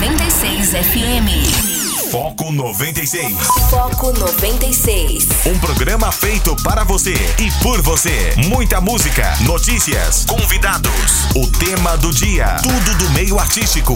96 0.00 0.72
FM. 0.72 1.79
Foco 2.10 2.50
96. 2.50 3.36
Foco 3.70 4.12
96. 4.12 5.28
Um 5.46 5.56
programa 5.60 6.10
feito 6.10 6.56
para 6.56 6.82
você 6.82 7.14
e 7.38 7.48
por 7.62 7.80
você. 7.82 8.34
Muita 8.48 8.80
música, 8.80 9.32
notícias, 9.46 10.24
convidados, 10.24 11.26
o 11.36 11.46
tema 11.58 11.96
do 11.96 12.12
dia, 12.12 12.56
tudo 12.62 12.98
do 12.98 13.08
meio 13.10 13.38
artístico. 13.38 13.94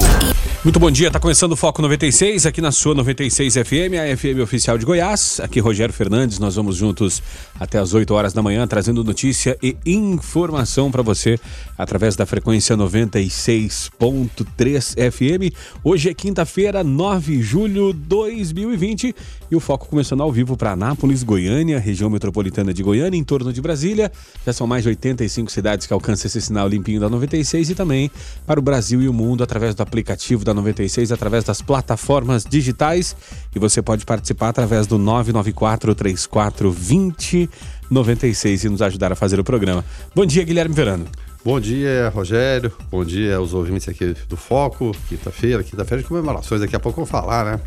Muito 0.63 0.79
bom 0.81 0.91
dia, 0.91 1.11
tá 1.11 1.21
começando 1.21 1.53
o 1.53 1.57
Foco 1.57 1.83
96 1.83 2.47
aqui 2.47 2.63
na 2.63 2.73
sua 2.73 2.95
96 2.95 3.55
FM, 3.55 3.99
a 4.01 4.17
FM 4.17 4.41
oficial 4.43 4.79
de 4.79 4.87
Goiás. 4.87 5.39
Aqui 5.41 5.61
Rogério 5.61 5.93
Fernandes, 5.93 6.39
nós 6.39 6.55
vamos 6.55 6.77
juntos 6.77 7.23
até 7.61 7.79
as 7.79 7.93
8 7.93 8.15
horas 8.15 8.33
da 8.33 8.41
manhã 8.41 8.67
trazendo 8.67 9.05
notícia 9.05 9.59
e 9.63 9.77
informação 9.85 10.91
para 10.91 11.03
você 11.03 11.39
através 11.77 12.17
da 12.17 12.25
frequência 12.25 12.75
96.3 12.77 14.95
FM. 15.13 15.55
Hoje 15.83 16.09
é 16.09 16.15
quinta-feira, 16.15 16.83
9 16.83 17.35
de 17.35 17.43
julho 17.43 17.93
2020 18.09 19.15
e 19.51 19.57
o 19.57 19.61
foco 19.61 19.89
começando 19.89 20.23
ao 20.23 20.31
vivo 20.31 20.57
para 20.57 20.73
Anápolis, 20.73 21.23
Goiânia, 21.23 21.79
região 21.79 22.11
metropolitana 22.11 22.73
de 22.73 22.83
Goiânia, 22.83 23.19
em 23.19 23.25
torno 23.25 23.53
de 23.53 23.61
Brasília. 23.61 24.11
Já 24.45 24.53
são 24.53 24.67
mais 24.67 24.83
de 24.83 24.91
85 24.91 25.51
cidades 25.51 25.87
que 25.87 25.93
alcançam 25.93 26.29
esse 26.29 26.41
sinal 26.41 26.69
limpinho 26.69 27.01
da 27.01 27.09
96 27.09 27.71
e 27.71 27.75
também 27.75 28.11
para 28.47 28.61
o 28.61 28.63
Brasil 28.63 29.03
e 29.03 29.09
o 29.09 29.13
mundo 29.13 29.43
através 29.43 29.75
do 29.75 29.83
aplicativo 29.83 30.45
da 30.45 30.53
96, 30.53 31.13
através 31.13 31.45
das 31.45 31.61
plataformas 31.61 32.45
digitais. 32.45 33.17
E 33.55 33.59
você 33.59 33.81
pode 33.83 34.05
participar 34.05 34.51
através 34.51 34.87
do 34.87 34.99
994 34.99 35.95
34 35.95 36.71
20 36.71 37.51
96 37.91 38.65
e 38.65 38.69
nos 38.69 38.83
ajudar 38.83 39.13
a 39.13 39.15
fazer 39.15 39.39
o 39.39 39.45
programa. 39.45 39.85
Bom 40.15 40.27
dia, 40.27 40.45
Guilherme 40.45 40.75
Verano. 40.75 41.07
Bom 41.45 41.61
dia, 41.61 42.09
Rogério. 42.09 42.73
Bom 42.91 43.05
dia 43.05 43.37
aos 43.37 43.53
ouvintes 43.53 43.87
aqui 43.87 44.15
do 44.29 44.37
Foco. 44.37 44.93
Quinta-feira, 45.09 45.63
quinta-feira 45.63 46.03
de 46.03 46.09
comemorações. 46.09 46.63
Daqui 46.63 46.75
a 46.75 46.81
pouco 46.81 46.97
vamos 46.97 47.11
falar, 47.11 47.45
né? 47.45 47.61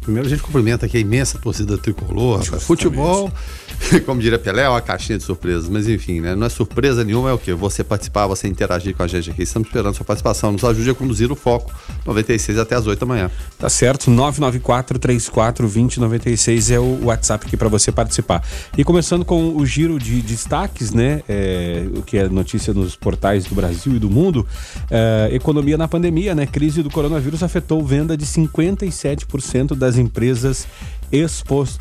Primeiro 0.00 0.26
a 0.26 0.30
gente 0.30 0.42
cumprimenta 0.42 0.86
aqui 0.86 0.96
a 0.96 1.00
imensa 1.00 1.38
torcida 1.38 1.76
tricolor. 1.76 2.42
Futebol, 2.60 3.30
como 4.06 4.20
diria 4.20 4.38
Pelé, 4.38 4.62
é 4.62 4.68
uma 4.68 4.80
caixinha 4.80 5.18
de 5.18 5.24
surpresas. 5.24 5.68
Mas 5.68 5.86
enfim, 5.86 6.20
né? 6.20 6.34
Não 6.34 6.46
é 6.46 6.48
surpresa 6.48 7.04
nenhuma, 7.04 7.30
é 7.30 7.32
o 7.34 7.38
quê? 7.38 7.52
Você 7.52 7.84
participar, 7.84 8.26
você 8.26 8.48
interagir 8.48 8.96
com 8.96 9.02
a 9.02 9.06
gente 9.06 9.30
aqui. 9.30 9.42
Estamos 9.42 9.68
esperando 9.68 9.94
sua 9.94 10.04
participação. 10.04 10.52
Nos 10.52 10.64
ajude 10.64 10.90
a 10.90 10.94
conduzir 10.94 11.30
o 11.30 11.36
Foco 11.36 11.72
96 12.06 12.58
até 12.58 12.76
as 12.76 12.86
8 12.86 12.98
da 12.98 13.06
manhã. 13.06 13.30
Tá 13.58 13.68
certo. 13.68 14.10
994 14.10 14.98
34 14.98 15.66
2096 15.66 16.70
é 16.70 16.80
o 16.80 17.04
WhatsApp 17.04 17.46
aqui 17.46 17.56
para 17.56 17.68
você 17.68 17.92
participar. 17.92 18.42
E 18.78 18.82
começando 18.82 19.24
com 19.24 19.54
o 19.54 19.66
giro 19.66 19.98
de 19.98 20.22
destaques, 20.22 20.92
né? 20.92 21.22
É, 21.28 21.86
o 21.94 22.02
que 22.02 22.16
é 22.16 22.28
notícia 22.28 22.72
nos 22.72 22.96
portais 22.96 23.44
do 23.44 23.54
Brasil 23.54 23.94
e 23.96 23.98
do 23.98 24.08
mundo. 24.08 24.46
É, 24.90 25.28
economia 25.32 25.76
na 25.76 25.86
pandemia, 25.86 26.34
né? 26.34 26.46
Crise 26.46 26.82
do 26.82 26.88
coronavírus 26.88 27.42
afetou 27.42 27.84
venda 27.84 28.16
de 28.16 28.24
57% 28.24 29.74
das 29.74 29.89
empresas 29.98 30.66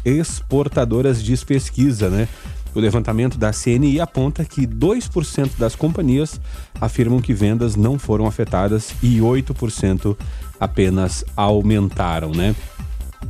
exportadoras 0.03 1.21
de 1.23 1.37
pesquisa, 1.45 2.09
né? 2.09 2.27
O 2.73 2.79
levantamento 2.79 3.37
da 3.37 3.51
CNI 3.51 3.99
aponta 3.99 4.45
que 4.45 4.67
2% 4.67 5.51
das 5.57 5.75
companhias 5.75 6.39
afirmam 6.79 7.19
que 7.19 7.33
vendas 7.33 7.75
não 7.75 7.97
foram 7.97 8.27
afetadas 8.27 8.93
e 9.01 9.19
8% 9.19 10.15
apenas 10.59 11.23
aumentaram, 11.35 12.31
né? 12.31 12.55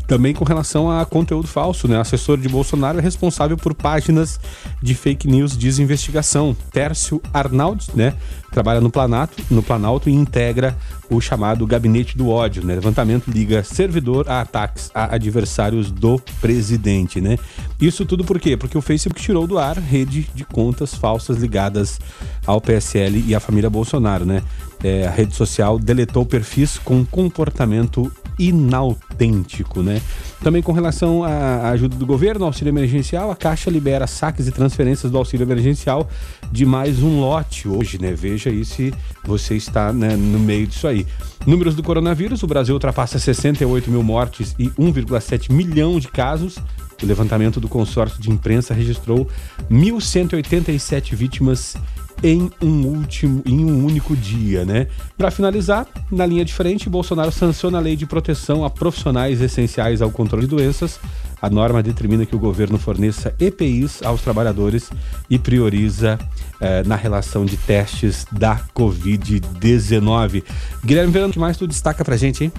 Também 0.08 0.34
com 0.34 0.44
relação 0.44 0.90
a 0.90 1.06
conteúdo 1.06 1.48
falso, 1.48 1.88
né? 1.88 2.00
Assessor 2.00 2.38
de 2.38 2.50
Bolsonaro 2.50 3.00
é 3.00 3.02
responsável 3.02 3.56
por 3.58 3.74
páginas 3.74 4.40
de 4.82 4.96
fake 4.96 5.28
news, 5.28 5.58
diz 5.58 5.80
investigação. 5.80 6.56
Tércio 6.72 7.22
Arnaldi, 7.34 7.88
né? 7.94 8.16
Trabalha 8.52 8.82
no 8.82 8.90
Planalto, 8.90 9.36
no 9.52 9.62
Planalto 9.62 10.10
e 10.10 10.14
integra 10.14 10.76
o 11.10 11.22
chamado 11.22 11.66
Gabinete 11.68 12.18
do 12.18 12.30
Ódio, 12.30 12.64
né? 12.66 12.76
Levantamento 12.76 13.30
liga 13.30 13.64
servidor 13.64 14.28
a 14.28 14.42
ataques 14.42 14.90
a 14.94 15.14
adversários 15.14 15.92
do 15.92 16.20
presidente, 16.42 17.22
né? 17.22 17.38
Isso 17.80 18.06
tudo 18.06 18.24
por 18.24 18.40
quê? 18.40 18.58
Porque 18.58 18.78
o 18.78 18.82
Facebook 18.82 19.22
tirou 19.22 19.46
do 19.46 19.60
ar 19.60 19.78
rede 19.78 20.28
de 20.34 20.44
contas 20.44 20.96
falsas 20.96 21.38
ligadas 21.38 22.00
ao 22.46 22.60
PSL 22.60 23.24
e 23.28 23.36
à 23.36 23.40
família 23.40 23.70
Bolsonaro, 23.70 24.26
né? 24.26 24.42
É, 24.84 25.06
a 25.06 25.12
rede 25.12 25.36
social 25.36 25.78
deletou 25.78 26.26
perfis 26.26 26.78
com 26.78 27.06
comportamento 27.06 28.12
inautêntico, 28.40 29.84
né? 29.84 30.02
Também 30.42 30.64
com 30.64 30.72
relação 30.72 31.24
à 31.24 31.70
ajuda 31.70 31.96
do 31.98 32.06
governo, 32.06 32.46
auxílio 32.46 32.72
emergencial, 32.72 33.30
a 33.30 33.36
Caixa 33.36 33.70
libera 33.70 34.08
saques 34.08 34.48
e 34.48 34.52
transferências 34.52 35.12
do 35.12 35.18
auxílio 35.18 35.44
emergencial 35.44 36.10
de 36.50 36.66
mais 36.66 37.04
um 37.04 37.20
lote 37.20 37.68
hoje, 37.68 38.02
né? 38.02 38.14
Veja 38.14 38.50
aí 38.50 38.64
se 38.64 38.94
você 39.26 39.56
está 39.56 39.92
né, 39.92 40.16
no 40.16 40.40
meio 40.40 40.66
disso 40.66 40.88
aí. 40.88 41.06
Números 41.46 41.76
do 41.76 41.84
coronavírus, 41.84 42.42
o 42.42 42.48
Brasil 42.48 42.74
ultrapassa 42.74 43.20
68 43.20 43.92
mil 43.92 44.02
mortes 44.02 44.56
e 44.58 44.70
1,7 44.70 45.52
milhão 45.52 46.00
de 46.00 46.08
casos. 46.08 46.58
O 47.02 47.06
levantamento 47.06 47.60
do 47.60 47.68
consórcio 47.68 48.22
de 48.22 48.30
imprensa 48.30 48.74
registrou 48.74 49.28
1.187 49.70 51.16
vítimas 51.16 51.76
em 52.24 52.52
um 52.62 52.86
último, 52.86 53.42
em 53.46 53.64
um 53.64 53.86
único 53.86 54.16
dia, 54.16 54.66
né? 54.66 54.88
Para 55.18 55.32
finalizar, 55.32 55.88
na 56.12 56.26
linha 56.26 56.44
de 56.44 56.54
frente, 56.54 56.90
Bolsonaro 56.90 57.32
sanciona 57.32 57.78
a 57.78 57.82
lei 57.82 57.96
de 57.96 58.06
proteção 58.06 58.64
a 58.66 58.70
profissionais 58.70 59.42
essenciais 59.42 60.02
ao 60.02 60.12
controle 60.12 60.46
de 60.46 60.56
doenças. 60.56 61.00
A 61.42 61.50
norma 61.50 61.82
determina 61.82 62.26
que 62.26 62.36
o 62.36 62.40
governo 62.40 62.78
forneça 62.78 63.34
EPIs 63.40 64.04
aos 64.04 64.22
trabalhadores 64.22 64.90
e 65.30 65.40
prioriza 65.40 66.20
eh, 66.60 66.84
na 66.84 66.98
relação 66.98 67.46
de 67.46 67.56
testes 67.56 68.26
da 68.30 68.60
Covid-19. 68.76 70.44
Guilherme 70.84 71.14
Verano, 71.14 71.30
o 71.30 71.34
que 71.34 71.40
mais 71.40 71.56
tu 71.56 71.66
destaca 71.66 72.04
pra 72.04 72.18
gente, 72.18 72.44
hein? 72.44 72.52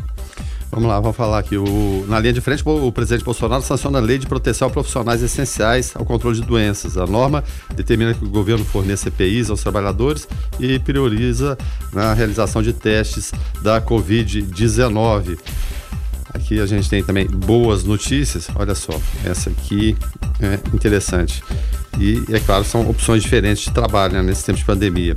Vamos 0.71 0.89
lá, 0.89 1.01
vamos 1.01 1.17
falar 1.17 1.41
aqui. 1.41 1.57
O, 1.57 2.05
na 2.09 2.21
linha 2.21 2.33
de 2.33 2.41
frente, 2.41 2.63
o 2.65 2.93
presidente 2.93 3.25
Bolsonaro 3.25 3.63
sanciona 3.63 3.99
a 3.99 4.01
lei 4.01 4.19
de 4.19 4.27
proteção 4.27 4.69
a 4.69 4.71
profissionais 4.71 5.21
essenciais 5.21 5.93
ao 5.97 6.05
controle 6.05 6.41
de 6.41 6.47
doenças. 6.47 6.97
A 6.97 7.07
norma 7.07 7.43
determina 7.75 8.15
que 8.15 8.25
o 8.25 8.29
governo 8.29 8.65
forneça 8.65 9.09
EPIs 9.09 9.51
aos 9.51 9.63
trabalhadores 9.63 10.29
e 10.61 10.79
prioriza 10.79 11.59
na 11.93 12.15
realização 12.15 12.63
de 12.63 12.73
testes 12.73 13.33
da 13.63 13.83
Covid-19. 13.83 15.39
Aqui 16.33 16.61
a 16.61 16.67
gente 16.67 16.89
tem 16.89 17.03
também 17.03 17.27
boas 17.27 17.83
notícias. 17.83 18.49
Olha 18.55 18.77
só, 18.77 18.93
essa 19.25 19.51
aqui 19.51 19.97
é 20.41 20.55
interessante. 20.73 21.43
E, 21.99 22.23
é 22.33 22.39
claro, 22.39 22.65
são 22.65 22.89
opções 22.89 23.23
diferentes 23.23 23.65
de 23.65 23.73
trabalho 23.73 24.15
né, 24.15 24.23
nesse 24.23 24.45
tempo 24.45 24.59
de 24.59 24.65
pandemia. 24.65 25.17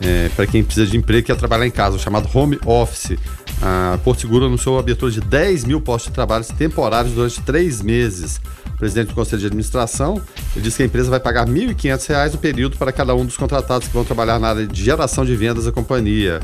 É, 0.00 0.28
para 0.30 0.46
quem 0.46 0.62
precisa 0.62 0.86
de 0.86 0.96
emprego 0.96 1.26
quer 1.26 1.36
trabalhar 1.36 1.66
em 1.66 1.70
casa, 1.70 1.96
o 1.96 1.98
chamado 1.98 2.28
home 2.34 2.58
office. 2.66 3.16
A 3.62 3.96
Porto 4.02 4.22
Seguro 4.22 4.46
anunciou 4.46 4.76
a 4.76 4.80
abertura 4.80 5.12
de 5.12 5.20
10 5.20 5.64
mil 5.64 5.80
postos 5.80 6.10
de 6.10 6.14
trabalho 6.14 6.44
temporários 6.44 7.14
durante 7.14 7.40
três 7.42 7.80
meses. 7.80 8.40
O 8.74 8.78
presidente 8.82 9.10
do 9.10 9.14
Conselho 9.14 9.38
de 9.38 9.46
Administração 9.46 10.20
disse 10.56 10.78
que 10.78 10.82
a 10.82 10.86
empresa 10.86 11.08
vai 11.08 11.20
pagar 11.20 11.46
R$ 11.46 11.54
1.500 11.72 12.32
no 12.32 12.38
período 12.38 12.76
para 12.76 12.90
cada 12.90 13.14
um 13.14 13.24
dos 13.24 13.36
contratados 13.36 13.86
que 13.86 13.94
vão 13.94 14.04
trabalhar 14.04 14.40
na 14.40 14.48
área 14.48 14.66
de 14.66 14.82
geração 14.82 15.24
de 15.24 15.36
vendas 15.36 15.66
da 15.66 15.70
companhia. 15.70 16.40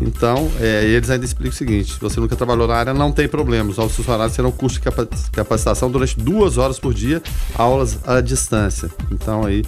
Então, 0.00 0.50
é, 0.58 0.84
eles 0.84 1.10
ainda 1.10 1.26
explicam 1.26 1.52
o 1.52 1.54
seguinte: 1.54 1.92
se 1.92 2.00
você 2.00 2.18
nunca 2.18 2.34
trabalhou 2.34 2.66
na 2.66 2.74
área, 2.74 2.94
não 2.94 3.12
tem 3.12 3.28
problema. 3.28 3.68
Os 3.68 3.76
novos 3.76 3.94
funcionários 3.94 4.34
terão 4.34 4.50
custo 4.50 4.80
de 4.80 5.30
capacitação 5.32 5.90
durante 5.90 6.18
duas 6.18 6.56
horas 6.56 6.78
por 6.78 6.94
dia, 6.94 7.22
aulas 7.54 7.98
à 8.06 8.22
distância. 8.22 8.90
Então, 9.10 9.44
aí, 9.44 9.62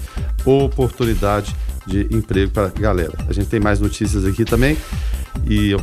oportunidade 0.47 1.55
de 1.87 2.09
emprego 2.11 2.51
para 2.51 2.69
a 2.69 2.71
galera. 2.71 3.13
A 3.29 3.33
gente 3.35 3.49
tem 3.49 3.61
mais 3.61 3.79
notícias 3.79 4.25
aqui 4.25 4.47
também. 4.47 4.79
E 5.47 5.77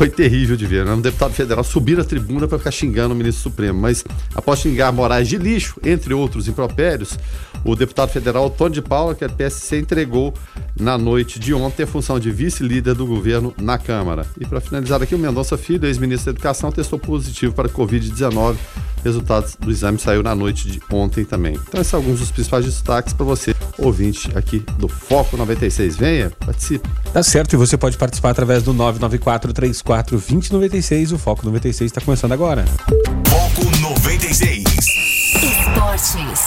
foi 0.00 0.08
terrível 0.08 0.56
de 0.56 0.64
ver. 0.64 0.86
Né? 0.86 0.94
Um 0.94 1.00
deputado 1.02 1.34
federal 1.34 1.62
subir 1.62 1.98
na 1.98 2.04
tribuna 2.04 2.48
para 2.48 2.56
ficar 2.56 2.70
xingando 2.70 3.12
o 3.12 3.16
ministro 3.16 3.42
Supremo. 3.42 3.78
Mas 3.78 4.02
após 4.34 4.58
xingar 4.58 4.90
Moraes 4.90 5.28
de 5.28 5.36
lixo, 5.36 5.78
entre 5.84 6.14
outros 6.14 6.48
impropérios, 6.48 7.18
o 7.62 7.76
deputado 7.76 8.08
federal 8.08 8.48
Tony 8.48 8.76
de 8.76 8.80
Paula, 8.80 9.14
que 9.14 9.26
é 9.26 9.28
PSC, 9.28 9.78
entregou 9.78 10.32
na 10.74 10.96
noite 10.96 11.38
de 11.38 11.52
ontem 11.52 11.82
a 11.82 11.86
função 11.86 12.18
de 12.18 12.30
vice-líder 12.30 12.94
do 12.94 13.06
governo 13.06 13.52
na 13.60 13.76
Câmara. 13.76 14.24
E 14.40 14.46
para 14.46 14.58
finalizar 14.58 15.02
aqui, 15.02 15.14
o 15.14 15.18
Mendonça 15.18 15.58
Filho, 15.58 15.86
ex-ministro 15.86 16.32
da 16.32 16.36
Educação, 16.38 16.72
testou 16.72 16.98
positivo 16.98 17.52
para 17.52 17.68
Covid-19. 17.68 18.56
Resultados 19.02 19.56
do 19.58 19.70
exame 19.70 19.98
saiu 19.98 20.22
na 20.22 20.34
noite 20.34 20.70
de 20.70 20.80
ontem 20.92 21.24
também. 21.24 21.54
Então, 21.54 21.80
esses 21.80 21.90
são 21.90 22.00
alguns 22.00 22.20
dos 22.20 22.30
principais 22.30 22.66
destaques 22.66 23.14
para 23.14 23.24
você, 23.24 23.54
ouvinte 23.78 24.30
aqui 24.36 24.58
do 24.78 24.88
Foco 24.88 25.38
96. 25.38 25.96
Venha, 25.96 26.30
participe. 26.38 26.86
Tá 27.10 27.22
certo, 27.22 27.54
e 27.54 27.56
você 27.56 27.78
pode 27.78 27.96
participar 27.96 28.30
através 28.30 28.62
do 28.62 28.74
994 28.74 29.54
34 29.90 30.18
2096. 30.18 31.12
O 31.12 31.18
Foco 31.18 31.44
96 31.44 31.90
está 31.90 32.00
começando 32.00 32.32
agora. 32.32 32.64
Foco 33.28 33.64
96. 33.80 34.64
Esportes. 35.42 36.46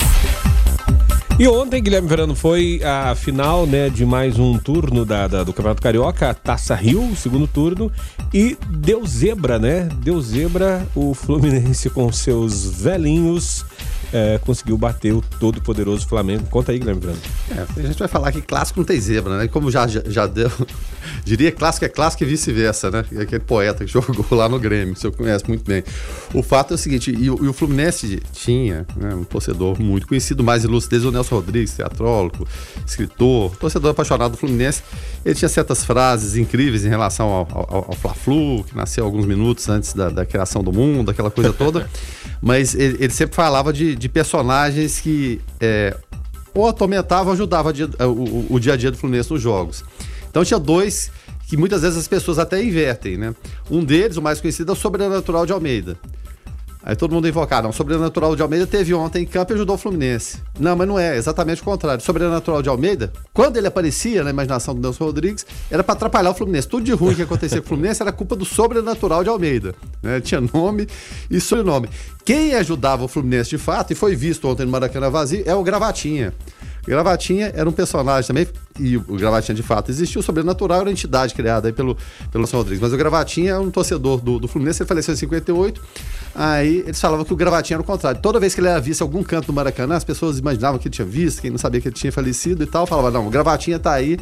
E 1.38 1.48
ontem, 1.48 1.82
Guilherme 1.82 2.08
Verano, 2.08 2.36
foi 2.36 2.80
a 2.84 3.16
final 3.16 3.66
né, 3.66 3.90
de 3.90 4.06
mais 4.06 4.38
um 4.40 4.58
turno 4.58 5.04
da, 5.04 5.28
da, 5.28 5.44
do 5.44 5.52
Campeonato 5.52 5.82
Carioca, 5.82 6.34
Taça 6.34 6.76
Rio, 6.76 7.16
segundo 7.16 7.48
turno, 7.48 7.92
e 8.32 8.56
deu 8.70 9.06
zebra, 9.06 9.58
né? 9.58 9.90
Deu 10.04 10.22
zebra 10.22 10.88
o 10.96 11.14
Fluminense 11.14 11.90
com 11.92 12.12
seus 12.12 12.66
velhinhos. 12.82 13.66
É, 14.14 14.38
conseguiu 14.38 14.78
bater 14.78 15.12
o 15.12 15.22
todo 15.22 15.60
poderoso 15.62 16.08
Flamengo. 16.08 16.46
Conta 16.50 16.72
aí, 16.72 16.78
Guilherme 16.78 17.02
Verano. 17.02 17.20
É, 17.50 17.82
a 17.82 17.88
gente 17.88 17.98
vai 17.98 18.08
falar 18.08 18.32
que 18.32 18.42
clássico 18.42 18.80
não 18.80 18.86
tem 18.86 19.00
zebra, 19.02 19.38
né? 19.38 19.48
Como 19.48 19.72
já, 19.72 19.88
já, 19.88 20.04
já 20.06 20.28
deu 20.28 20.52
Diria 21.24 21.52
clássico 21.52 21.86
é 21.86 21.90
clássico 21.90 22.24
e 22.24 22.28
vice-versa, 22.28 22.92
né? 22.92 23.06
É 23.14 23.22
aquele 23.22 23.42
poeta 23.42 23.86
que 23.86 23.92
jogou 23.92 24.26
lá 24.32 24.48
no 24.50 24.60
Grêmio, 24.60 24.96
você 24.96 25.10
conhece 25.12 25.46
muito 25.48 25.64
bem. 25.66 25.84
O 26.34 26.42
fato 26.42 26.74
é 26.74 26.76
o 26.76 26.78
seguinte, 26.78 27.12
e, 27.12 27.26
e 27.26 27.30
o 27.30 27.54
Fluminense 27.54 28.22
tinha 28.34 28.86
né, 28.96 29.14
um 29.16 29.24
torcedor 29.24 29.80
muito 29.80 30.08
conhecido, 30.08 30.44
mais 30.44 30.64
ilustre 30.64 30.92
desde 30.92 31.08
o 31.08 31.12
Nelson 31.12 31.36
Rodrigues, 31.36 31.74
teatrólogo, 31.74 32.48
escritor, 32.86 33.56
torcedor 33.58 33.92
apaixonado 33.92 34.32
do 34.32 34.38
Fluminense. 34.38 34.84
Ele 35.26 35.36
tinha 35.36 35.50
certas 35.50 35.86
frases 35.86 36.36
incríveis 36.36 36.86
em 36.86 36.90
relação 36.90 37.28
ao, 37.28 37.48
ao, 37.52 37.86
ao 37.90 37.94
Fla-Flu, 37.94 38.64
que 38.64 38.76
nasceu 38.76 39.06
alguns 39.06 39.26
minutos 39.26 39.70
antes 39.70 39.94
da, 39.94 40.10
da, 40.10 40.26
criação 40.26 40.64
do 40.64 40.72
mundo, 40.72 41.12
aquela 41.12 41.32
coisa 41.32 41.54
toda. 41.54 41.90
Mas 42.44 42.76
ele, 42.76 42.98
ele 43.06 43.14
sempre 43.14 43.34
falava 43.34 43.72
de, 43.72 43.96
de 43.96 44.10
personagens 44.10 45.00
que 45.00 45.40
é, 45.62 45.96
ou 46.54 46.68
atormentava 46.68 47.30
ou 47.30 47.34
ajudava 47.34 47.72
o, 48.02 48.04
o, 48.06 48.48
o 48.50 48.60
dia 48.60 48.74
a 48.74 48.76
dia 48.76 48.92
do 48.92 48.98
Fluminense 48.98 49.32
nos 49.32 49.42
jogos. 49.42 49.82
Então 50.30 50.44
tinha 50.44 50.60
dois 50.60 51.10
que 51.48 51.56
muitas 51.56 51.84
vezes 51.84 51.98
as 51.98 52.08
pessoas 52.08 52.38
até 52.38 52.62
invertem, 52.62 53.16
né? 53.16 53.34
Um 53.72 53.82
deles, 53.82 54.18
o 54.18 54.22
mais 54.22 54.42
conhecido, 54.42 54.72
é 54.72 54.74
o 54.74 54.76
Sobrenatural 54.76 55.46
de 55.46 55.54
Almeida. 55.54 55.98
Aí 56.86 56.98
todo 56.98 57.14
mundo 57.14 57.28
invocar, 57.28 57.64
não, 57.64 57.72
Sobrenatural 57.72 58.36
de 58.36 58.42
Almeida 58.42 58.68
teve 58.68 58.94
ontem 58.94 59.24
em 59.24 59.26
campo 59.26 59.54
e 59.54 59.56
ajudou 59.56 59.76
o 59.76 59.78
Fluminense. 59.78 60.40
Não, 60.60 60.76
mas 60.76 60.86
não 60.86 61.00
é, 61.00 61.16
exatamente 61.16 61.62
o 61.62 61.66
contrário. 61.66 62.04
Sobrenatural 62.04 62.62
de 62.62 62.68
Almeida, 62.68 63.14
quando 63.34 63.56
ele 63.56 63.68
aparecia 63.68 64.22
na 64.22 64.30
imaginação 64.30 64.76
do 64.76 64.82
Nelson 64.82 65.06
Rodrigues, 65.06 65.46
era 65.72 65.82
para 65.82 65.94
atrapalhar 65.94 66.32
o 66.32 66.34
Fluminense. 66.34 66.68
Tudo 66.68 66.84
de 66.84 66.92
ruim 66.92 67.16
que 67.16 67.22
acontecia 67.22 67.62
com 67.62 67.66
o 67.66 67.70
Fluminense 67.70 68.02
era 68.02 68.12
culpa 68.12 68.36
do 68.36 68.44
Sobrenatural 68.44 69.24
de 69.24 69.30
Almeida. 69.30 69.74
Né? 70.02 70.20
Tinha 70.20 70.42
nome 70.42 70.86
e 71.32 71.40
sobrenome. 71.40 71.90
Quem 72.26 72.54
ajudava 72.56 73.06
o 73.06 73.08
Fluminense 73.08 73.52
de 73.52 73.58
fato, 73.58 73.94
e 73.94 73.96
foi 73.96 74.14
visto 74.14 74.46
ontem 74.50 74.66
no 74.66 74.72
Maracanã 74.72 75.10
vazio, 75.10 75.42
é 75.46 75.56
o 75.56 75.64
Gravatinha. 75.64 76.34
Gravatinha 76.92 77.52
era 77.56 77.68
um 77.68 77.72
personagem 77.72 78.28
também, 78.28 78.48
e 78.80 78.98
o 78.98 79.02
Gravatinha 79.02 79.56
de 79.56 79.64
fato 79.64 79.90
existiu, 79.90 80.20
o 80.20 80.24
Sobrenatural 80.24 80.80
era 80.80 80.86
uma 80.90 80.92
entidade 80.92 81.34
criada 81.34 81.68
aí 81.68 81.74
pelo, 81.74 81.98
pelo 82.32 82.46
São 82.46 82.60
Rodrigues. 82.60 82.82
Mas 82.82 82.92
o 82.92 82.98
Gravatinha 82.98 83.52
é 83.52 83.60
um 83.60 83.72
torcedor 83.72 84.20
do, 84.20 84.40
do 84.40 84.48
Fluminense, 84.48 84.82
ele 84.82 84.88
faleceu 84.88 85.14
em 85.14 85.18
58. 85.18 85.82
Aí 86.36 86.80
eles 86.80 87.00
falavam 87.00 87.24
que 87.24 87.32
o 87.32 87.36
Gravatinha 87.36 87.76
era 87.76 87.82
o 87.82 87.86
contrário. 87.86 88.20
Toda 88.22 88.40
vez 88.40 88.54
que 88.54 88.60
ele 88.60 88.68
era 88.68 88.80
visto 88.82 89.02
em 89.02 89.04
algum 89.04 89.24
canto 89.24 89.48
do 89.48 89.54
Maracanã, 89.54 89.96
as 89.96 90.04
pessoas 90.04 90.40
imaginavam 90.40 90.80
que 90.80 90.88
ele 90.88 90.94
tinha 90.94 91.06
visto, 91.06 91.42
quem 91.42 91.52
não 91.52 91.58
sabia 91.58 91.80
que 91.80 91.88
ele 91.88 91.96
tinha 91.96 92.12
falecido 92.12 92.64
e 92.64 92.68
tal, 92.68 92.86
falava, 92.86 93.12
não, 93.12 93.28
o 93.28 93.30
Gravatinha 93.30 93.80
tá 93.80 93.94
aí, 93.94 94.20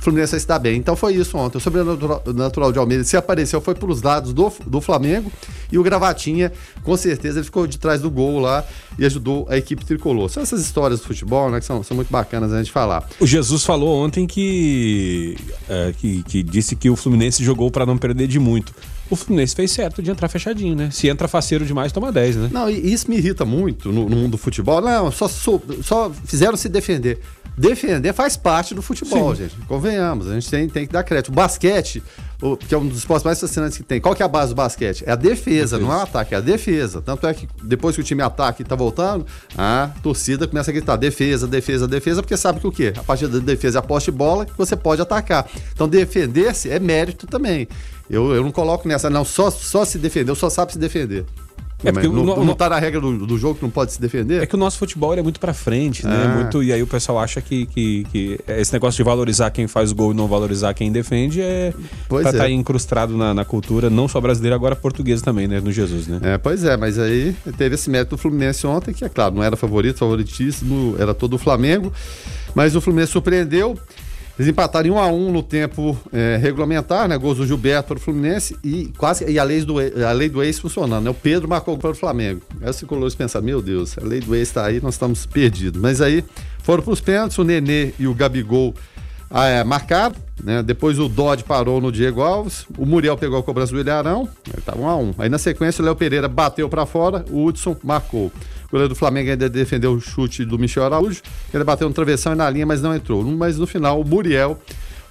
Fluminense 0.00 0.32
vai 0.32 0.40
se 0.40 0.46
dar 0.46 0.58
bem. 0.58 0.76
Então 0.76 0.96
foi 0.96 1.14
isso 1.14 1.36
ontem. 1.36 1.58
O 1.58 1.60
Sobrenatural 1.60 2.72
de 2.72 2.78
Almeida 2.78 3.04
se 3.04 3.16
apareceu, 3.16 3.60
foi 3.60 3.74
para 3.74 3.90
os 3.90 4.02
lados 4.02 4.32
do, 4.32 4.52
do 4.66 4.80
Flamengo 4.80 5.30
e 5.70 5.78
o 5.78 5.82
Gravatinha, 5.82 6.52
com 6.82 6.96
certeza, 6.96 7.38
ele 7.38 7.44
ficou 7.44 7.66
de 7.66 7.78
trás 7.78 8.00
do 8.00 8.10
gol 8.10 8.38
lá 8.40 8.64
e 8.98 9.04
ajudou 9.04 9.46
a 9.48 9.56
equipe 9.56 9.84
tricolor. 9.84 10.28
São 10.28 10.42
essas 10.42 10.60
histórias 10.60 11.00
do 11.00 11.06
futebol, 11.06 11.50
né, 11.50 11.60
que 11.60 11.66
são, 11.66 11.82
são 11.82 11.94
muito 11.94 12.10
bacanas 12.10 12.52
a 12.52 12.58
gente 12.58 12.72
falar. 12.72 13.08
O 13.20 13.26
Jesus 13.26 13.64
falou 13.64 14.04
ontem 14.04 14.26
que, 14.26 15.36
é, 15.68 15.94
que, 15.96 16.22
que 16.22 16.42
disse 16.42 16.74
que 16.74 16.88
o 16.88 16.96
Fluminense 16.96 17.44
jogou 17.44 17.70
para 17.70 17.84
não 17.84 17.98
perder 17.98 18.26
de 18.26 18.38
muito 18.38 18.72
o 19.10 19.16
Fluminense 19.16 19.56
fez 19.56 19.72
certo 19.72 20.00
de 20.00 20.10
entrar 20.10 20.28
fechadinho, 20.28 20.76
né? 20.76 20.88
Se 20.92 21.08
entra 21.08 21.26
faceiro 21.26 21.66
demais, 21.66 21.90
toma 21.90 22.12
10, 22.12 22.36
né? 22.36 22.50
Não, 22.52 22.70
e 22.70 22.92
isso 22.92 23.10
me 23.10 23.16
irrita 23.16 23.44
muito 23.44 23.90
no, 23.90 24.08
no 24.08 24.16
mundo 24.16 24.32
do 24.32 24.38
futebol. 24.38 24.80
Não, 24.80 25.10
só, 25.10 25.26
só, 25.26 25.60
só 25.82 26.12
fizeram 26.24 26.56
se 26.56 26.68
defender 26.68 27.18
defender 27.56 28.12
faz 28.12 28.36
parte 28.36 28.74
do 28.74 28.82
futebol, 28.82 29.34
Sim. 29.34 29.42
gente. 29.42 29.56
Convenhamos, 29.66 30.28
a 30.28 30.34
gente 30.34 30.50
tem, 30.50 30.68
tem 30.68 30.86
que 30.86 30.92
dar 30.92 31.02
crédito. 31.02 31.28
O 31.28 31.32
basquete, 31.32 32.02
o, 32.40 32.56
que 32.56 32.74
é 32.74 32.78
um 32.78 32.86
dos 32.86 32.98
esportes 32.98 33.24
mais 33.24 33.40
fascinantes 33.40 33.76
que 33.76 33.82
tem. 33.82 34.00
Qual 34.00 34.14
que 34.14 34.22
é 34.22 34.26
a 34.26 34.28
base 34.28 34.52
do 34.52 34.54
basquete? 34.54 35.04
É 35.06 35.12
a 35.12 35.16
defesa, 35.16 35.76
defesa. 35.76 35.78
não 35.78 35.92
é 35.92 35.96
o 35.96 36.00
ataque, 36.00 36.34
é 36.34 36.38
a 36.38 36.40
defesa. 36.40 37.02
Tanto 37.02 37.26
é 37.26 37.34
que 37.34 37.48
depois 37.62 37.94
que 37.94 38.00
o 38.00 38.04
time 38.04 38.22
ataca 38.22 38.62
e 38.62 38.64
tá 38.64 38.74
voltando, 38.74 39.26
a 39.56 39.90
torcida 40.02 40.46
começa 40.46 40.70
a 40.70 40.74
gritar 40.74 40.96
defesa, 40.96 41.46
defesa, 41.46 41.86
defesa, 41.86 42.22
porque 42.22 42.36
sabe 42.36 42.60
que 42.60 42.66
o 42.66 42.72
quê? 42.72 42.92
A 42.96 43.02
partir 43.02 43.28
da 43.28 43.38
defesa 43.38 43.78
é 43.78 43.80
a 43.80 43.82
poste 43.82 44.10
de 44.10 44.16
bola 44.16 44.46
que 44.46 44.56
você 44.56 44.76
pode 44.76 45.02
atacar. 45.02 45.48
Então 45.72 45.88
defender-se 45.88 46.70
é 46.70 46.78
mérito 46.78 47.26
também. 47.26 47.68
Eu, 48.08 48.34
eu 48.34 48.42
não 48.42 48.50
coloco 48.50 48.88
nessa, 48.88 49.08
não, 49.08 49.24
só, 49.24 49.50
só 49.50 49.84
se 49.84 49.96
defender, 49.96 50.30
eu 50.30 50.34
só 50.34 50.50
sabe 50.50 50.72
se 50.72 50.78
defender. 50.78 51.24
É 51.84 51.92
porque 51.92 52.08
não, 52.08 52.24
no, 52.24 52.44
não 52.44 52.54
tá 52.54 52.68
na 52.68 52.78
regra 52.78 53.00
do, 53.00 53.26
do, 53.26 53.38
jogo 53.38 53.56
que 53.56 53.62
não 53.62 53.70
pode 53.70 53.92
se 53.92 54.00
defender? 54.00 54.42
É 54.42 54.46
que 54.46 54.54
o 54.54 54.58
nosso 54.58 54.78
futebol 54.78 55.14
é 55.14 55.22
muito 55.22 55.40
para 55.40 55.54
frente, 55.54 56.06
né? 56.06 56.24
É. 56.24 56.28
Muito, 56.28 56.62
e 56.62 56.72
aí 56.72 56.82
o 56.82 56.86
pessoal 56.86 57.18
acha 57.18 57.40
que, 57.40 57.66
que, 57.66 58.04
que, 58.12 58.40
esse 58.48 58.72
negócio 58.72 58.96
de 58.96 59.02
valorizar 59.02 59.50
quem 59.50 59.66
faz 59.66 59.92
gol 59.92 60.12
e 60.12 60.14
não 60.14 60.26
valorizar 60.26 60.74
quem 60.74 60.92
defende 60.92 61.40
é 61.40 61.72
pois 62.08 62.22
pra 62.22 62.30
estar 62.30 62.44
tá 62.44 62.50
é. 62.50 62.52
incrustado 62.52 63.16
na, 63.16 63.32
na, 63.32 63.44
cultura, 63.44 63.88
não 63.88 64.06
só 64.06 64.20
brasileira, 64.20 64.54
agora 64.54 64.76
portuguesa 64.76 65.24
também, 65.24 65.48
né? 65.48 65.60
No 65.60 65.72
Jesus, 65.72 66.06
né? 66.06 66.20
É, 66.22 66.38
pois 66.38 66.64
é, 66.64 66.76
mas 66.76 66.98
aí 66.98 67.34
teve 67.56 67.74
esse 67.74 67.88
mérito 67.88 68.16
do 68.16 68.18
Fluminense 68.18 68.66
ontem, 68.66 68.92
que 68.92 69.04
é 69.04 69.08
claro, 69.08 69.34
não 69.34 69.42
era 69.42 69.56
favorito, 69.56 69.98
favoritíssimo, 69.98 70.96
era 70.98 71.14
todo 71.14 71.34
o 71.34 71.38
Flamengo, 71.38 71.92
mas 72.54 72.76
o 72.76 72.80
Fluminense 72.80 73.12
surpreendeu. 73.12 73.78
Eles 74.40 74.48
empataram 74.48 74.88
em 74.88 74.90
1 74.90 74.98
a 74.98 75.06
1 75.08 75.32
no 75.32 75.42
tempo 75.42 76.00
é, 76.10 76.38
regulamentar, 76.40 77.06
né? 77.06 77.18
Gols 77.18 77.36
do 77.36 77.46
Gilberto 77.46 77.88
para 77.88 77.98
o 77.98 78.00
Fluminense 78.00 78.56
e 78.64 78.90
quase 78.96 79.30
e 79.30 79.38
a 79.38 79.44
lei 79.44 79.62
do 79.62 79.74
a 79.78 80.12
lei 80.12 80.30
do 80.30 80.42
ex 80.42 80.58
funcionando, 80.58 81.04
né? 81.04 81.10
O 81.10 81.14
Pedro 81.14 81.46
marcou 81.46 81.76
para 81.76 81.90
o 81.90 81.94
Flamengo. 81.94 82.40
Aí 82.62 82.70
os 82.70 82.80
colores 82.84 83.14
pensaram, 83.14 83.44
meu 83.44 83.60
Deus, 83.60 83.98
a 83.98 84.02
lei 84.02 84.18
do 84.18 84.34
ex 84.34 84.48
está 84.48 84.64
aí, 84.64 84.80
nós 84.80 84.94
estamos 84.94 85.26
perdidos. 85.26 85.78
Mas 85.78 86.00
aí 86.00 86.24
foram 86.62 86.82
para 86.82 86.90
os 86.90 87.02
pênaltis, 87.02 87.36
o 87.36 87.44
Nenê 87.44 87.92
e 87.98 88.06
o 88.06 88.14
Gabigol 88.14 88.74
é, 89.32 89.62
marcaram, 89.62 90.14
né? 90.42 90.62
Depois 90.62 90.98
o 90.98 91.08
Dodge 91.08 91.44
parou 91.44 91.80
no 91.80 91.92
Diego 91.92 92.20
Alves, 92.20 92.66
o 92.76 92.84
Muriel 92.84 93.16
pegou 93.16 93.38
a 93.38 93.42
cobrança 93.42 93.72
do 93.72 93.80
Ilharão, 93.80 94.28
estava 94.56 94.80
1 94.80 94.88
a 94.88 94.96
1. 94.96 95.14
Aí 95.18 95.28
na 95.28 95.38
sequência 95.38 95.82
o 95.82 95.84
Léo 95.84 95.94
Pereira 95.94 96.28
bateu 96.28 96.68
para 96.68 96.84
fora, 96.84 97.24
o 97.30 97.44
Hudson 97.44 97.76
marcou. 97.82 98.26
O 98.26 98.70
goleiro 98.70 98.88
do 98.88 98.96
Flamengo 98.96 99.30
ainda 99.30 99.48
defendeu 99.48 99.92
o 99.92 100.00
chute 100.00 100.44
do 100.44 100.58
Michel 100.58 100.84
Araújo, 100.84 101.22
ele 101.52 101.64
bateu 101.64 101.88
no 101.88 101.94
travessão 101.94 102.32
e 102.32 102.36
na 102.36 102.48
linha, 102.48 102.66
mas 102.66 102.82
não 102.82 102.94
entrou. 102.94 103.22
Mas 103.24 103.58
no 103.58 103.66
final, 103.66 104.00
o 104.00 104.04
Muriel 104.04 104.58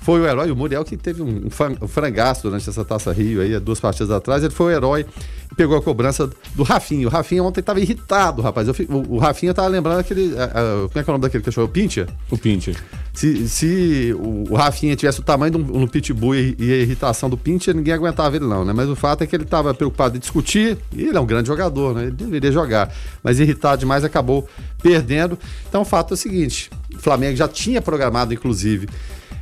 foi 0.01 0.21
o 0.21 0.25
herói. 0.27 0.51
O 0.51 0.55
Muriel 0.55 0.83
que 0.83 0.97
teve 0.97 1.21
um, 1.21 1.49
frangaço 1.87 2.43
durante 2.43 2.69
essa 2.69 2.85
Taça 2.85 3.11
Rio 3.11 3.41
aí, 3.41 3.59
duas 3.59 3.79
partidas 3.79 4.11
atrás, 4.11 4.43
ele 4.43 4.53
foi 4.53 4.73
o 4.73 4.75
herói 4.75 5.05
e 5.51 5.55
pegou 5.55 5.77
a 5.77 5.81
cobrança 5.81 6.29
do 6.55 6.63
Rafinha. 6.63 7.07
O 7.07 7.09
Rafinha 7.09 7.43
ontem 7.43 7.59
estava 7.59 7.79
irritado, 7.79 8.41
rapaz. 8.41 8.67
Eu, 8.67 8.75
o, 8.89 9.15
o 9.15 9.17
Rafinha 9.17 9.53
tava 9.53 9.67
lembrando 9.67 9.99
aquele. 9.99 10.37
A, 10.37 10.45
a, 10.45 10.87
como 10.87 10.99
é 10.99 11.03
que 11.03 11.09
é 11.09 11.11
o 11.11 11.13
nome 11.13 11.21
daquele 11.21 11.43
cachorro? 11.43 11.67
O 11.67 11.69
Pincher? 11.69 12.07
O 12.31 12.37
Pincher. 12.37 12.75
Se, 13.13 13.49
se 13.49 14.15
o, 14.17 14.51
o 14.51 14.55
Rafinha 14.55 14.95
tivesse 14.95 15.19
o 15.19 15.23
tamanho 15.23 15.51
do 15.51 15.77
um, 15.77 15.87
pitbull 15.87 16.35
e, 16.35 16.55
e, 16.57 16.71
a 16.71 16.77
irritação 16.77 17.29
do 17.29 17.37
Pincher, 17.37 17.75
ninguém 17.75 17.93
aguentava 17.93 18.35
ele 18.35 18.45
não, 18.45 18.63
né? 18.63 18.71
Mas 18.73 18.87
o 18.87 18.95
fato 18.95 19.23
é 19.23 19.27
que 19.27 19.35
ele 19.35 19.43
estava 19.43 19.73
preocupado 19.73 20.15
em 20.15 20.19
discutir, 20.19 20.77
e 20.95 21.03
ele 21.03 21.17
é 21.17 21.19
um 21.19 21.25
grande 21.25 21.47
jogador, 21.47 21.93
né? 21.93 22.03
Ele 22.03 22.11
deveria 22.11 22.51
jogar. 22.51 22.93
Mas 23.21 23.39
irritado 23.39 23.79
demais 23.79 24.03
acabou 24.03 24.47
perdendo. 24.81 25.37
Então 25.67 25.81
o 25.81 25.85
fato 25.85 26.13
é 26.13 26.15
o 26.15 26.17
seguinte: 26.17 26.69
o 26.95 26.99
Flamengo 26.99 27.35
já 27.35 27.47
tinha 27.47 27.81
programado, 27.81 28.33
inclusive, 28.33 28.87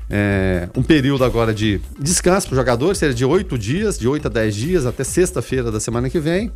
é, 0.10 0.70
um 0.76 0.84
período 0.84 1.24
agora 1.24 1.54
de 1.54 1.82
descanso 2.00 2.48
para 2.48 2.54
os 2.54 2.58
jogadores, 2.58 2.98
seria 2.98 3.16
de 3.16 3.26
oito 3.26 3.58
dias, 3.58 3.98
de 3.98 4.08
oito 4.08 4.28
a 4.28 4.30
dez 4.30 4.56
dias, 4.56 4.86
até 4.86 5.04
sexta-feira 5.04 5.72
da 5.72 5.80
semana 5.80 6.10
que 6.10 6.20
vem. 6.20 6.52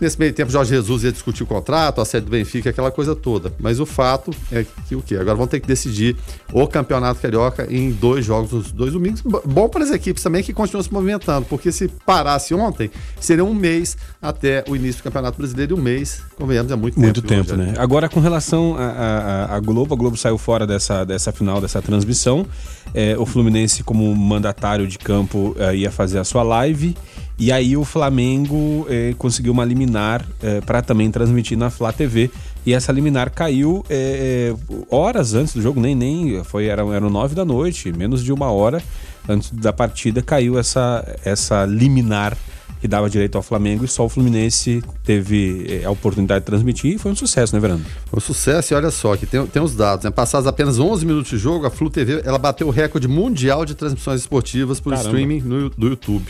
Nesse 0.00 0.16
meio 0.16 0.32
tempo, 0.32 0.48
Jorge 0.48 0.70
Jesus 0.70 1.02
ia 1.02 1.10
discutir 1.10 1.42
o 1.42 1.46
contrato, 1.46 2.00
a 2.00 2.04
sede 2.04 2.26
do 2.26 2.30
Benfica, 2.30 2.70
aquela 2.70 2.88
coisa 2.88 3.16
toda. 3.16 3.52
Mas 3.58 3.80
o 3.80 3.86
fato 3.86 4.30
é 4.52 4.64
que 4.86 4.94
o 4.94 5.02
quê? 5.02 5.16
Agora 5.16 5.34
vão 5.34 5.48
ter 5.48 5.58
que 5.58 5.66
decidir 5.66 6.16
o 6.52 6.68
Campeonato 6.68 7.20
Carioca 7.20 7.66
em 7.68 7.90
dois 7.90 8.24
jogos 8.24 8.52
nos 8.52 8.70
dois 8.70 8.92
domingos. 8.92 9.22
Bom 9.22 9.68
para 9.68 9.82
as 9.82 9.90
equipes 9.90 10.22
também 10.22 10.40
que 10.44 10.52
continuam 10.52 10.84
se 10.84 10.92
movimentando, 10.92 11.46
porque 11.46 11.72
se 11.72 11.88
parasse 12.06 12.54
ontem, 12.54 12.92
seria 13.18 13.44
um 13.44 13.52
mês 13.52 13.96
até 14.22 14.64
o 14.68 14.76
início 14.76 15.00
do 15.00 15.02
Campeonato 15.02 15.36
Brasileiro 15.36 15.76
e 15.76 15.80
um 15.80 15.82
mês, 15.82 16.22
convenhamos, 16.36 16.70
é 16.70 16.76
muito, 16.76 17.00
muito 17.00 17.20
tempo. 17.20 17.34
Muito 17.34 17.56
tempo, 17.56 17.72
né? 17.72 17.74
Agora, 17.76 18.08
com 18.08 18.20
relação 18.20 18.76
à 18.78 19.58
Globo, 19.58 19.94
a 19.94 19.96
Globo 19.96 20.16
saiu 20.16 20.38
fora 20.38 20.64
dessa, 20.64 21.02
dessa 21.02 21.32
final, 21.32 21.60
dessa 21.60 21.82
transmissão. 21.82 22.46
É, 22.94 23.16
o 23.18 23.26
Fluminense, 23.26 23.82
como 23.82 24.14
mandatário 24.14 24.86
de 24.86 24.98
campo, 24.98 25.54
é, 25.58 25.76
ia 25.76 25.90
fazer 25.90 26.18
a 26.18 26.24
sua 26.24 26.42
live. 26.42 26.94
E 27.38 27.52
aí 27.52 27.76
o 27.76 27.84
Flamengo 27.84 28.84
eh, 28.90 29.14
conseguiu 29.16 29.52
uma 29.52 29.64
liminar 29.64 30.26
eh, 30.42 30.60
para 30.60 30.82
também 30.82 31.08
transmitir 31.08 31.56
na 31.56 31.70
Flá 31.70 31.92
TV. 31.92 32.32
E 32.66 32.74
essa 32.74 32.90
liminar 32.90 33.30
caiu 33.30 33.84
eh, 33.88 34.52
horas 34.90 35.34
antes 35.34 35.54
do 35.54 35.62
jogo, 35.62 35.80
nem 35.80 35.94
nem 35.94 36.42
foi 36.42 36.66
eram 36.66 37.08
nove 37.08 37.36
da 37.36 37.44
noite, 37.44 37.92
menos 37.92 38.24
de 38.24 38.32
uma 38.32 38.50
hora 38.50 38.82
antes 39.28 39.50
da 39.52 39.72
partida 39.72 40.20
caiu 40.20 40.58
essa 40.58 41.04
essa 41.24 41.64
liminar 41.64 42.36
que 42.80 42.88
dava 42.88 43.10
direito 43.10 43.36
ao 43.36 43.42
Flamengo 43.42 43.84
e 43.84 43.88
só 43.88 44.04
o 44.04 44.08
Fluminense 44.08 44.82
teve 45.04 45.82
a 45.84 45.90
oportunidade 45.90 46.40
de 46.40 46.46
transmitir 46.46 46.94
e 46.94 46.98
foi 46.98 47.12
um 47.12 47.16
sucesso, 47.16 47.54
né, 47.54 47.60
Verano? 47.60 47.84
Foi 48.06 48.18
um 48.18 48.20
sucesso 48.20 48.72
e 48.72 48.76
olha 48.76 48.90
só, 48.90 49.16
que 49.16 49.26
tem, 49.26 49.44
tem 49.46 49.62
os 49.62 49.74
dados, 49.74 50.04
né? 50.04 50.10
Passados 50.10 50.46
apenas 50.46 50.78
11 50.78 51.04
minutos 51.04 51.30
de 51.30 51.38
jogo, 51.38 51.66
a 51.66 51.70
Flu 51.70 51.90
TV 51.90 52.22
ela 52.24 52.38
bateu 52.38 52.68
o 52.68 52.70
recorde 52.70 53.08
mundial 53.08 53.64
de 53.64 53.74
transmissões 53.74 54.20
esportivas 54.20 54.80
por 54.80 54.90
Caramba. 54.90 55.08
streaming 55.08 55.40
no, 55.40 55.70
do 55.70 55.88
YouTube. 55.88 56.26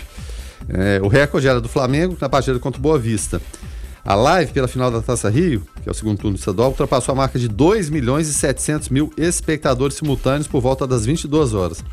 É, 0.68 1.00
o 1.02 1.08
recorde 1.08 1.46
era 1.46 1.60
do 1.60 1.68
Flamengo 1.68 2.16
na 2.20 2.28
partida 2.28 2.58
contra 2.58 2.78
o 2.78 2.82
Boa 2.82 2.98
Vista. 2.98 3.40
A 4.04 4.14
live 4.14 4.52
pela 4.52 4.66
final 4.66 4.90
da 4.90 5.02
Taça 5.02 5.28
Rio, 5.28 5.62
que 5.82 5.88
é 5.88 5.92
o 5.92 5.94
segundo 5.94 6.18
turno 6.18 6.36
estadual, 6.36 6.70
ultrapassou 6.70 7.12
a 7.12 7.16
marca 7.16 7.38
de 7.38 7.46
2 7.46 7.90
milhões 7.90 8.26
e 8.26 8.32
700 8.32 8.88
mil 8.88 9.12
espectadores 9.18 9.96
simultâneos 9.96 10.46
por 10.46 10.62
volta 10.62 10.86
das 10.86 11.04
22 11.04 11.52
horas. 11.52 11.84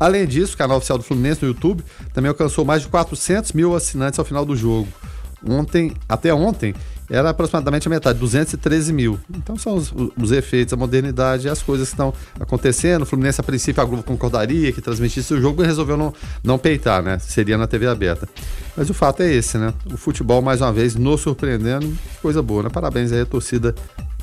Além 0.00 0.26
disso, 0.26 0.54
o 0.54 0.56
canal 0.56 0.78
oficial 0.78 0.96
do 0.96 1.04
Fluminense 1.04 1.42
no 1.42 1.48
YouTube 1.48 1.84
também 2.14 2.30
alcançou 2.30 2.64
mais 2.64 2.80
de 2.80 2.88
400 2.88 3.52
mil 3.52 3.76
assinantes 3.76 4.18
ao 4.18 4.24
final 4.24 4.46
do 4.46 4.56
jogo. 4.56 4.88
Ontem, 5.46 5.92
até 6.08 6.32
ontem, 6.32 6.74
era 7.10 7.30
aproximadamente 7.30 7.88
a 7.88 7.90
metade, 7.90 8.18
213 8.18 8.92
mil. 8.92 9.18
Então 9.34 9.56
são 9.58 9.74
os, 9.74 9.92
os 10.16 10.30
efeitos, 10.30 10.72
a 10.72 10.76
modernidade, 10.76 11.48
as 11.48 11.60
coisas 11.60 11.88
que 11.88 11.94
estão 11.94 12.14
acontecendo. 12.38 13.02
O 13.02 13.06
Fluminense, 13.06 13.40
a 13.40 13.44
princípio, 13.44 13.82
a 13.82 13.84
Globo 13.84 14.02
concordaria 14.02 14.72
que 14.72 14.80
transmitisse 14.80 15.34
o 15.34 15.40
jogo 15.40 15.62
e 15.62 15.66
resolveu 15.66 15.96
não, 15.96 16.14
não 16.42 16.56
peitar, 16.56 17.02
né? 17.02 17.18
Seria 17.18 17.58
na 17.58 17.66
TV 17.66 17.86
aberta. 17.86 18.28
Mas 18.76 18.88
o 18.88 18.94
fato 18.94 19.22
é 19.22 19.32
esse, 19.32 19.58
né? 19.58 19.74
O 19.92 19.96
futebol, 19.96 20.40
mais 20.40 20.60
uma 20.60 20.72
vez, 20.72 20.94
nos 20.94 21.20
surpreendendo. 21.20 21.86
Que 21.86 22.20
coisa 22.22 22.40
boa, 22.40 22.62
né? 22.62 22.68
Parabéns 22.68 23.10
aí 23.10 23.22
à 23.22 23.26
torcida 23.26 23.74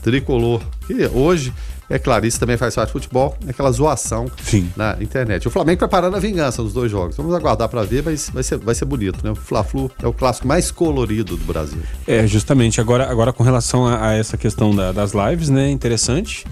tricolor. 0.01 0.62
Que 0.86 1.07
hoje, 1.07 1.53
é 1.89 1.98
claro, 2.00 2.25
isso 2.25 2.39
também 2.39 2.58
faz 2.58 2.75
parte 2.75 2.89
do 2.89 2.94
futebol, 2.94 3.38
é 3.48 3.51
aquela 3.51 3.72
zoação 3.72 4.29
Sim. 4.44 4.70
na 4.75 4.98
internet. 5.01 5.48
O 5.48 5.51
Flamengo 5.51 5.79
preparando 5.79 6.15
a 6.15 6.20
vingança 6.20 6.62
nos 6.62 6.74
dois 6.74 6.91
jogos. 6.91 7.15
Vamos 7.17 7.34
aguardar 7.34 7.70
para 7.70 7.84
ver, 7.84 8.03
mas 8.03 8.29
vai 8.34 8.44
ser, 8.44 8.58
vai 8.58 8.75
ser 8.75 8.86
bonito, 8.86 9.20
né? 9.24 9.32
O 9.32 9.36
Fla-Flu 9.36 9.89
é 10.01 10.08
o 10.08 10.13
clássico 10.13 10.48
mais 10.48 10.70
colorido 10.72 11.38
do 11.38 11.46
Brasil. 11.46 11.79
É, 12.06 12.25
justamente. 12.27 12.82
Agora, 12.82 13.10
agora 13.10 13.32
com 13.32 13.44
relação 13.44 13.86
a, 13.88 14.10
a 14.10 14.13
essa 14.13 14.36
questão 14.38 14.75
da- 14.75 14.91
das 14.91 15.12
lives, 15.13 15.50
né? 15.50 15.70
Interessante. 15.70 16.46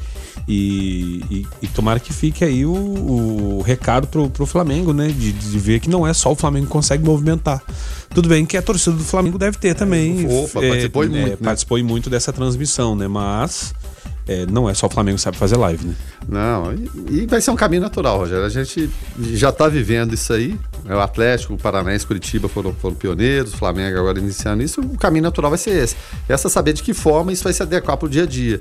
E, 0.48 1.24
e, 1.32 1.48
e 1.64 1.68
tomara 1.68 2.00
que 2.00 2.14
fique 2.14 2.44
aí 2.44 2.66
o, 2.66 2.72
o 2.74 3.62
recado 3.66 4.08
pro, 4.08 4.30
pro 4.30 4.46
Flamengo, 4.46 4.94
né? 4.94 5.08
De, 5.08 5.32
de 5.32 5.60
ver 5.60 5.80
que 5.80 5.90
não 5.90 6.06
é 6.06 6.14
só 6.14 6.32
o 6.32 6.36
Flamengo 6.36 6.68
que 6.68 6.72
consegue 6.72 7.04
movimentar. 7.04 7.64
Tudo 8.14 8.30
bem 8.30 8.46
que 8.46 8.56
a 8.56 8.62
torcida 8.62 8.96
do 8.96 9.04
Flamengo 9.04 9.38
deve 9.38 9.58
ter 9.58 9.74
também. 9.76 10.26
Opa, 10.44 10.62
participou 10.62 11.04
e 11.04 11.10
muito, 11.10 11.30
né? 11.30 11.36
Participou 11.44 11.84
muito 11.84 12.10
dessa 12.10 12.32
transmissão, 12.32 12.96
né? 12.96 13.08
Mas 13.08 13.74
é, 14.28 14.46
não 14.48 14.68
é 14.68 14.74
só 14.74 14.88
o 14.88 14.90
Flamengo 14.90 15.18
que 15.18 15.22
sabe 15.22 15.38
fazer 15.38 15.56
live, 15.56 15.86
né? 15.86 15.96
Não, 16.28 16.74
e, 16.74 17.22
e 17.22 17.26
vai 17.28 17.40
ser 17.40 17.52
um 17.52 17.56
caminho 17.56 17.84
natural, 17.84 18.18
Rogério. 18.18 18.44
A 18.44 18.50
gente 18.50 18.90
já 19.34 19.50
está 19.50 19.68
vivendo 19.68 20.14
isso 20.14 20.34
aí. 20.34 20.58
O 20.84 21.00
Atlético, 21.00 21.54
o 21.54 21.58
Paranaense, 21.58 22.06
Curitiba 22.08 22.50
foram, 22.50 22.74
foram 22.74 22.96
pioneiros, 22.96 23.54
o 23.54 23.58
Flamengo 23.58 23.98
agora 23.98 24.18
iniciando 24.18 24.64
isso. 24.64 24.82
O 24.82 24.98
caminho 24.98 25.24
natural 25.24 25.52
vai 25.52 25.60
ser 25.60 25.72
esse. 25.72 25.96
Essa 26.28 26.50
saber 26.50 26.74
de 26.74 26.82
que 26.82 26.94
forma 26.94 27.32
isso 27.32 27.44
vai 27.44 27.54
se 27.54 27.62
adequar 27.62 27.98
para 27.98 28.08
o 28.08 28.10
dia 28.10 28.24
a 28.24 28.26
dia. 28.26 28.60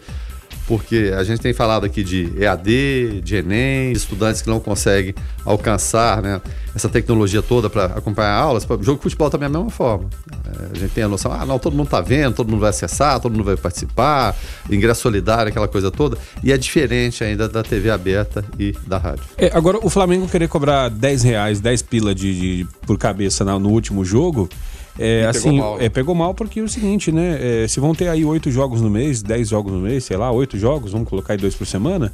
Porque 0.66 1.12
a 1.16 1.25
gente 1.25 1.40
tem 1.40 1.52
falado 1.52 1.85
aqui 1.85 2.02
de 2.02 2.33
EAD, 2.38 3.21
de 3.23 3.37
Enem, 3.37 3.92
estudantes 3.92 4.42
que 4.42 4.49
não 4.49 4.61
conseguem 4.61 5.14
alcançar 5.44 6.22
né, 6.22 6.40
essa 6.74 6.88
tecnologia 6.88 7.42
toda 7.42 7.68
para 7.70 7.86
acompanhar 7.86 8.32
aulas. 8.34 8.64
O 8.64 8.82
jogo 8.82 8.96
de 8.98 9.02
futebol 9.02 9.30
também 9.30 9.44
é 9.46 9.48
a 9.48 9.52
mesma 9.52 9.70
forma. 9.70 10.08
É, 10.46 10.70
a 10.72 10.78
gente 10.78 10.92
tem 10.92 11.04
a 11.04 11.08
noção, 11.08 11.32
ah, 11.32 11.44
não, 11.44 11.58
todo 11.58 11.74
mundo 11.76 11.86
está 11.86 12.00
vendo, 12.00 12.34
todo 12.34 12.48
mundo 12.50 12.60
vai 12.60 12.70
acessar, 12.70 13.20
todo 13.20 13.32
mundo 13.32 13.44
vai 13.44 13.56
participar, 13.56 14.34
ingresso 14.70 15.02
solidário, 15.02 15.48
aquela 15.50 15.68
coisa 15.68 15.90
toda. 15.90 16.16
E 16.42 16.52
é 16.52 16.58
diferente 16.58 17.22
ainda 17.22 17.48
da 17.48 17.62
TV 17.62 17.90
aberta 17.90 18.44
e 18.58 18.72
da 18.86 18.98
rádio. 18.98 19.24
É, 19.36 19.50
agora, 19.54 19.78
o 19.82 19.90
Flamengo 19.90 20.26
querer 20.28 20.48
cobrar 20.48 20.88
10 20.88 21.22
reais, 21.22 21.60
10 21.60 21.82
pila 21.82 22.14
de, 22.14 22.64
de- 22.64 22.66
por 22.86 22.96
cabeça 22.98 23.44
na- 23.44 23.58
no 23.58 23.70
último 23.70 24.04
jogo. 24.04 24.48
É, 24.96 25.22
pegou 25.22 25.30
assim, 25.30 25.58
mal. 25.58 25.80
é, 25.80 25.88
pegou 25.88 26.14
mal 26.14 26.34
porque 26.34 26.60
é 26.60 26.62
o 26.62 26.68
seguinte, 26.68 27.10
né? 27.10 27.64
é, 27.64 27.68
se 27.68 27.80
vão 27.80 27.96
ter 27.96 28.06
aí 28.08 28.24
oito 28.24 28.48
jogos 28.48 28.80
no 28.80 28.88
mês, 28.88 29.22
10 29.22 29.48
jogos 29.48 29.72
no 29.72 29.80
mês, 29.80 30.04
sei 30.04 30.16
lá, 30.16 30.30
oito 30.30 30.56
jogos, 30.56 30.92
vamos 30.92 31.08
colocar 31.08 31.32
aí 31.32 31.36
dois 31.38 31.52
por 31.54 31.66
semana. 31.66 32.12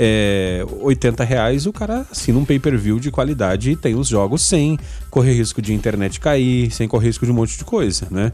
É, 0.00 0.64
80 0.80 1.24
reais 1.24 1.66
o 1.66 1.72
cara 1.72 2.06
assina 2.08 2.38
um 2.38 2.44
pay-per-view 2.44 3.00
de 3.00 3.10
qualidade 3.10 3.72
e 3.72 3.76
tem 3.76 3.96
os 3.96 4.06
jogos 4.06 4.42
sem 4.42 4.78
correr 5.10 5.32
risco 5.32 5.60
de 5.60 5.74
internet 5.74 6.20
cair, 6.20 6.70
sem 6.70 6.86
correr 6.86 7.08
risco 7.08 7.26
de 7.26 7.32
um 7.32 7.34
monte 7.34 7.58
de 7.58 7.64
coisa, 7.64 8.06
né? 8.08 8.30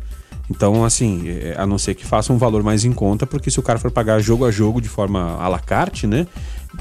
Então, 0.51 0.85
assim, 0.85 1.27
é, 1.27 1.55
a 1.57 1.67
não 1.67 1.79
ser 1.79 1.95
que 1.95 2.05
faça 2.05 2.33
um 2.33 2.37
valor 2.37 2.63
mais 2.63 2.85
em 2.85 2.93
conta, 2.93 3.27
porque 3.27 3.51
se 3.51 3.59
o 3.59 3.63
cara 3.63 3.79
for 3.79 3.91
pagar 3.91 4.21
jogo 4.21 4.45
a 4.45 4.51
jogo 4.51 4.79
de 4.79 4.91
forma 4.91 5.39
à 5.41 5.49
la 5.49 5.59
carte, 5.59 6.07
né? 6.07 6.27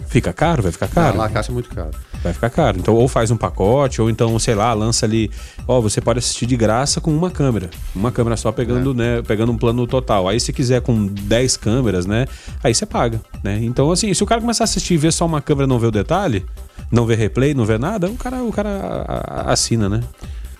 Fica 0.07 0.31
caro, 0.31 0.61
vai 0.61 0.71
ficar 0.71 0.87
caro. 0.87 1.17
Lá 1.17 1.25
a 1.25 1.29
caixa 1.29 1.51
é 1.51 1.53
muito 1.53 1.69
caro. 1.69 1.91
Vai 2.23 2.33
ficar 2.33 2.49
caro. 2.49 2.77
Então, 2.79 2.93
ou 2.93 3.07
faz 3.07 3.31
um 3.31 3.37
pacote, 3.37 4.01
ou 4.01 4.09
então, 4.09 4.37
sei 4.39 4.55
lá, 4.55 4.73
lança 4.73 5.05
ali. 5.05 5.29
Ó, 5.67 5.81
você 5.81 5.99
pode 5.99 6.19
assistir 6.19 6.45
de 6.45 6.55
graça 6.55 7.01
com 7.01 7.11
uma 7.11 7.29
câmera. 7.29 7.69
Uma 7.95 8.11
câmera 8.11 8.37
só 8.37 8.51
pegando, 8.51 8.93
né? 8.93 9.21
Pegando 9.23 9.51
um 9.51 9.57
plano 9.57 9.85
total. 9.85 10.27
Aí, 10.29 10.39
se 10.39 10.53
quiser 10.53 10.81
com 10.81 11.05
10 11.05 11.57
câmeras, 11.57 12.05
né? 12.05 12.27
Aí 12.63 12.73
você 12.73 12.85
paga, 12.85 13.19
né? 13.43 13.59
Então, 13.61 13.91
assim, 13.91 14.13
se 14.13 14.23
o 14.23 14.25
cara 14.25 14.39
começar 14.39 14.63
a 14.63 14.65
assistir 14.65 14.93
e 14.93 14.97
ver 14.97 15.11
só 15.11 15.25
uma 15.25 15.41
câmera 15.41 15.65
e 15.65 15.69
não 15.69 15.79
ver 15.79 15.87
o 15.87 15.91
detalhe, 15.91 16.45
não 16.91 17.05
ver 17.05 17.17
replay, 17.17 17.53
não 17.53 17.65
ver 17.65 17.79
nada, 17.79 18.07
o 18.07 18.15
cara, 18.15 18.43
o 18.43 18.51
cara 18.51 19.15
assina, 19.47 19.89
né? 19.89 20.01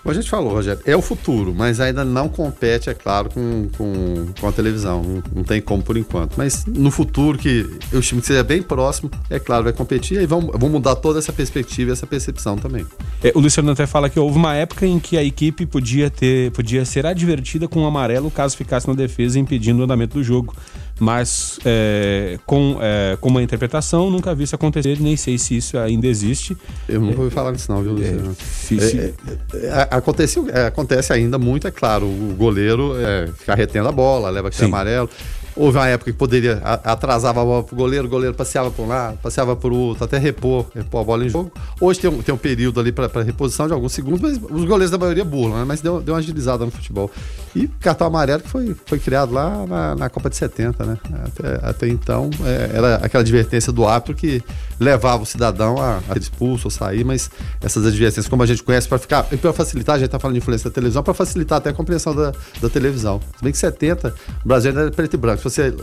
Como 0.04 0.12
a 0.12 0.20
gente 0.20 0.28
falou, 0.28 0.52
Rogério, 0.52 0.82
é 0.84 0.94
o 0.94 1.00
futuro, 1.00 1.54
mas 1.56 1.80
ainda 1.80 2.04
não 2.04 2.28
compete, 2.28 2.90
é 2.90 2.94
claro, 2.94 3.30
com, 3.30 3.70
com, 3.74 4.26
com 4.38 4.46
a 4.46 4.52
televisão. 4.52 5.02
Não, 5.02 5.22
não 5.36 5.42
tem 5.42 5.62
como 5.62 5.82
por 5.82 5.96
enquanto. 5.96 6.34
Mas 6.36 6.66
no 6.66 6.90
futuro, 6.90 7.38
que 7.38 7.66
o 7.90 8.02
time 8.02 8.20
que 8.20 8.26
seja 8.26 8.44
bem 8.44 8.60
próximo, 8.60 9.10
é 9.30 9.38
claro, 9.38 9.64
vai 9.64 9.72
competir 9.72 10.20
e 10.20 10.26
vão, 10.26 10.42
vão 10.42 10.68
mudar 10.68 10.96
toda 10.96 11.18
essa 11.18 11.32
perspectiva 11.32 11.90
e 11.90 11.92
essa 11.94 12.06
percepção 12.06 12.58
também. 12.58 12.84
É, 13.22 13.32
o 13.34 13.40
Luciano 13.40 13.70
até 13.70 13.86
fala 13.86 14.10
que 14.10 14.20
houve 14.20 14.36
uma 14.36 14.54
época 14.54 14.86
em 14.86 15.00
que 15.00 15.16
a 15.16 15.24
equipe 15.24 15.64
podia 15.64 16.10
ter, 16.10 16.50
podia 16.50 16.84
ser 16.84 17.06
advertida 17.06 17.66
com 17.66 17.80
um 17.80 17.86
amarelo 17.86 18.30
caso 18.30 18.58
ficasse 18.58 18.86
na 18.86 18.92
defesa 18.92 19.38
impedindo 19.38 19.80
o 19.80 19.84
andamento 19.84 20.18
do 20.18 20.22
jogo. 20.22 20.54
Mas 20.98 21.58
é, 21.64 22.38
com, 22.46 22.78
é, 22.80 23.16
com 23.20 23.28
uma 23.28 23.42
interpretação, 23.42 24.10
nunca 24.10 24.34
vi 24.34 24.44
isso 24.44 24.54
acontecer, 24.54 25.00
nem 25.00 25.16
sei 25.16 25.36
se 25.38 25.56
isso 25.56 25.76
ainda 25.76 26.06
existe. 26.06 26.56
Eu 26.88 27.00
nunca 27.00 27.20
ouvi 27.20 27.34
falar 27.34 27.50
nisso 27.50 27.70
não, 27.72 27.82
viu, 27.82 27.92
Luciano? 27.92 28.36
É, 28.70 29.56
é, 29.56 29.66
é, 29.66 29.88
acontece, 29.90 30.38
é, 30.50 30.66
acontece 30.66 31.12
ainda 31.12 31.36
muito, 31.36 31.66
é 31.66 31.70
claro. 31.70 32.06
O 32.06 32.34
goleiro 32.38 32.94
é, 32.96 33.28
fica 33.36 33.54
retendo 33.54 33.88
a 33.88 33.92
bola, 33.92 34.30
leva 34.30 34.48
aquele 34.48 34.66
Sim. 34.66 34.68
amarelo. 34.68 35.10
Houve 35.56 35.78
uma 35.78 35.86
época 35.86 36.10
que 36.10 36.16
poderia, 36.16 36.60
atrasava 36.64 37.40
a 37.40 37.44
bola 37.44 37.62
pro 37.62 37.76
goleiro, 37.76 38.06
o 38.06 38.10
goleiro 38.10 38.34
passeava 38.34 38.70
por 38.72 38.82
um 38.82 38.88
lado, 38.88 39.18
passeava 39.22 39.54
por 39.54 39.72
outro, 39.72 40.04
até 40.04 40.18
repor, 40.18 40.66
repor 40.74 41.00
a 41.00 41.04
bola 41.04 41.24
em 41.24 41.28
jogo. 41.28 41.52
Hoje 41.80 42.00
tem 42.00 42.10
um, 42.10 42.20
tem 42.20 42.34
um 42.34 42.38
período 42.38 42.80
ali 42.80 42.90
para 42.90 43.22
reposição 43.22 43.68
de 43.68 43.72
alguns 43.72 43.92
segundos, 43.92 44.20
mas 44.20 44.36
os 44.36 44.64
goleiros 44.64 44.90
da 44.90 44.98
maioria 44.98 45.24
burlam, 45.24 45.58
né? 45.58 45.64
Mas 45.64 45.80
deu, 45.80 46.00
deu 46.00 46.14
uma 46.14 46.18
agilizada 46.18 46.64
no 46.64 46.72
futebol. 46.72 47.08
E 47.54 47.68
cartão 47.68 48.08
amarelo 48.08 48.42
que 48.42 48.48
foi, 48.48 48.74
foi 48.84 48.98
criado 48.98 49.32
lá 49.32 49.64
na, 49.66 49.94
na 49.94 50.10
Copa 50.10 50.28
de 50.28 50.36
70, 50.36 50.84
né? 50.84 50.98
Até, 51.24 51.68
até 51.68 51.88
então, 51.88 52.30
é, 52.44 52.70
era 52.76 52.96
aquela 52.96 53.22
advertência 53.22 53.72
do 53.72 53.86
árbitro 53.86 54.14
que 54.16 54.42
levava 54.78 55.22
o 55.22 55.26
cidadão 55.26 55.76
a, 55.80 55.98
a 56.08 56.12
ser 56.14 56.20
expulso 56.22 56.66
ou 56.66 56.70
sair, 56.70 57.04
mas 57.04 57.30
essas 57.62 57.84
advertências, 57.86 58.28
como 58.28 58.42
a 58.42 58.46
gente 58.46 58.62
conhece, 58.62 58.88
para 58.88 58.98
ficar. 58.98 59.26
E 59.32 59.36
para 59.36 59.52
facilitar, 59.52 59.96
a 59.96 59.98
gente 59.98 60.08
tá 60.10 60.18
falando 60.18 60.34
de 60.34 60.38
influência 60.38 60.68
da 60.70 60.74
televisão, 60.74 61.02
para 61.02 61.14
facilitar 61.14 61.58
até 61.58 61.70
a 61.70 61.72
compreensão 61.72 62.14
da, 62.14 62.32
da 62.60 62.68
televisão. 62.68 63.20
Se 63.36 63.42
bem 63.42 63.52
que 63.52 63.58
70, 63.58 64.14
o 64.44 64.48
Brasil 64.48 64.70
ainda 64.70 64.82
era 64.82 64.90
preto 64.90 65.14
e 65.14 65.16
branco. 65.16 65.38
Se 65.38 65.44
você 65.44 65.74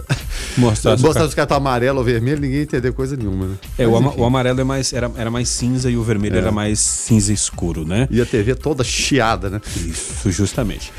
Mostrasse 0.57 1.01
o 1.01 1.05
mostrasse 1.05 1.33
o 1.33 1.35
cartão 1.35 1.57
amarelo 1.57 1.99
ou 1.99 2.03
vermelho, 2.03 2.41
ninguém 2.41 2.57
ia 2.57 2.63
entender 2.63 2.91
coisa 2.91 3.15
nenhuma, 3.15 3.45
né? 3.47 3.55
É, 3.77 3.87
o, 3.87 3.91
Mas, 3.91 3.99
ama- 4.01 4.09
enfim. 4.11 4.21
o 4.21 4.25
amarelo 4.25 4.61
é 4.61 4.63
mais, 4.63 4.93
era, 4.93 5.11
era 5.15 5.31
mais 5.31 5.49
cinza 5.49 5.89
e 5.89 5.95
o 5.97 6.03
vermelho 6.03 6.37
era 6.37 6.51
mais 6.51 6.79
cinza 6.79 7.31
escuro, 7.31 7.85
né? 7.85 8.07
E 8.11 8.21
a 8.21 8.25
TV 8.25 8.55
toda 8.55 8.83
chiada, 8.83 9.49
né? 9.49 9.61
Isso, 9.77 10.31
justamente. 10.31 10.91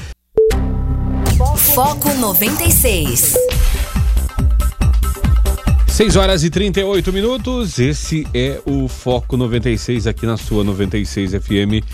Foco 1.74 2.12
96. 2.14 3.34
6 5.92 6.16
horas 6.16 6.42
e 6.42 6.48
38 6.50 7.12
minutos. 7.12 7.78
Esse 7.78 8.26
é 8.32 8.60
o 8.64 8.88
Foco 8.88 9.36
96 9.36 10.06
aqui 10.06 10.24
na 10.24 10.36
sua 10.38 10.64
96 10.64 11.32
FM, 11.32 11.84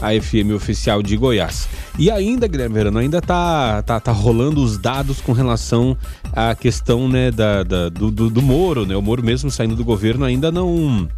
a 0.00 0.08
FM 0.20 0.52
oficial 0.54 1.02
de 1.02 1.16
Goiás. 1.16 1.66
E 1.98 2.10
ainda, 2.10 2.46
Guilherme 2.46 2.74
Verano, 2.74 2.98
ainda 2.98 3.20
tá, 3.22 3.82
tá, 3.82 3.98
tá 3.98 4.12
rolando 4.12 4.62
os 4.62 4.76
dados 4.76 5.20
com 5.22 5.32
relação 5.32 5.96
à 6.34 6.54
questão 6.54 7.08
né, 7.08 7.30
da, 7.30 7.62
da- 7.62 7.88
do, 7.88 8.10
do, 8.10 8.28
do 8.28 8.42
Moro, 8.42 8.84
né? 8.84 8.94
O 8.94 9.00
Moro 9.02 9.22
mesmo 9.24 9.50
saindo 9.50 9.74
do 9.74 9.84
governo 9.84 10.24
ainda 10.24 10.52
não 10.52 11.08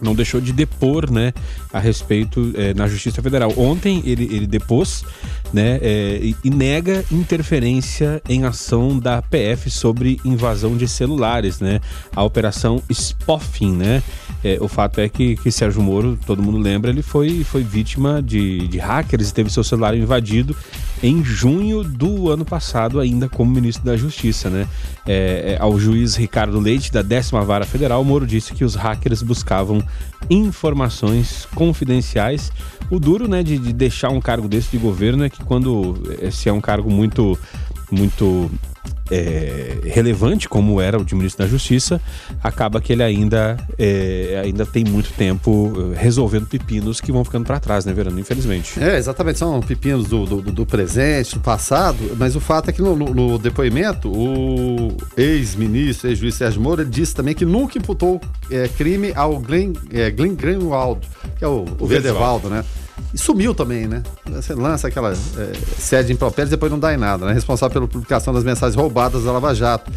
não 0.00 0.14
deixou 0.14 0.40
de 0.40 0.52
depor, 0.52 1.10
né, 1.10 1.32
a 1.72 1.78
respeito 1.78 2.52
eh, 2.54 2.74
na 2.74 2.86
Justiça 2.86 3.22
Federal. 3.22 3.52
Ontem 3.56 4.02
ele, 4.04 4.24
ele 4.24 4.46
depôs, 4.46 5.04
né, 5.52 5.78
eh, 5.82 6.34
e, 6.44 6.50
nega 6.50 7.04
interferência 7.10 8.22
em 8.28 8.44
ação 8.44 8.98
da 8.98 9.22
PF 9.22 9.70
sobre 9.70 10.20
invasão 10.24 10.76
de 10.76 10.86
celulares, 10.88 11.60
né, 11.60 11.80
a 12.14 12.22
operação 12.22 12.82
Spoffing, 12.88 13.76
né. 13.76 14.02
Eh, 14.42 14.58
o 14.60 14.68
fato 14.68 15.00
é 15.00 15.08
que, 15.08 15.36
que 15.36 15.50
Sérgio 15.50 15.82
Moro, 15.82 16.18
todo 16.26 16.42
mundo 16.42 16.58
lembra, 16.58 16.90
ele 16.90 17.02
foi, 17.02 17.42
foi 17.44 17.62
vítima 17.62 18.22
de, 18.22 18.68
de 18.68 18.78
hackers 18.78 19.32
teve 19.32 19.50
seu 19.50 19.64
celular 19.64 19.96
invadido 19.96 20.56
em 21.02 21.22
junho 21.24 21.84
do 21.84 22.30
ano 22.30 22.44
passado, 22.44 23.00
ainda 23.00 23.28
como 23.28 23.50
ministro 23.50 23.84
da 23.84 23.96
Justiça, 23.96 24.48
né. 24.50 24.66
Eh, 25.06 25.54
eh, 25.54 25.56
ao 25.58 25.78
juiz 25.78 26.16
Ricardo 26.16 26.58
Leite, 26.60 26.92
da 26.92 27.02
décima 27.02 27.42
vara 27.42 27.64
federal, 27.64 28.04
Moro 28.04 28.26
disse 28.26 28.52
que 28.52 28.64
os 28.64 28.74
hackers 28.74 29.22
buscavam 29.22 29.82
informações 30.28 31.48
confidenciais. 31.58 32.52
O 32.88 33.00
duro, 33.00 33.26
né, 33.26 33.42
de, 33.42 33.58
de 33.58 33.72
deixar 33.72 34.10
um 34.10 34.20
cargo 34.20 34.48
desse 34.48 34.70
de 34.70 34.78
governo 34.78 35.24
é 35.24 35.28
que 35.28 35.42
quando 35.44 36.00
eh, 36.22 36.30
se 36.30 36.48
é 36.48 36.52
um 36.52 36.60
cargo 36.60 36.88
muito, 36.88 37.36
muito 37.90 38.48
é, 39.10 39.78
relevante, 39.84 40.48
como 40.48 40.80
era 40.80 40.98
o 40.98 41.04
de 41.04 41.14
ministro 41.14 41.44
da 41.44 41.50
Justiça, 41.50 42.00
acaba 42.42 42.80
que 42.80 42.92
ele 42.92 43.02
ainda, 43.02 43.56
é, 43.78 44.40
ainda 44.44 44.64
tem 44.66 44.84
muito 44.84 45.12
tempo 45.12 45.72
eh, 45.94 45.98
resolvendo 46.00 46.46
pepinos 46.46 47.00
que 47.00 47.10
vão 47.12 47.24
ficando 47.24 47.44
para 47.46 47.58
trás, 47.60 47.84
né, 47.84 47.92
Verano? 47.92 48.18
Infelizmente. 48.20 48.78
É, 48.82 48.96
exatamente, 48.98 49.38
são 49.38 49.60
pepinos 49.60 50.06
do, 50.08 50.24
do, 50.26 50.40
do 50.52 50.66
presente, 50.66 51.34
do 51.34 51.40
passado, 51.40 51.98
mas 52.18 52.36
o 52.36 52.40
fato 52.40 52.70
é 52.70 52.72
que 52.72 52.82
no, 52.82 52.94
no- 52.96 53.38
depoimento, 53.38 54.10
o 54.10 54.96
ex-ministro, 55.16 56.08
ex-juiz 56.08 56.34
Sérgio 56.34 56.58
ele 56.74 56.84
disse 56.84 57.14
também 57.14 57.34
que 57.34 57.44
nunca 57.44 57.78
imputou 57.78 58.20
é, 58.50 58.68
crime 58.68 59.12
ao 59.14 59.38
Glenn, 59.38 59.72
é, 59.92 60.10
Glenn 60.10 60.34
Greenwald, 60.34 61.00
que 61.38 61.44
é 61.44 61.48
o, 61.48 61.64
o 61.78 61.86
Verdevaldo. 61.86 62.48
Verdevaldo, 62.48 62.50
né? 62.50 62.64
E 63.12 63.18
sumiu 63.18 63.54
também, 63.54 63.86
né? 63.86 64.02
Você 64.26 64.54
lança 64.54 64.88
aquela 64.88 65.12
é, 65.12 65.52
sede 65.78 66.12
impropérios 66.12 66.50
e 66.50 66.56
depois 66.56 66.70
não 66.70 66.78
dá 66.78 66.92
em 66.92 66.96
nada, 66.96 67.26
né? 67.26 67.32
Responsável 67.32 67.72
pela 67.72 67.88
publicação 67.88 68.34
das 68.34 68.44
mensagens 68.44 68.76
roubadas 68.76 69.24
da 69.24 69.32
Lava 69.32 69.54
Jato. 69.54 69.90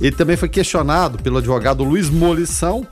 Ele 0.00 0.14
também 0.14 0.36
foi 0.36 0.48
questionado 0.48 1.18
pelo 1.22 1.38
advogado 1.38 1.82
Luiz 1.82 2.10
Molição, 2.10 2.86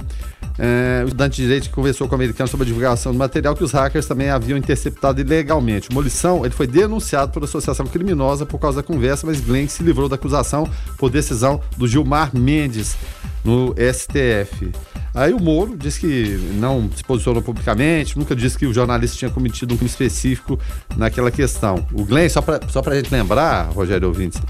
é, 0.59 1.03
o 1.05 1.07
estudante 1.07 1.37
de 1.37 1.43
direito 1.43 1.69
que 1.69 1.75
conversou 1.75 2.09
com 2.09 2.15
o 2.15 2.17
americano 2.17 2.49
sobre 2.49 2.65
a 2.65 2.67
divulgação 2.67 3.13
do 3.13 3.19
material 3.19 3.55
que 3.55 3.63
os 3.63 3.73
hackers 3.73 4.07
também 4.07 4.31
haviam 4.31 4.57
interceptado 4.57 5.21
ilegalmente. 5.21 5.93
Molição 5.93 6.45
ele 6.45 6.55
foi 6.55 6.67
denunciado 6.67 7.33
por 7.33 7.45
associação 7.45 7.87
criminosa 7.87 8.47
por 8.47 8.59
causa 8.59 8.79
da 8.79 8.83
conversa, 8.83 9.27
mas 9.27 9.41
Glenn 9.41 9.69
se 9.69 9.83
livrou 9.83 10.09
da 10.09 10.17
acusação 10.17 10.69
por 10.97 11.11
decisão 11.11 11.61
do 11.77 11.87
Gilmar 11.87 12.31
Mendes 12.35 12.97
no 13.45 13.75
STF. 13.75 14.73
Aí 15.15 15.33
o 15.33 15.41
Moro 15.41 15.77
disse 15.77 16.01
que 16.01 16.37
não 16.59 16.91
se 16.95 17.03
posicionou 17.03 17.41
publicamente, 17.41 18.19
nunca 18.19 18.37
disse 18.37 18.59
que 18.59 18.67
o 18.67 18.73
jornalista 18.75 19.17
tinha 19.17 19.31
cometido 19.31 19.73
um 19.73 19.77
crime 19.77 19.89
específico 19.89 20.59
naquela 20.95 21.31
questão. 21.31 21.87
O 21.93 22.05
Glenn, 22.05 22.29
só 22.29 22.43
para 22.43 22.69
só 22.69 22.83
a 22.85 22.95
gente 22.95 23.11
lembrar, 23.11 23.71
Rogério 23.73 24.09
Ouvintes, 24.09 24.41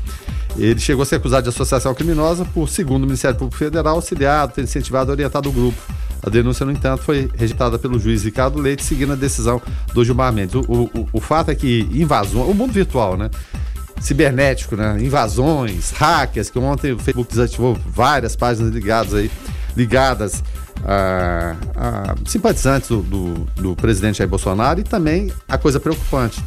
ele 0.59 0.81
chegou 0.81 1.03
a 1.03 1.07
ser 1.07 1.17
acusado 1.17 1.43
de 1.45 1.49
associação 1.49 1.95
criminosa 1.95 2.45
por, 2.45 2.69
segundo 2.69 3.05
o 3.05 3.07
Ministério 3.07 3.37
Público 3.37 3.59
Federal, 3.59 3.97
auxiliado, 3.97 4.53
ter 4.55 4.63
incentivado 4.63 5.11
e 5.11 5.13
orientado 5.13 5.49
o 5.49 5.53
grupo. 5.53 5.81
A 6.23 6.31
denúncia, 6.31 6.67
no 6.67 6.73
entanto, 6.73 7.03
foi 7.03 7.31
rejeitada 7.37 7.79
pelo 7.79 7.99
juiz 7.99 8.25
Ricardo 8.25 8.59
Leite, 8.59 8.83
seguindo 8.83 9.13
a 9.13 9.17
decisão 9.17 9.61
do 9.93 10.05
Gilmar 10.05 10.33
Mendes. 10.33 10.55
O, 10.55 10.61
o, 10.93 11.09
o 11.13 11.21
fato 11.21 11.51
é 11.51 11.55
que 11.55 11.89
invasões, 11.93 12.49
o 12.49 12.55
mundo 12.55 12.73
virtual, 12.73 13.17
né? 13.17 13.31
Cibernético, 14.01 14.77
né? 14.77 14.97
Invasões, 15.01 15.93
hackers, 15.93 16.51
que 16.51 16.59
ontem 16.59 16.93
o 16.93 16.99
Facebook 16.99 17.31
desativou 17.31 17.79
várias 17.87 18.35
páginas 18.35 18.73
ligadas 18.73 19.15
aí 19.15 19.31
ligadas 19.77 20.43
a, 20.85 21.55
a 21.77 22.15
simpatizantes 22.25 22.89
do, 22.89 23.03
do, 23.03 23.35
do, 23.57 23.77
presidente 23.77 24.19
Jair 24.19 24.29
Bolsonaro 24.29 24.81
e 24.81 24.85
também 24.85 25.33
a 25.47 25.59
coisa 25.59 25.79
preocupante. 25.79 26.43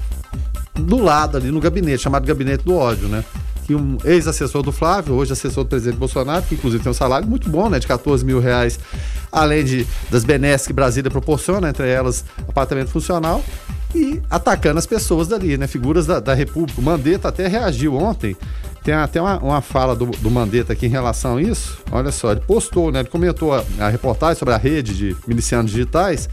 Do 0.74 0.98
lado 0.98 1.38
ali 1.38 1.52
no 1.52 1.60
gabinete, 1.60 2.04
chamado 2.04 2.26
Gabinete 2.26 2.64
do 2.64 2.76
Ódio, 2.76 3.08
né? 3.08 3.24
Que 3.70 3.76
um 3.76 4.00
ex-assessor 4.04 4.64
do 4.64 4.72
Flávio, 4.72 5.14
hoje 5.14 5.32
assessor 5.32 5.64
do 5.64 5.70
presidente 5.70 6.00
Bolsonaro, 6.00 6.42
que 6.42 6.56
inclusive 6.56 6.82
tem 6.82 6.90
um 6.90 6.96
salário 6.96 7.28
muito 7.28 7.48
bom, 7.48 7.70
né? 7.70 7.78
De 7.78 7.86
14 7.86 8.26
mil 8.26 8.40
reais, 8.40 8.80
além 9.32 9.64
de, 9.64 9.86
das 10.10 10.24
benesses 10.24 10.66
que 10.66 10.74
Brasília 10.74 11.12
proporciona, 11.12 11.70
entre 11.70 11.88
elas 11.88 12.26
apartamento 12.48 12.90
funcional, 12.90 13.44
e 13.94 14.20
atacando 14.28 14.80
as 14.80 14.88
pessoas 14.88 15.28
dali, 15.28 15.56
né? 15.56 15.68
Figuras 15.68 16.08
da, 16.08 16.20
da 16.20 16.34
República. 16.34 16.82
O 16.82 16.84
Mandetta 16.84 17.28
até 17.28 17.48
reagiu 17.48 17.96
ontem 17.96 18.36
tem 18.84 18.96
até 18.96 19.22
uma, 19.22 19.38
uma 19.38 19.62
fala 19.62 19.96
do, 19.96 20.08
do 20.08 20.32
Mandetta 20.32 20.74
aqui 20.74 20.88
em 20.88 20.90
relação 20.90 21.38
a 21.38 21.42
isso. 21.44 21.78
Olha 21.92 22.12
só, 22.12 22.32
ele 22.32 22.42
postou, 22.42 22.92
né? 22.92 23.02
Ele 23.02 23.10
comentou 23.10 23.54
a, 23.54 23.64
a 23.78 23.90
reportagem 23.90 24.40
sobre 24.40 24.56
a 24.56 24.58
rede 24.58 24.98
de 24.98 25.16
milicianos 25.28 25.70
digitais 25.70 26.28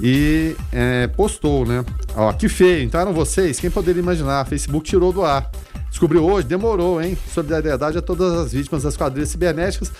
e 0.00 0.56
é, 0.72 1.08
postou, 1.08 1.66
né? 1.66 1.84
Ó, 2.16 2.32
que 2.32 2.48
feio, 2.48 2.82
então 2.84 2.98
eram 3.02 3.12
vocês, 3.12 3.60
quem 3.60 3.70
poderia 3.70 4.00
imaginar? 4.00 4.46
Facebook 4.46 4.88
tirou 4.88 5.12
do 5.12 5.22
ar. 5.22 5.50
Descobriu 5.90 6.24
hoje, 6.24 6.46
demorou, 6.46 7.02
hein? 7.02 7.18
Solidariedade 7.34 7.98
a 7.98 8.02
todas 8.02 8.32
as 8.32 8.52
vítimas 8.52 8.84
das 8.84 8.96
quadrilhas 8.96 9.28
cibernéticas, 9.28 9.92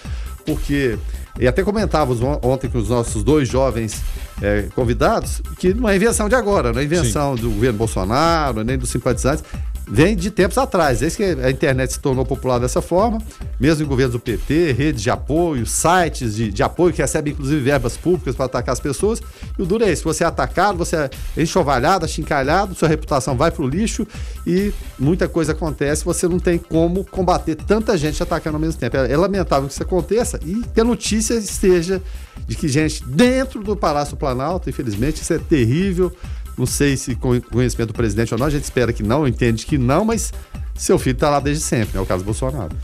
porque. 0.46 0.96
E 1.38 1.46
até 1.46 1.62
comentávamos 1.62 2.20
ontem 2.42 2.68
com 2.68 2.78
os 2.78 2.88
nossos 2.88 3.22
dois 3.22 3.48
jovens 3.48 4.02
é, 4.42 4.68
convidados 4.74 5.40
que 5.58 5.72
não 5.72 5.88
é 5.88 5.96
invenção 5.96 6.28
de 6.28 6.34
agora, 6.34 6.72
não 6.72 6.80
é 6.80 6.84
invenção 6.84 7.36
Sim. 7.36 7.42
do 7.42 7.50
governo 7.50 7.78
Bolsonaro, 7.78 8.62
nem 8.62 8.76
dos 8.76 8.90
simpatizantes 8.90 9.44
vem 9.90 10.14
de 10.14 10.30
tempos 10.30 10.56
atrás. 10.56 11.00
Desde 11.00 11.16
que 11.16 11.24
a 11.24 11.50
internet 11.50 11.92
se 11.92 11.98
tornou 11.98 12.24
popular 12.24 12.58
dessa 12.58 12.80
forma, 12.80 13.18
mesmo 13.58 13.84
em 13.84 13.88
governos 13.88 14.12
do 14.12 14.20
PT, 14.20 14.72
redes 14.72 15.02
de 15.02 15.10
apoio, 15.10 15.66
sites 15.66 16.36
de, 16.36 16.52
de 16.52 16.62
apoio 16.62 16.94
que 16.94 17.02
recebem 17.02 17.32
inclusive 17.32 17.60
verbas 17.60 17.96
públicas 17.96 18.36
para 18.36 18.46
atacar 18.46 18.72
as 18.72 18.80
pessoas. 18.80 19.20
E 19.58 19.62
o 19.62 19.66
duro 19.66 19.84
é 19.84 19.92
isso: 19.92 20.04
você 20.04 20.22
é 20.22 20.26
atacado, 20.26 20.78
você 20.78 20.96
é 20.96 21.10
enxovalhado, 21.36 22.04
achincalhado, 22.04 22.74
sua 22.74 22.88
reputação 22.88 23.36
vai 23.36 23.50
para 23.50 23.64
o 23.64 23.68
lixo 23.68 24.06
e 24.46 24.72
muita 24.98 25.28
coisa 25.28 25.52
acontece. 25.52 26.04
Você 26.04 26.28
não 26.28 26.38
tem 26.38 26.56
como 26.56 27.04
combater 27.04 27.56
tanta 27.56 27.98
gente 27.98 28.22
atacando 28.22 28.56
ao 28.56 28.60
mesmo 28.60 28.78
tempo. 28.78 28.96
É, 28.96 29.10
é 29.10 29.16
lamentável 29.16 29.66
que 29.66 29.74
isso 29.74 29.82
aconteça 29.82 30.38
e 30.44 30.62
que 30.72 30.80
a 30.80 30.84
notícia 30.84 31.34
esteja 31.34 32.00
de 32.46 32.56
que 32.56 32.68
gente 32.68 33.04
dentro 33.04 33.62
do 33.62 33.76
Palácio 33.76 34.16
Planalto, 34.16 34.70
infelizmente, 34.70 35.22
isso 35.22 35.32
é 35.32 35.38
terrível. 35.38 36.12
Não 36.56 36.66
sei 36.66 36.96
se 36.96 37.14
com 37.14 37.40
conhecimento 37.40 37.88
do 37.88 37.94
presidente 37.94 38.34
ou 38.34 38.38
não, 38.38 38.46
a 38.46 38.50
gente 38.50 38.64
espera 38.64 38.92
que 38.92 39.02
não, 39.02 39.26
entende 39.26 39.64
que 39.64 39.78
não, 39.78 40.04
mas 40.04 40.32
seu 40.74 40.98
filho 40.98 41.14
está 41.14 41.30
lá 41.30 41.40
desde 41.40 41.62
sempre, 41.62 41.90
é 41.94 41.96
né? 41.96 42.00
o 42.00 42.06
caso 42.06 42.22
do 42.22 42.26
Bolsonaro. 42.26 42.74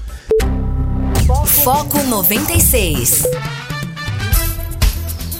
Foco 1.64 2.03
96. 2.03 3.25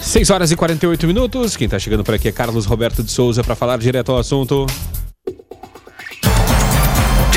6 0.01 0.29
horas 0.29 0.51
e 0.51 0.55
48 0.55 1.05
minutos. 1.05 1.55
Quem 1.55 1.65
está 1.65 1.77
chegando 1.77 2.03
por 2.03 2.15
aqui 2.15 2.27
é 2.27 2.31
Carlos 2.31 2.65
Roberto 2.65 3.03
de 3.03 3.11
Souza 3.11 3.43
para 3.43 3.55
falar 3.55 3.77
direto 3.77 4.11
ao 4.11 4.17
assunto. 4.17 4.65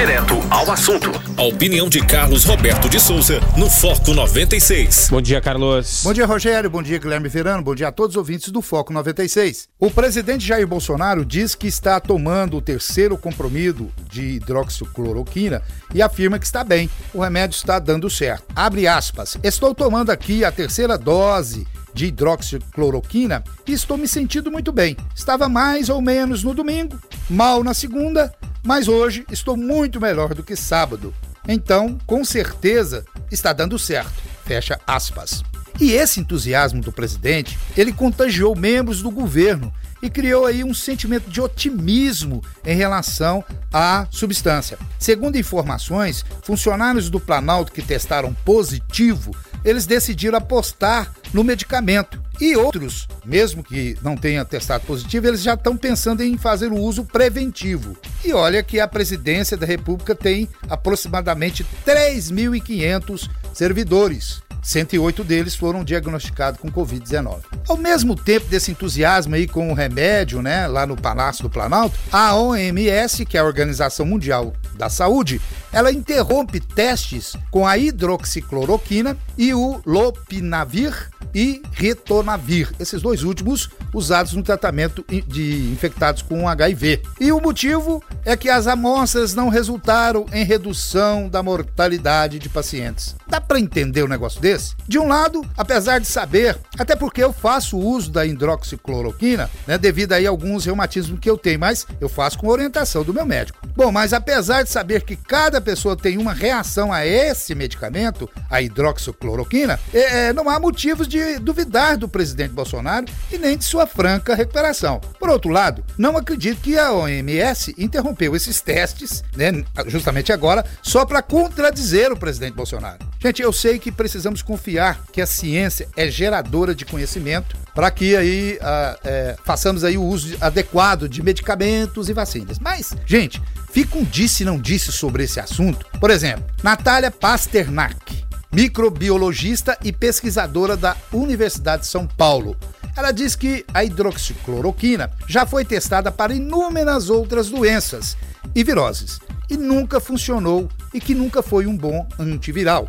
Direto 0.01 0.41
ao 0.49 0.71
assunto. 0.73 1.11
A 1.37 1.43
opinião 1.43 1.87
de 1.87 2.01
Carlos 2.01 2.47
Roberto 2.47 2.89
de 2.89 2.99
Souza 2.99 3.39
no 3.55 3.69
Foco 3.69 4.15
96. 4.15 5.09
Bom 5.11 5.21
dia, 5.21 5.43
Carlos. 5.43 6.01
Bom 6.03 6.15
dia, 6.15 6.25
Rogério. 6.25 6.71
Bom 6.71 6.83
dia, 6.83 6.99
Guilherme 6.99 7.29
Verano. 7.29 7.63
Bom 7.63 7.75
dia 7.75 7.89
a 7.89 7.93
todos 7.93 8.17
os 8.17 8.19
ouvintes 8.19 8.51
do 8.51 8.63
Foco 8.63 8.95
96. 8.95 9.69
O 9.79 9.91
presidente 9.91 10.47
Jair 10.47 10.67
Bolsonaro 10.67 11.23
diz 11.23 11.55
que 11.55 11.67
está 11.67 12.01
tomando 12.01 12.57
o 12.57 12.63
terceiro 12.63 13.19
comprimido 13.19 13.93
de 14.11 14.37
hidroxicloroquina 14.37 15.61
e 15.95 16.01
afirma 16.01 16.39
que 16.39 16.47
está 16.47 16.65
bem. 16.65 16.89
O 17.13 17.21
remédio 17.21 17.55
está 17.55 17.79
dando 17.79 18.09
certo. 18.09 18.47
Abre 18.57 18.89
aspas. 18.89 19.37
Estou 19.43 19.75
tomando 19.75 20.09
aqui 20.09 20.47
a 20.47 20.51
terceira 20.51 20.97
dose 20.97 21.67
de 21.95 22.07
hidroxicloroquina 22.07 23.43
e 23.67 23.73
estou 23.73 23.97
me 23.97 24.09
sentindo 24.09 24.51
muito 24.51 24.73
bem. 24.73 24.97
Estava 25.15 25.49
mais 25.49 25.89
ou 25.89 26.01
menos 26.01 26.43
no 26.43 26.55
domingo, 26.55 27.01
mal 27.29 27.63
na 27.63 27.75
segunda 27.75 28.33
mas 28.63 28.89
hoje 28.89 29.25
estou 29.31 29.57
muito 29.57 30.01
melhor 30.01 30.35
do 30.35 30.43
que 30.43 30.55
sábado. 30.55 31.15
Então, 31.49 31.99
com 32.07 32.25
certeza, 32.25 33.05
está 33.31 33.53
dando 33.53 33.79
certo. 33.79 34.13
Fecha 34.45 34.79
aspas. 34.87 35.43
E 35.81 35.93
esse 35.93 36.21
entusiasmo 36.21 36.83
do 36.83 36.93
presidente, 36.93 37.59
ele 37.77 37.93
contagiou 37.93 38.55
membros 38.55 39.01
do 39.01 39.11
governo 39.11 39.73
e 40.03 40.11
criou 40.11 40.45
aí 40.45 40.63
um 40.63 40.75
sentimento 40.75 41.31
de 41.31 41.41
otimismo 41.41 42.43
em 42.65 42.77
relação 42.77 43.45
à 43.73 44.07
substância. 44.11 44.79
Segundo 44.99 45.39
informações, 45.39 46.25
funcionários 46.43 47.09
do 47.09 47.21
Planalto 47.21 47.73
que 47.73 47.83
testaram 47.83 48.35
positivo 48.45 49.35
eles 49.65 49.87
decidiram 49.87 50.39
apostar 50.39 51.13
no 51.33 51.45
medicamento. 51.45 52.21
E 52.41 52.57
outros, 52.57 53.07
mesmo 53.25 53.63
que 53.63 53.97
não 54.03 54.17
tenham 54.17 54.45
testado 54.45 54.87
positivo, 54.87 55.29
eles 55.29 55.43
já 55.43 55.55
estão 55.55 55.77
pensando 55.77 56.23
em 56.23 56.39
fazer 56.39 56.73
o 56.73 56.79
uso 56.79 57.05
preventivo. 57.05 57.97
E 58.25 58.33
olha 58.33 58.63
que 58.63 58.81
a 58.81 58.89
presidência 58.89 59.57
da 59.57 59.67
República 59.67 60.15
tem 60.15 60.49
aproximadamente 60.69 61.67
3.500 61.85 63.29
servidores. 63.53 64.43
108 64.63 65.25
deles 65.25 65.55
foram 65.55 65.85
diagnosticados 65.85 66.61
com 66.61 66.71
Covid-19. 66.71 67.39
Ao 67.69 67.77
mesmo 67.77 68.15
tempo 68.15 68.47
desse 68.49 68.71
entusiasmo 68.71 69.35
aí 69.35 69.47
com 69.47 69.71
o 69.71 69.75
remédio, 69.75 70.43
né, 70.43 70.67
lá 70.67 70.87
no 70.87 70.97
Palácio 70.97 71.43
do 71.43 71.51
Planalto, 71.51 71.99
a 72.13 72.35
OMS, 72.35 73.25
que 73.25 73.37
é 73.37 73.41
a 73.41 73.45
Organização 73.45 74.07
Mundial 74.07 74.53
da 74.77 74.89
Saúde, 74.89 75.41
ela 75.73 75.93
interrompe 75.93 76.61
testes 76.61 77.37
com 77.51 77.67
a 77.67 77.77
hidroxicloroquina 77.79 79.17
e 79.37 79.55
o 79.55 79.81
lopinavir 79.85 81.11
e 81.35 81.63
retonavir, 81.73 82.73
esses 82.79 83.01
dois 83.01 83.23
últimos 83.23 83.71
usados 83.95 84.33
no 84.33 84.43
tratamento 84.43 85.05
de 85.27 85.71
infectados 85.71 86.23
com 86.23 86.49
HIV. 86.49 87.03
E 87.21 87.33
o 87.33 87.41
motivo 87.41 88.03
é 88.25 88.37
que 88.37 88.49
as 88.49 88.67
amostras 88.67 89.35
não 89.35 89.49
resultaram 89.49 90.27
em 90.33 90.45
redução 90.45 91.29
da 91.29 91.43
mortalidade 91.43 92.39
de 92.39 92.49
pacientes. 92.49 93.15
Dá 93.31 93.41
para 93.41 93.61
entender 93.61 94.03
um 94.03 94.09
negócio 94.09 94.41
desse? 94.41 94.75
De 94.89 94.99
um 94.99 95.07
lado, 95.07 95.49
apesar 95.57 96.01
de 96.01 96.07
saber, 96.09 96.59
até 96.77 96.97
porque 96.97 97.23
eu 97.23 97.33
faço 97.33 97.79
uso 97.79 98.11
da 98.11 98.27
hidroxicloroquina, 98.27 99.49
né, 99.69 99.79
devido 99.79 100.15
aí 100.15 100.27
a 100.27 100.31
alguns 100.31 100.65
reumatismos 100.65 101.21
que 101.21 101.31
eu 101.31 101.39
tenho, 101.39 101.61
mas 101.61 101.87
eu 102.01 102.09
faço 102.09 102.37
com 102.37 102.49
orientação 102.49 103.05
do 103.05 103.15
meu 103.15 103.25
médico. 103.25 103.61
Bom, 103.77 103.93
mas 103.93 104.13
apesar 104.13 104.65
de 104.65 104.69
saber 104.69 105.03
que 105.03 105.15
cada 105.15 105.61
pessoa 105.61 105.97
tem 105.97 106.19
uma 106.19 106.33
reação 106.33 106.93
a 106.93 107.07
esse 107.07 107.55
medicamento, 107.55 108.29
a 108.51 108.61
hidroxicloroquina, 108.61 109.79
é, 109.95 110.29
é, 110.29 110.33
não 110.33 110.51
há 110.51 110.59
motivos 110.59 111.07
de 111.07 111.39
duvidar 111.39 111.97
do 111.97 112.09
presidente 112.09 112.53
Bolsonaro 112.53 113.07
e 113.31 113.39
nem 113.39 113.57
de 113.57 113.65
sua 113.65 113.87
franca 113.87 114.35
recuperação. 114.35 115.01
Por 115.21 115.31
outro 115.31 115.53
lado, 115.53 115.85
não 115.97 116.17
acredito 116.17 116.61
que 116.61 116.77
a 116.77 116.93
OMS 116.93 117.77
interrompeu 117.79 118.35
esses 118.35 118.61
testes, 118.61 119.23
né, 119.37 119.65
justamente 119.87 120.33
agora, 120.33 120.65
só 120.83 121.07
para 121.07 121.23
contradizer 121.23 122.11
o 122.11 122.17
presidente 122.17 122.55
Bolsonaro. 122.55 122.99
Gente, 123.23 123.43
eu 123.43 123.53
sei 123.53 123.79
que 123.79 123.93
precisamos 123.93 124.41
confiar 124.41 125.05
que 125.13 125.21
a 125.21 125.27
ciência 125.27 125.87
é 125.95 126.11
geradora 126.11 126.75
de 126.75 126.87
conhecimento 126.87 127.55
para 127.75 127.91
que 127.91 128.17
aí 128.17 128.55
uh, 128.55 128.99
é, 129.05 129.37
façamos 129.45 129.85
aí 129.85 129.99
o 129.99 130.03
uso 130.03 130.39
adequado 130.41 131.07
de 131.07 131.23
medicamentos 131.23 132.09
e 132.09 132.15
vacinas. 132.15 132.59
Mas, 132.59 132.95
gente, 133.05 133.43
fica 133.71 133.99
um 133.99 134.05
disse 134.05 134.43
não 134.43 134.59
disse 134.59 134.91
sobre 134.91 135.25
esse 135.25 135.39
assunto. 135.39 135.85
Por 136.01 136.11
exemplo, 136.11 136.47
Natália 136.63 137.11
Pasternak, 137.11 138.25
microbiologista 138.51 139.77
e 139.85 139.93
pesquisadora 139.93 140.75
da 140.75 140.97
Universidade 141.13 141.83
de 141.83 141.89
São 141.89 142.07
Paulo. 142.07 142.57
Ela 142.97 143.13
diz 143.13 143.37
que 143.37 143.67
a 143.75 143.85
hidroxicloroquina 143.85 145.11
já 145.29 145.45
foi 145.45 145.63
testada 145.63 146.11
para 146.11 146.35
inúmeras 146.35 147.11
outras 147.11 147.51
doenças 147.51 148.17
e 148.55 148.65
viroses 148.65 149.21
e 149.51 149.57
nunca 149.57 150.01
funcionou 150.01 150.69
e 150.95 151.01
que 151.01 151.15
nunca 151.15 151.43
foi 151.43 151.67
um 151.67 151.77
bom 151.77 152.07
antiviral. 152.19 152.89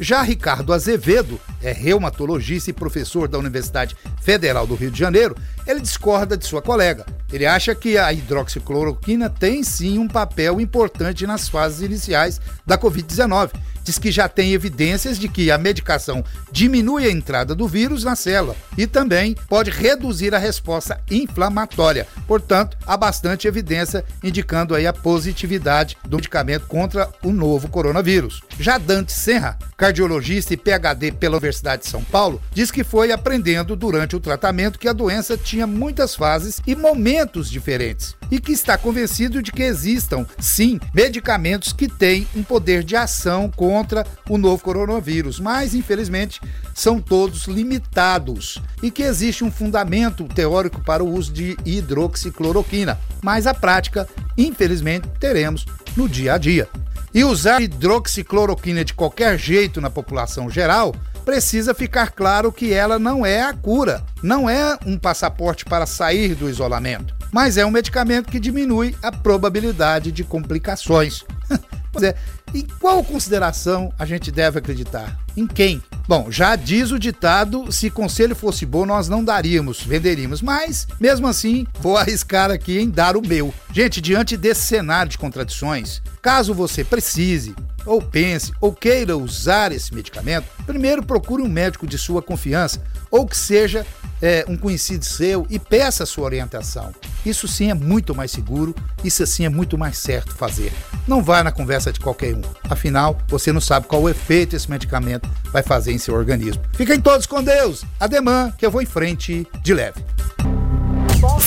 Já 0.00 0.22
Ricardo 0.22 0.72
Azevedo 0.72 1.40
é 1.60 1.72
reumatologista 1.72 2.70
e 2.70 2.72
professor 2.72 3.26
da 3.26 3.38
Universidade 3.38 3.96
Federal 4.22 4.66
do 4.66 4.76
Rio 4.76 4.90
de 4.90 4.98
Janeiro. 4.98 5.36
Ele 5.66 5.80
discorda 5.80 6.36
de 6.36 6.46
sua 6.46 6.62
colega. 6.62 7.04
Ele 7.32 7.44
acha 7.44 7.74
que 7.74 7.98
a 7.98 8.12
hidroxicloroquina 8.12 9.28
tem 9.28 9.62
sim 9.64 9.98
um 9.98 10.06
papel 10.06 10.60
importante 10.60 11.26
nas 11.26 11.48
fases 11.48 11.82
iniciais 11.82 12.40
da 12.64 12.78
Covid-19 12.78 13.50
diz 13.88 13.98
que 13.98 14.12
já 14.12 14.28
tem 14.28 14.52
evidências 14.52 15.18
de 15.18 15.30
que 15.30 15.50
a 15.50 15.56
medicação 15.56 16.22
diminui 16.52 17.06
a 17.06 17.10
entrada 17.10 17.54
do 17.54 17.66
vírus 17.66 18.04
na 18.04 18.14
célula 18.14 18.54
e 18.76 18.86
também 18.86 19.34
pode 19.48 19.70
reduzir 19.70 20.34
a 20.34 20.38
resposta 20.38 21.00
inflamatória. 21.10 22.06
Portanto, 22.26 22.76
há 22.86 22.98
bastante 22.98 23.48
evidência 23.48 24.04
indicando 24.22 24.74
aí 24.74 24.86
a 24.86 24.92
positividade 24.92 25.96
do 26.06 26.16
medicamento 26.16 26.66
contra 26.66 27.08
o 27.24 27.32
novo 27.32 27.68
coronavírus. 27.68 28.42
Já 28.60 28.76
Dante 28.76 29.12
Serra, 29.12 29.58
cardiologista 29.74 30.52
e 30.52 30.56
PhD 30.58 31.10
pela 31.12 31.36
Universidade 31.36 31.84
de 31.84 31.88
São 31.88 32.04
Paulo, 32.04 32.42
diz 32.52 32.70
que 32.70 32.84
foi 32.84 33.10
aprendendo 33.10 33.74
durante 33.74 34.14
o 34.14 34.20
tratamento 34.20 34.78
que 34.78 34.88
a 34.88 34.92
doença 34.92 35.34
tinha 35.38 35.66
muitas 35.66 36.14
fases 36.14 36.60
e 36.66 36.76
momentos 36.76 37.50
diferentes 37.50 38.17
e 38.30 38.40
que 38.40 38.52
está 38.52 38.76
convencido 38.76 39.42
de 39.42 39.52
que 39.52 39.62
existam, 39.62 40.26
sim, 40.38 40.78
medicamentos 40.92 41.72
que 41.72 41.88
têm 41.88 42.26
um 42.34 42.42
poder 42.42 42.82
de 42.82 42.96
ação 42.96 43.50
contra 43.50 44.06
o 44.28 44.38
novo 44.38 44.62
coronavírus, 44.62 45.40
mas 45.40 45.74
infelizmente 45.74 46.40
são 46.74 47.00
todos 47.00 47.44
limitados 47.44 48.60
e 48.82 48.90
que 48.90 49.02
existe 49.02 49.44
um 49.44 49.50
fundamento 49.50 50.24
teórico 50.24 50.80
para 50.82 51.02
o 51.02 51.12
uso 51.12 51.32
de 51.32 51.56
hidroxicloroquina, 51.64 52.98
mas 53.22 53.46
a 53.46 53.54
prática, 53.54 54.08
infelizmente, 54.36 55.08
teremos 55.18 55.64
no 55.96 56.08
dia 56.08 56.34
a 56.34 56.38
dia. 56.38 56.68
E 57.12 57.24
usar 57.24 57.60
hidroxicloroquina 57.60 58.84
de 58.84 58.94
qualquer 58.94 59.38
jeito 59.38 59.80
na 59.80 59.90
população 59.90 60.50
geral 60.50 60.94
precisa 61.24 61.74
ficar 61.74 62.12
claro 62.12 62.50
que 62.50 62.72
ela 62.72 62.98
não 62.98 63.24
é 63.24 63.42
a 63.42 63.52
cura, 63.52 64.02
não 64.22 64.48
é 64.48 64.78
um 64.86 64.96
passaporte 64.96 65.64
para 65.64 65.84
sair 65.84 66.34
do 66.34 66.48
isolamento, 66.48 67.14
mas 67.32 67.56
é 67.56 67.64
um 67.64 67.70
medicamento 67.70 68.30
que 68.30 68.40
diminui 68.40 68.94
a 69.02 69.12
probabilidade 69.12 70.12
de 70.12 70.24
complicações. 70.24 71.24
pois 71.92 72.04
é, 72.04 72.14
em 72.54 72.66
qual 72.80 73.02
consideração 73.04 73.92
a 73.98 74.06
gente 74.06 74.30
deve 74.30 74.58
acreditar? 74.58 75.18
Em 75.36 75.46
quem? 75.46 75.82
Bom, 76.06 76.30
já 76.30 76.56
diz 76.56 76.90
o 76.90 76.98
ditado: 76.98 77.70
se 77.70 77.90
conselho 77.90 78.34
fosse 78.34 78.64
bom, 78.64 78.86
nós 78.86 79.08
não 79.08 79.22
daríamos, 79.22 79.82
venderíamos. 79.82 80.40
Mas, 80.40 80.86
mesmo 80.98 81.26
assim, 81.26 81.66
vou 81.80 81.96
arriscar 81.96 82.50
aqui 82.50 82.78
em 82.78 82.88
dar 82.88 83.16
o 83.16 83.26
meu. 83.26 83.52
Gente, 83.72 84.00
diante 84.00 84.36
desse 84.36 84.62
cenário 84.62 85.10
de 85.10 85.18
contradições, 85.18 86.00
caso 86.22 86.54
você 86.54 86.82
precise, 86.82 87.54
ou 87.88 88.02
pense 88.02 88.52
ou 88.60 88.72
queira 88.72 89.16
usar 89.16 89.72
esse 89.72 89.92
medicamento, 89.94 90.46
primeiro 90.66 91.02
procure 91.02 91.42
um 91.42 91.48
médico 91.48 91.86
de 91.86 91.96
sua 91.96 92.22
confiança 92.22 92.80
ou 93.10 93.26
que 93.26 93.36
seja 93.36 93.86
é, 94.20 94.44
um 94.48 94.56
conhecido 94.56 95.04
seu 95.04 95.46
e 95.48 95.58
peça 95.58 96.02
a 96.02 96.06
sua 96.06 96.24
orientação. 96.24 96.94
Isso 97.24 97.48
sim 97.48 97.70
é 97.70 97.74
muito 97.74 98.14
mais 98.14 98.30
seguro, 98.30 98.74
isso 99.02 99.26
sim 99.26 99.44
é 99.44 99.48
muito 99.48 99.78
mais 99.78 99.96
certo 99.98 100.34
fazer. 100.34 100.72
Não 101.06 101.22
vá 101.22 101.42
na 101.42 101.50
conversa 101.50 101.92
de 101.92 102.00
qualquer 102.00 102.34
um. 102.34 102.42
Afinal, 102.68 103.18
você 103.26 103.52
não 103.52 103.60
sabe 103.60 103.86
qual 103.86 104.02
o 104.02 104.08
efeito 104.08 104.54
esse 104.54 104.70
medicamento 104.70 105.28
vai 105.50 105.62
fazer 105.62 105.92
em 105.92 105.98
seu 105.98 106.14
organismo. 106.14 106.62
Fiquem 106.72 107.00
todos 107.00 107.26
com 107.26 107.42
Deus. 107.42 107.84
Ademã, 107.98 108.52
que 108.56 108.66
eu 108.66 108.70
vou 108.70 108.82
em 108.82 108.86
frente 108.86 109.46
de 109.62 109.74
leve. 109.74 110.04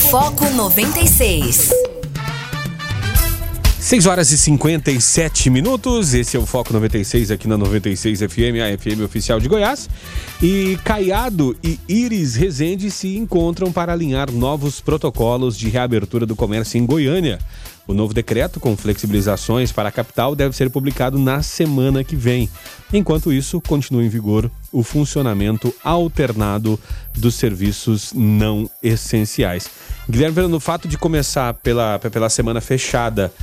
Foco 0.09 0.49
96. 0.49 2.00
6 3.81 4.05
horas 4.05 4.31
e 4.31 4.37
57 4.37 5.49
minutos. 5.49 6.13
Esse 6.13 6.37
é 6.37 6.39
o 6.39 6.45
Foco 6.45 6.71
96 6.71 7.31
aqui 7.31 7.47
na 7.47 7.57
96 7.57 8.19
FM, 8.19 8.61
a 8.63 8.77
FM 8.77 9.01
oficial 9.03 9.39
de 9.39 9.49
Goiás. 9.49 9.89
E 10.39 10.77
Caiado 10.85 11.57
e 11.63 11.79
Iris 11.89 12.35
Rezende 12.35 12.91
se 12.91 13.17
encontram 13.17 13.71
para 13.71 13.91
alinhar 13.91 14.31
novos 14.31 14.79
protocolos 14.79 15.57
de 15.57 15.67
reabertura 15.67 16.27
do 16.27 16.35
comércio 16.35 16.77
em 16.77 16.85
Goiânia. 16.85 17.39
O 17.87 17.93
novo 17.93 18.13
decreto 18.13 18.59
com 18.59 18.77
flexibilizações 18.77 19.71
para 19.71 19.89
a 19.89 19.91
capital 19.91 20.35
deve 20.35 20.55
ser 20.55 20.69
publicado 20.69 21.17
na 21.17 21.41
semana 21.41 22.03
que 22.03 22.15
vem. 22.15 22.47
Enquanto 22.93 23.33
isso, 23.33 23.59
continua 23.59 24.03
em 24.03 24.09
vigor 24.09 24.49
o 24.71 24.83
funcionamento 24.83 25.73
alternado 25.83 26.79
dos 27.13 27.35
serviços 27.35 28.13
não 28.13 28.69
essenciais. 28.81 29.69
Guilherme, 30.09 30.47
no 30.47 30.59
fato 30.59 30.87
de 30.87 30.97
começar 30.97 31.53
pela, 31.55 31.99
pela 31.99 32.29
semana 32.29 32.61
fechada 32.61 33.33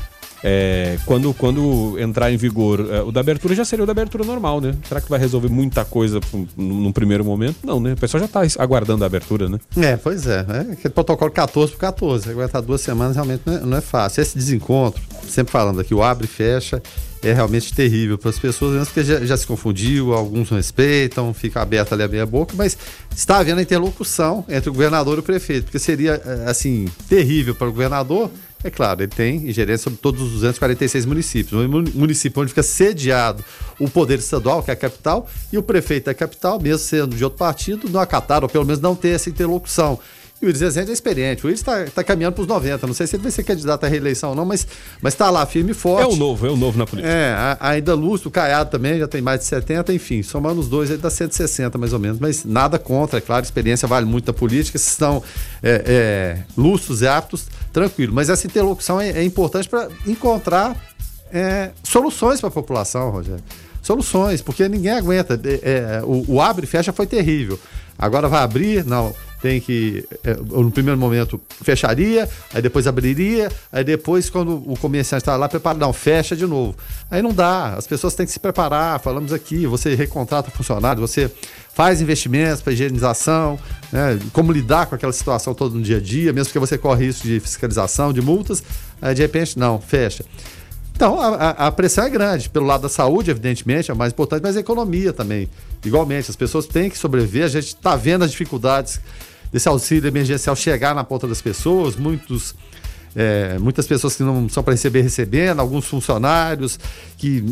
é, 0.42 0.98
quando, 1.04 1.34
quando 1.34 1.98
entrar 1.98 2.30
em 2.30 2.36
vigor 2.36 2.86
é, 2.90 3.02
o 3.02 3.10
da 3.10 3.20
abertura, 3.20 3.54
já 3.54 3.64
seria 3.64 3.82
o 3.82 3.86
da 3.86 3.92
abertura 3.92 4.24
normal, 4.24 4.60
né? 4.60 4.74
Será 4.86 5.00
que 5.00 5.08
vai 5.08 5.18
resolver 5.18 5.48
muita 5.48 5.84
coisa 5.84 6.20
num 6.56 6.92
primeiro 6.92 7.24
momento? 7.24 7.56
Não, 7.64 7.80
né? 7.80 7.94
O 7.94 7.96
pessoal 7.96 8.20
já 8.20 8.26
está 8.26 8.62
aguardando 8.62 9.04
a 9.04 9.06
abertura, 9.06 9.48
né? 9.48 9.58
É, 9.76 9.96
pois 9.96 10.26
é. 10.26 10.46
é 10.48 10.72
aquele 10.72 10.94
protocolo 10.94 11.30
14 11.30 11.72
por 11.72 11.78
14. 11.78 12.30
Aguentar 12.30 12.62
duas 12.62 12.80
semanas 12.80 13.16
realmente 13.16 13.42
não 13.44 13.54
é, 13.54 13.60
não 13.60 13.76
é 13.76 13.80
fácil. 13.80 14.20
Esse 14.20 14.36
desencontro, 14.36 15.02
sempre 15.26 15.50
falando 15.50 15.80
aqui, 15.80 15.94
o 15.94 16.02
abre 16.02 16.26
e 16.26 16.28
fecha, 16.28 16.80
é 17.22 17.32
realmente 17.32 17.74
terrível 17.74 18.16
para 18.16 18.30
as 18.30 18.38
pessoas, 18.38 18.86
porque 18.88 19.02
já, 19.02 19.24
já, 19.24 19.36
se 19.36 19.46
confundiu, 19.46 20.14
alguns 20.14 20.50
não 20.50 20.56
respeitam, 20.56 21.34
fica 21.34 21.60
aberta 21.60 21.94
ali 21.94 22.04
a 22.04 22.08
meia 22.08 22.26
boca, 22.26 22.54
mas 22.56 22.78
está 23.14 23.38
havendo 23.38 23.58
a 23.58 23.62
interlocução 23.62 24.44
entre 24.48 24.70
o 24.70 24.72
governador 24.72 25.16
e 25.16 25.20
o 25.20 25.22
prefeito, 25.22 25.64
porque 25.64 25.78
seria, 25.78 26.20
é, 26.24 26.48
assim, 26.48 26.86
terrível 27.08 27.54
para 27.54 27.68
o 27.68 27.72
governador 27.72 28.30
é 28.64 28.70
claro, 28.70 29.02
ele 29.02 29.12
tem 29.12 29.36
ingerência 29.48 29.84
sobre 29.84 30.00
todos 30.00 30.20
os 30.20 30.32
246 30.32 31.06
municípios. 31.06 31.52
Um 31.52 31.68
município 31.94 32.42
onde 32.42 32.48
fica 32.48 32.62
sediado 32.62 33.44
o 33.78 33.88
poder 33.88 34.18
estadual, 34.18 34.62
que 34.62 34.70
é 34.70 34.74
a 34.74 34.76
capital, 34.76 35.28
e 35.52 35.58
o 35.58 35.62
prefeito 35.62 36.06
da 36.06 36.14
capital, 36.14 36.60
mesmo 36.60 36.78
sendo 36.78 37.14
de 37.14 37.22
outro 37.22 37.38
partido, 37.38 37.88
não 37.88 38.00
acataram, 38.00 38.46
ou 38.46 38.48
pelo 38.48 38.64
menos 38.64 38.80
não 38.80 38.96
ter 38.96 39.10
essa 39.10 39.30
interlocução. 39.30 39.98
E 40.40 40.46
o 40.46 40.48
Iris 40.48 40.60
Rezende 40.60 40.90
é 40.90 40.94
experiente. 40.94 41.44
O 41.44 41.48
Iris 41.48 41.60
está 41.60 41.84
tá 41.86 42.04
caminhando 42.04 42.34
para 42.34 42.42
os 42.42 42.48
90. 42.48 42.86
Não 42.86 42.94
sei 42.94 43.08
se 43.08 43.16
ele 43.16 43.24
vai 43.24 43.32
ser 43.32 43.42
candidato 43.42 43.82
à 43.84 43.88
reeleição 43.88 44.30
ou 44.30 44.36
não, 44.36 44.44
mas 44.44 44.66
está 45.04 45.30
lá 45.30 45.44
firme 45.44 45.72
e 45.72 45.74
forte. 45.74 46.08
É 46.08 46.14
o 46.14 46.16
novo, 46.16 46.46
é 46.46 46.50
o 46.50 46.56
novo 46.56 46.78
na 46.78 46.86
política. 46.86 47.12
É, 47.12 47.56
ainda 47.58 47.92
Lúcio, 47.94 48.28
o 48.28 48.30
Caiado 48.30 48.70
também 48.70 49.00
já 49.00 49.08
tem 49.08 49.20
mais 49.20 49.40
de 49.40 49.46
70, 49.46 49.92
enfim, 49.92 50.22
somando 50.22 50.60
os 50.60 50.68
dois, 50.68 50.90
ele 50.90 51.02
dá 51.02 51.10
160 51.10 51.76
mais 51.76 51.92
ou 51.92 51.98
menos. 51.98 52.20
Mas 52.20 52.44
nada 52.44 52.78
contra, 52.78 53.18
é 53.18 53.20
claro, 53.20 53.44
experiência 53.44 53.88
vale 53.88 54.06
muito 54.06 54.28
na 54.28 54.32
política. 54.32 54.78
Se 54.78 54.90
estão 54.90 55.22
é, 55.60 55.82
é, 55.86 56.42
lustros 56.56 57.02
e 57.02 57.08
aptos, 57.08 57.46
tranquilo. 57.72 58.12
Mas 58.14 58.30
essa 58.30 58.46
interlocução 58.46 59.00
é, 59.00 59.10
é 59.10 59.24
importante 59.24 59.68
para 59.68 59.88
encontrar 60.06 60.76
é, 61.32 61.70
soluções 61.82 62.38
para 62.38 62.48
a 62.48 62.52
população, 62.52 63.10
Rogério. 63.10 63.42
Soluções, 63.82 64.40
porque 64.40 64.68
ninguém 64.68 64.92
aguenta. 64.92 65.40
É, 65.44 65.98
é, 65.98 66.02
o, 66.04 66.34
o 66.34 66.40
abre 66.40 66.64
e 66.64 66.68
fecha 66.68 66.92
foi 66.92 67.08
terrível. 67.08 67.58
Agora 67.98 68.28
vai 68.28 68.42
abrir, 68.44 68.84
não 68.84 69.12
tem 69.40 69.60
que, 69.60 70.06
é, 70.24 70.34
no 70.34 70.70
primeiro 70.70 70.98
momento, 70.98 71.40
fecharia, 71.62 72.28
aí 72.52 72.60
depois 72.60 72.86
abriria, 72.86 73.50
aí 73.72 73.84
depois, 73.84 74.28
quando 74.28 74.62
o 74.70 74.76
comerciante 74.78 75.22
está 75.22 75.36
lá, 75.36 75.48
prepara, 75.48 75.78
não, 75.78 75.92
fecha 75.92 76.34
de 76.34 76.46
novo. 76.46 76.76
Aí 77.10 77.22
não 77.22 77.32
dá, 77.32 77.74
as 77.74 77.86
pessoas 77.86 78.14
têm 78.14 78.26
que 78.26 78.32
se 78.32 78.40
preparar, 78.40 79.00
falamos 79.00 79.32
aqui, 79.32 79.66
você 79.66 79.94
recontrata 79.94 80.50
funcionário, 80.50 81.00
você 81.00 81.30
faz 81.74 82.00
investimentos 82.00 82.60
para 82.60 82.72
higienização, 82.72 83.58
né, 83.92 84.18
como 84.32 84.50
lidar 84.50 84.86
com 84.86 84.94
aquela 84.94 85.12
situação 85.12 85.54
toda 85.54 85.76
no 85.76 85.82
dia 85.82 85.98
a 85.98 86.00
dia, 86.00 86.32
mesmo 86.32 86.52
que 86.52 86.58
você 86.58 86.76
corre 86.76 87.06
risco 87.06 87.26
de 87.26 87.38
fiscalização, 87.38 88.12
de 88.12 88.20
multas, 88.20 88.62
aí 89.00 89.14
de 89.14 89.22
repente, 89.22 89.58
não, 89.58 89.80
fecha. 89.80 90.24
Então, 90.98 91.20
a, 91.20 91.50
a, 91.50 91.70
pressão 91.70 92.06
é 92.06 92.10
grande. 92.10 92.50
Pelo 92.50 92.66
lado 92.66 92.80
da 92.80 92.88
saúde, 92.88 93.30
evidentemente, 93.30 93.88
é 93.88 93.94
mais 93.94 94.12
importante, 94.12 94.42
mas 94.42 94.56
a 94.56 94.60
economia 94.60 95.12
também. 95.12 95.48
Igualmente, 95.84 96.28
as 96.28 96.34
pessoas 96.34 96.66
têm 96.66 96.90
que 96.90 96.98
sobreviver. 96.98 97.44
A 97.44 97.48
gente 97.48 97.68
está 97.68 97.94
vendo 97.94 98.24
as 98.24 98.32
dificuldades 98.32 99.00
desse 99.52 99.68
auxílio 99.68 100.08
emergencial 100.08 100.54
chegar 100.54 100.94
na 100.94 101.04
ponta 101.04 101.26
das 101.26 101.40
pessoas, 101.40 101.96
muitos. 101.96 102.54
É, 103.16 103.58
muitas 103.58 103.86
pessoas 103.86 104.14
que 104.14 104.22
não 104.22 104.48
são 104.50 104.62
para 104.62 104.74
receber 104.74 105.00
recebendo, 105.00 105.58
alguns 105.58 105.86
funcionários 105.86 106.78
que 107.16 107.42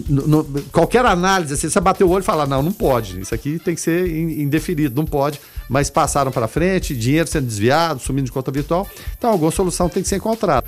qualquer 0.70 1.04
análise, 1.04 1.54
assim, 1.54 1.68
você 1.68 1.80
bater 1.80 2.04
o 2.04 2.10
olho 2.10 2.22
e 2.22 2.24
falar, 2.24 2.46
não, 2.46 2.62
não 2.62 2.72
pode, 2.72 3.20
isso 3.20 3.34
aqui 3.34 3.58
tem 3.58 3.74
que 3.74 3.80
ser 3.80 4.06
indeferido, 4.06 4.94
não 4.94 5.06
pode, 5.06 5.40
mas 5.68 5.88
passaram 5.88 6.30
para 6.30 6.46
frente, 6.46 6.94
dinheiro 6.94 7.26
sendo 7.26 7.46
desviado, 7.46 7.98
sumindo 7.98 8.26
de 8.26 8.32
conta 8.32 8.52
virtual, 8.52 8.86
então 9.16 9.30
alguma 9.30 9.50
solução 9.50 9.88
tem 9.88 10.02
que 10.02 10.08
ser 10.08 10.16
encontrada. 10.16 10.64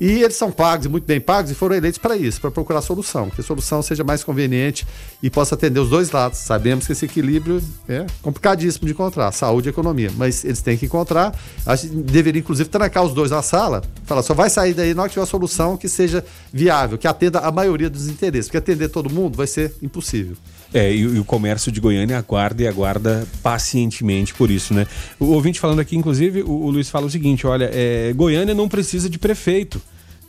E 0.00 0.22
eles 0.22 0.36
são 0.36 0.50
pagos, 0.50 0.86
muito 0.86 1.04
bem 1.04 1.20
pagos, 1.20 1.50
e 1.50 1.54
foram 1.54 1.76
eleitos 1.76 1.98
para 1.98 2.16
isso, 2.16 2.40
para 2.40 2.50
procurar 2.50 2.82
solução, 2.82 3.30
que 3.30 3.40
a 3.40 3.44
solução 3.44 3.82
seja 3.82 4.02
mais 4.02 4.24
conveniente 4.24 4.86
e 5.22 5.30
possa 5.30 5.54
atender 5.54 5.80
os 5.80 5.88
dois 5.88 6.10
lados. 6.10 6.38
Sabemos 6.38 6.86
que 6.86 6.92
esse 6.92 7.04
equilíbrio 7.04 7.62
é 7.88 8.06
complicadíssimo 8.20 8.86
de 8.86 8.92
encontrar, 8.92 9.30
saúde 9.32 9.68
e 9.68 9.70
economia, 9.70 10.10
mas 10.16 10.44
eles 10.44 10.60
têm 10.60 10.76
que 10.76 10.86
encontrar. 10.86 11.36
A 11.64 11.76
gente 11.76 11.94
deveria, 11.94 12.40
inclusive, 12.40 12.68
trancar 12.68 13.04
os 13.04 13.14
dois 13.14 13.30
na 13.30 13.42
sala, 13.42 13.82
falar, 14.04 14.22
só 14.22 14.34
vai 14.34 14.50
sair 14.50 14.74
daí 14.74 14.94
na 14.94 15.02
hora 15.02 15.08
que 15.08 15.14
tiver 15.14 15.22
uma 15.22 15.26
solução 15.26 15.76
que 15.76 15.88
seja 15.88 16.24
viável, 16.52 16.98
que 16.98 17.06
atenda 17.06 17.40
a 17.40 17.52
maioria 17.52 17.88
dos 17.88 18.08
interesses, 18.08 18.46
porque 18.46 18.58
atender 18.58 18.88
todo 18.88 19.08
mundo 19.10 19.36
vai 19.36 19.46
ser 19.46 19.74
impossível. 19.82 20.36
É, 20.74 20.90
e, 20.90 21.00
e, 21.00 21.18
o 21.18 21.24
comércio 21.24 21.70
de 21.70 21.80
Goiânia 21.80 22.16
aguarda 22.16 22.62
e 22.62 22.66
aguarda 22.66 23.26
pacientemente 23.42 24.32
por 24.32 24.50
isso, 24.50 24.72
né? 24.72 24.86
O 25.20 25.26
ouvinte 25.26 25.60
falando 25.60 25.80
aqui, 25.80 25.96
inclusive, 25.96 26.42
o, 26.42 26.50
o 26.50 26.70
Luiz 26.70 26.88
fala 26.88 27.06
o 27.06 27.10
seguinte: 27.10 27.46
olha, 27.46 27.70
é, 27.72 28.12
Goiânia 28.14 28.54
não 28.54 28.68
precisa 28.68 29.08
de 29.10 29.18
prefeito 29.18 29.80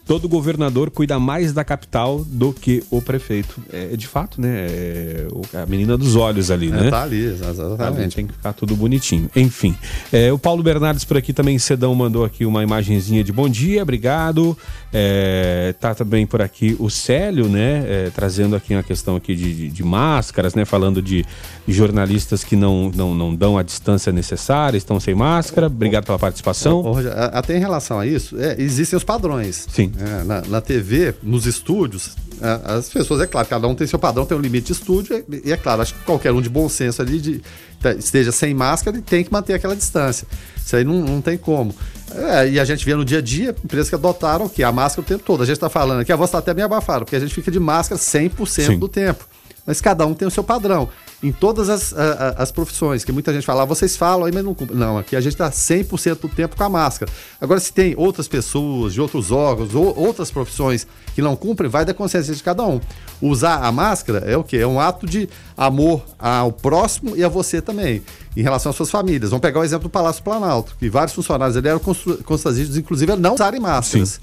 todo 0.05 0.27
governador 0.27 0.91
cuida 0.91 1.17
mais 1.17 1.53
da 1.53 1.63
capital 1.63 2.23
do 2.25 2.51
que 2.51 2.83
o 2.89 3.01
prefeito. 3.01 3.61
É, 3.71 3.95
de 3.95 4.07
fato, 4.07 4.41
né? 4.41 4.67
É 4.67 5.27
a 5.61 5.65
menina 5.65 5.97
dos 5.97 6.15
olhos 6.15 6.51
ali, 6.51 6.67
é, 6.67 6.71
né? 6.71 6.89
Tá 6.89 7.03
ali, 7.03 7.25
exatamente. 7.25 8.15
Tem 8.15 8.27
que 8.27 8.33
ficar 8.33 8.53
tudo 8.53 8.75
bonitinho. 8.75 9.29
Enfim, 9.35 9.75
é, 10.11 10.31
o 10.31 10.37
Paulo 10.37 10.61
Bernardes 10.61 11.05
por 11.05 11.17
aqui 11.17 11.31
também, 11.31 11.57
Cedão, 11.57 11.95
mandou 11.95 12.25
aqui 12.25 12.45
uma 12.45 12.63
imagenzinha 12.63 13.23
de 13.23 13.31
bom 13.31 13.47
dia, 13.47 13.81
obrigado. 13.81 14.57
É, 14.91 15.73
tá 15.79 15.95
também 15.95 16.25
por 16.25 16.41
aqui 16.41 16.75
o 16.79 16.89
Célio, 16.89 17.47
né? 17.47 17.83
É, 17.87 18.11
trazendo 18.13 18.55
aqui 18.55 18.73
uma 18.73 18.83
questão 18.83 19.15
aqui 19.15 19.35
de, 19.35 19.53
de, 19.53 19.69
de, 19.69 19.83
máscaras, 19.83 20.53
né? 20.53 20.65
Falando 20.65 21.01
de 21.01 21.25
jornalistas 21.67 22.43
que 22.43 22.55
não, 22.55 22.91
não, 22.93 23.15
não 23.15 23.33
dão 23.33 23.57
a 23.57 23.63
distância 23.63 24.11
necessária, 24.11 24.77
estão 24.77 24.99
sem 24.99 25.15
máscara. 25.15 25.67
Obrigado 25.67 26.05
pela 26.05 26.19
participação. 26.19 26.83
até 27.31 27.55
em 27.57 27.59
relação 27.59 27.99
a 27.99 28.05
isso, 28.05 28.39
é, 28.39 28.55
existem 28.61 28.97
os 28.97 29.03
padrões. 29.03 29.65
Sim. 29.69 29.92
É, 29.95 30.23
na, 30.23 30.41
na, 30.41 30.61
TV, 30.61 31.13
nos 31.21 31.45
estúdios, 31.45 32.15
é, 32.41 32.73
as 32.73 32.89
pessoas, 32.89 33.21
é 33.21 33.27
claro, 33.27 33.47
cada 33.47 33.67
um 33.67 33.75
tem 33.75 33.85
seu 33.85 33.99
padrão, 33.99 34.25
tem 34.25 34.35
um 34.35 34.41
limite 34.41 34.67
de 34.67 34.73
estúdio, 34.73 35.23
e 35.45 35.51
é 35.51 35.57
claro, 35.57 35.83
acho 35.83 35.93
que 35.93 35.99
qualquer 36.03 36.31
um 36.31 36.41
de 36.41 36.49
bom 36.49 36.67
senso 36.67 36.99
ali 36.99 37.19
de, 37.19 37.37
de, 37.79 37.89
esteja 37.99 38.31
sem 38.31 38.55
máscara 38.55 38.97
e 38.97 39.01
tem 39.01 39.23
que 39.23 39.31
manter 39.31 39.53
aquela 39.53 39.75
distância. 39.75 40.27
Isso 40.57 40.75
aí 40.75 40.83
não, 40.83 40.95
não 40.95 41.21
tem 41.21 41.37
como. 41.37 41.75
É, 42.15 42.49
e 42.49 42.59
a 42.59 42.65
gente 42.65 42.83
vê 42.83 42.95
no 42.95 43.05
dia 43.05 43.19
a 43.19 43.21
dia 43.21 43.55
empresas 43.63 43.89
que 43.89 43.95
adotaram 43.95 44.49
que 44.49 44.63
a 44.63 44.71
máscara 44.71 45.05
o 45.05 45.07
tempo 45.07 45.23
todo. 45.23 45.43
A 45.43 45.45
gente 45.45 45.57
está 45.57 45.69
falando 45.69 46.01
aqui, 46.01 46.11
a 46.11 46.15
voz 46.15 46.29
está 46.29 46.39
até 46.39 46.55
meio 46.55 46.65
abafada, 46.65 47.05
porque 47.05 47.15
a 47.15 47.19
gente 47.19 47.33
fica 47.33 47.51
de 47.51 47.59
máscara 47.59 47.99
100% 48.01 48.47
Sim. 48.47 48.79
do 48.79 48.87
tempo. 48.87 49.27
Mas 49.65 49.79
cada 49.79 50.05
um 50.07 50.13
tem 50.15 50.27
o 50.27 50.31
seu 50.31 50.43
padrão 50.43 50.89
em 51.23 51.31
todas 51.31 51.69
as, 51.69 51.93
as 51.93 52.51
profissões, 52.51 53.05
que 53.05 53.11
muita 53.11 53.33
gente 53.33 53.45
fala, 53.45 53.63
ah, 53.63 53.65
vocês 53.65 53.95
falam 53.95 54.25
aí, 54.25 54.31
mas 54.33 54.43
não 54.43 54.53
cumprem. 54.53 54.77
Não, 54.77 54.97
aqui 54.97 55.15
a 55.15 55.21
gente 55.21 55.31
está 55.33 55.49
100% 55.49 56.19
do 56.19 56.27
tempo 56.27 56.57
com 56.57 56.63
a 56.63 56.69
máscara. 56.69 57.09
Agora, 57.39 57.61
se 57.61 57.71
tem 57.71 57.95
outras 57.97 58.27
pessoas 58.27 58.93
de 58.93 58.99
outros 58.99 59.31
órgãos 59.31 59.73
ou 59.73 59.97
outras 59.97 60.29
profissões 60.29 60.85
que 61.15 61.21
não 61.21 61.33
cumprem, 61.37 61.69
vai 61.69 61.85
da 61.85 61.93
consciência 61.93 62.35
de 62.35 62.43
cada 62.43 62.65
um. 62.65 62.81
Usar 63.21 63.63
a 63.63 63.71
máscara 63.71 64.19
é 64.29 64.35
o 64.35 64.43
quê? 64.43 64.57
É 64.57 64.67
um 64.67 64.81
ato 64.81 65.05
de 65.05 65.29
amor 65.55 66.03
ao 66.19 66.51
próximo 66.51 67.15
e 67.15 67.23
a 67.23 67.29
você 67.29 67.61
também, 67.61 68.03
em 68.35 68.41
relação 68.41 68.71
às 68.71 68.75
suas 68.75 68.91
famílias. 68.91 69.29
Vamos 69.29 69.41
pegar 69.41 69.61
o 69.61 69.63
exemplo 69.63 69.87
do 69.87 69.91
Palácio 69.91 70.21
Planalto, 70.21 70.75
que 70.77 70.89
vários 70.89 71.15
funcionários 71.15 71.55
ali 71.55 71.69
eram 71.69 71.79
constrangidos, 71.79 72.75
inclusive, 72.75 73.13
a 73.13 73.15
não 73.15 73.35
usarem 73.35 73.61
máscaras. 73.61 74.09
Sim. 74.09 74.19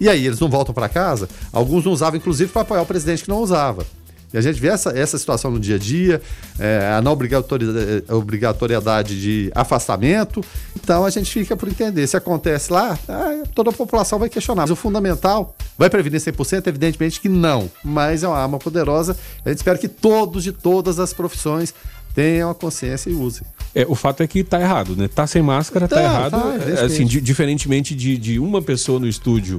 E 0.00 0.08
aí, 0.08 0.26
eles 0.26 0.40
não 0.40 0.48
voltam 0.48 0.74
para 0.74 0.88
casa? 0.88 1.28
Alguns 1.52 1.84
não 1.84 1.92
usavam, 1.92 2.18
inclusive, 2.18 2.50
para 2.50 2.62
apoiar 2.62 2.82
o 2.82 2.86
presidente 2.86 3.22
que 3.22 3.28
não 3.28 3.38
usava. 3.38 3.86
E 4.32 4.38
a 4.38 4.40
gente 4.40 4.60
vê 4.60 4.68
essa, 4.68 4.90
essa 4.90 5.18
situação 5.18 5.50
no 5.50 5.60
dia 5.60 5.76
a 5.76 5.78
dia, 5.78 6.22
é, 6.58 6.92
a 6.96 7.02
não 7.02 7.12
obrigatoriedade, 7.12 8.04
obrigatoriedade 8.08 9.20
de 9.20 9.52
afastamento. 9.54 10.42
Então 10.74 11.04
a 11.04 11.10
gente 11.10 11.30
fica 11.30 11.56
por 11.56 11.68
entender. 11.68 12.06
Se 12.06 12.16
acontece 12.16 12.72
lá, 12.72 12.98
ah, 13.08 13.42
toda 13.54 13.70
a 13.70 13.72
população 13.72 14.18
vai 14.18 14.28
questionar. 14.28 14.62
Mas 14.62 14.70
o 14.70 14.76
fundamental 14.76 15.54
vai 15.76 15.90
prevenir 15.90 16.20
100%? 16.20 16.66
Evidentemente 16.66 17.20
que 17.20 17.28
não. 17.28 17.70
Mas 17.84 18.22
é 18.22 18.28
uma 18.28 18.38
arma 18.38 18.58
poderosa. 18.58 19.16
A 19.44 19.48
gente 19.48 19.58
espera 19.58 19.76
que 19.76 19.88
todos 19.88 20.42
de 20.42 20.52
todas 20.52 20.98
as 20.98 21.12
profissões 21.12 21.74
tenham 22.14 22.50
a 22.50 22.54
consciência 22.54 23.10
e 23.10 23.14
usem. 23.14 23.46
É, 23.74 23.86
o 23.88 23.94
fato 23.94 24.22
é 24.22 24.26
que 24.26 24.44
tá 24.44 24.60
errado, 24.60 24.94
né? 24.94 25.08
Tá 25.08 25.26
sem 25.26 25.42
máscara, 25.42 25.88
tá, 25.88 25.96
tá 25.96 26.02
errado. 26.02 26.30
Tá, 26.30 26.70
é, 26.70 26.84
assim, 26.84 27.06
di 27.06 27.20
diferentemente 27.20 27.94
de, 27.94 28.16
de 28.18 28.38
uma 28.38 28.60
pessoa 28.60 29.00
no 29.00 29.08
estúdio 29.08 29.58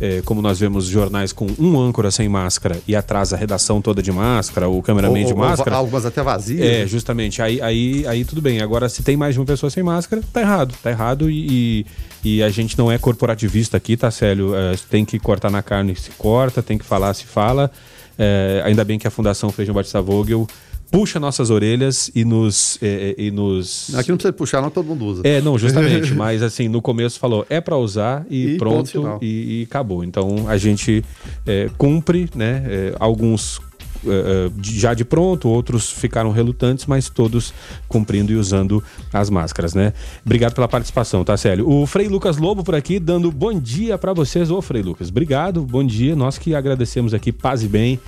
é, 0.00 0.22
como 0.24 0.40
nós 0.40 0.58
vemos 0.58 0.86
jornais 0.86 1.32
com 1.32 1.46
um 1.58 1.78
âncora 1.78 2.10
sem 2.10 2.28
máscara 2.28 2.80
e 2.88 2.96
atrás 2.96 3.32
a 3.32 3.36
redação 3.36 3.82
toda 3.82 4.02
de 4.02 4.10
máscara, 4.10 4.68
o 4.68 4.80
cameraman 4.80 5.20
ou, 5.20 5.26
de 5.26 5.34
máscara. 5.34 5.72
Ou, 5.72 5.80
algumas 5.80 6.06
até 6.06 6.22
vazias. 6.22 6.66
É, 6.66 6.86
justamente. 6.86 7.42
Aí, 7.42 7.60
aí, 7.60 8.06
aí 8.06 8.24
tudo 8.24 8.40
bem. 8.40 8.60
Agora, 8.60 8.88
se 8.88 9.02
tem 9.02 9.16
mais 9.16 9.34
de 9.34 9.40
uma 9.40 9.46
pessoa 9.46 9.68
sem 9.68 9.82
máscara, 9.82 10.22
tá 10.32 10.40
errado. 10.40 10.74
Tá 10.82 10.90
errado 10.90 11.30
e, 11.30 11.84
e 12.24 12.42
a 12.42 12.48
gente 12.48 12.78
não 12.78 12.90
é 12.90 12.96
corporativista 12.96 13.76
aqui, 13.76 13.96
tá, 13.96 14.10
Célio? 14.10 14.54
É, 14.54 14.74
tem 14.88 15.04
que 15.04 15.18
cortar 15.18 15.50
na 15.50 15.62
carne, 15.62 15.94
se 15.94 16.10
corta, 16.12 16.62
tem 16.62 16.78
que 16.78 16.84
falar, 16.84 17.12
se 17.12 17.26
fala. 17.26 17.70
É, 18.18 18.62
ainda 18.64 18.84
bem 18.84 18.98
que 18.98 19.06
a 19.06 19.10
Fundação 19.10 19.50
Feijão 19.50 19.74
Batista 19.74 20.00
Vogel 20.00 20.46
puxa 20.90 21.20
nossas 21.20 21.50
orelhas 21.50 22.10
e 22.14 22.24
nos, 22.24 22.78
é, 22.82 23.14
é, 23.16 23.22
e 23.22 23.30
nos. 23.30 23.94
Aqui 23.94 24.10
não 24.10 24.16
precisa 24.16 24.32
puxar, 24.32 24.60
não 24.60 24.70
todo 24.70 24.86
mundo 24.86 25.04
usa. 25.06 25.22
É, 25.24 25.40
não, 25.40 25.56
justamente. 25.56 26.12
mas 26.14 26.42
assim, 26.42 26.68
no 26.68 26.82
começo 26.82 27.18
falou, 27.18 27.46
é 27.48 27.60
para 27.60 27.76
usar 27.76 28.26
e, 28.28 28.54
e 28.54 28.58
pronto, 28.58 29.18
e, 29.22 29.60
e, 29.60 29.62
acabou. 29.64 30.02
Então 30.02 30.48
a 30.48 30.56
gente 30.56 31.04
é, 31.46 31.70
cumpre, 31.78 32.28
né? 32.34 32.64
É, 32.66 32.94
alguns 32.98 33.60
é, 34.06 34.48
é, 34.48 34.50
já 34.62 34.94
de 34.94 35.04
pronto, 35.04 35.48
outros 35.48 35.90
ficaram 35.90 36.30
relutantes, 36.30 36.86
mas 36.86 37.08
todos 37.08 37.52
cumprindo 37.86 38.32
e 38.32 38.36
usando 38.36 38.82
as 39.12 39.28
máscaras, 39.28 39.74
né? 39.74 39.92
Obrigado 40.24 40.54
pela 40.54 40.68
participação, 40.68 41.22
tá, 41.22 41.36
Célio? 41.36 41.68
O 41.68 41.86
Frei 41.86 42.08
Lucas 42.08 42.38
Lobo 42.38 42.64
por 42.64 42.74
aqui, 42.74 42.98
dando 42.98 43.30
bom 43.30 43.52
dia 43.52 43.98
para 43.98 44.12
vocês. 44.12 44.50
Ô, 44.50 44.62
Frei 44.62 44.82
Lucas, 44.82 45.08
obrigado, 45.08 45.62
bom 45.62 45.84
dia. 45.84 46.16
Nós 46.16 46.38
que 46.38 46.54
agradecemos 46.54 47.12
aqui, 47.12 47.30
paz 47.30 47.62
e 47.62 47.68
bem 47.68 48.00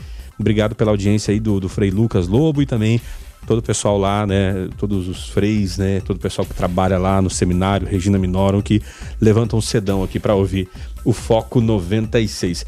Obrigado 0.42 0.74
pela 0.74 0.90
audiência 0.90 1.30
aí 1.30 1.38
do, 1.38 1.60
do 1.60 1.68
Frei 1.68 1.90
Lucas 1.90 2.26
Lobo 2.26 2.60
e 2.60 2.66
também 2.66 3.00
todo 3.46 3.58
o 3.58 3.62
pessoal 3.62 3.96
lá, 3.96 4.26
né, 4.26 4.68
todos 4.76 5.08
os 5.08 5.28
freis, 5.28 5.78
né, 5.78 6.00
todo 6.04 6.16
o 6.16 6.20
pessoal 6.20 6.44
que 6.44 6.52
trabalha 6.52 6.98
lá 6.98 7.22
no 7.22 7.30
seminário 7.30 7.86
Regina 7.86 8.18
Minorum 8.18 8.60
que 8.60 8.82
levantam 9.20 9.58
um 9.58 9.62
cedão 9.62 10.02
aqui 10.02 10.18
para 10.18 10.34
ouvir 10.34 10.68
o 11.04 11.12
Foco 11.12 11.60
96. 11.60 12.66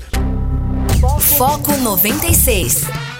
Foco 1.36 1.76
96. 1.76 3.13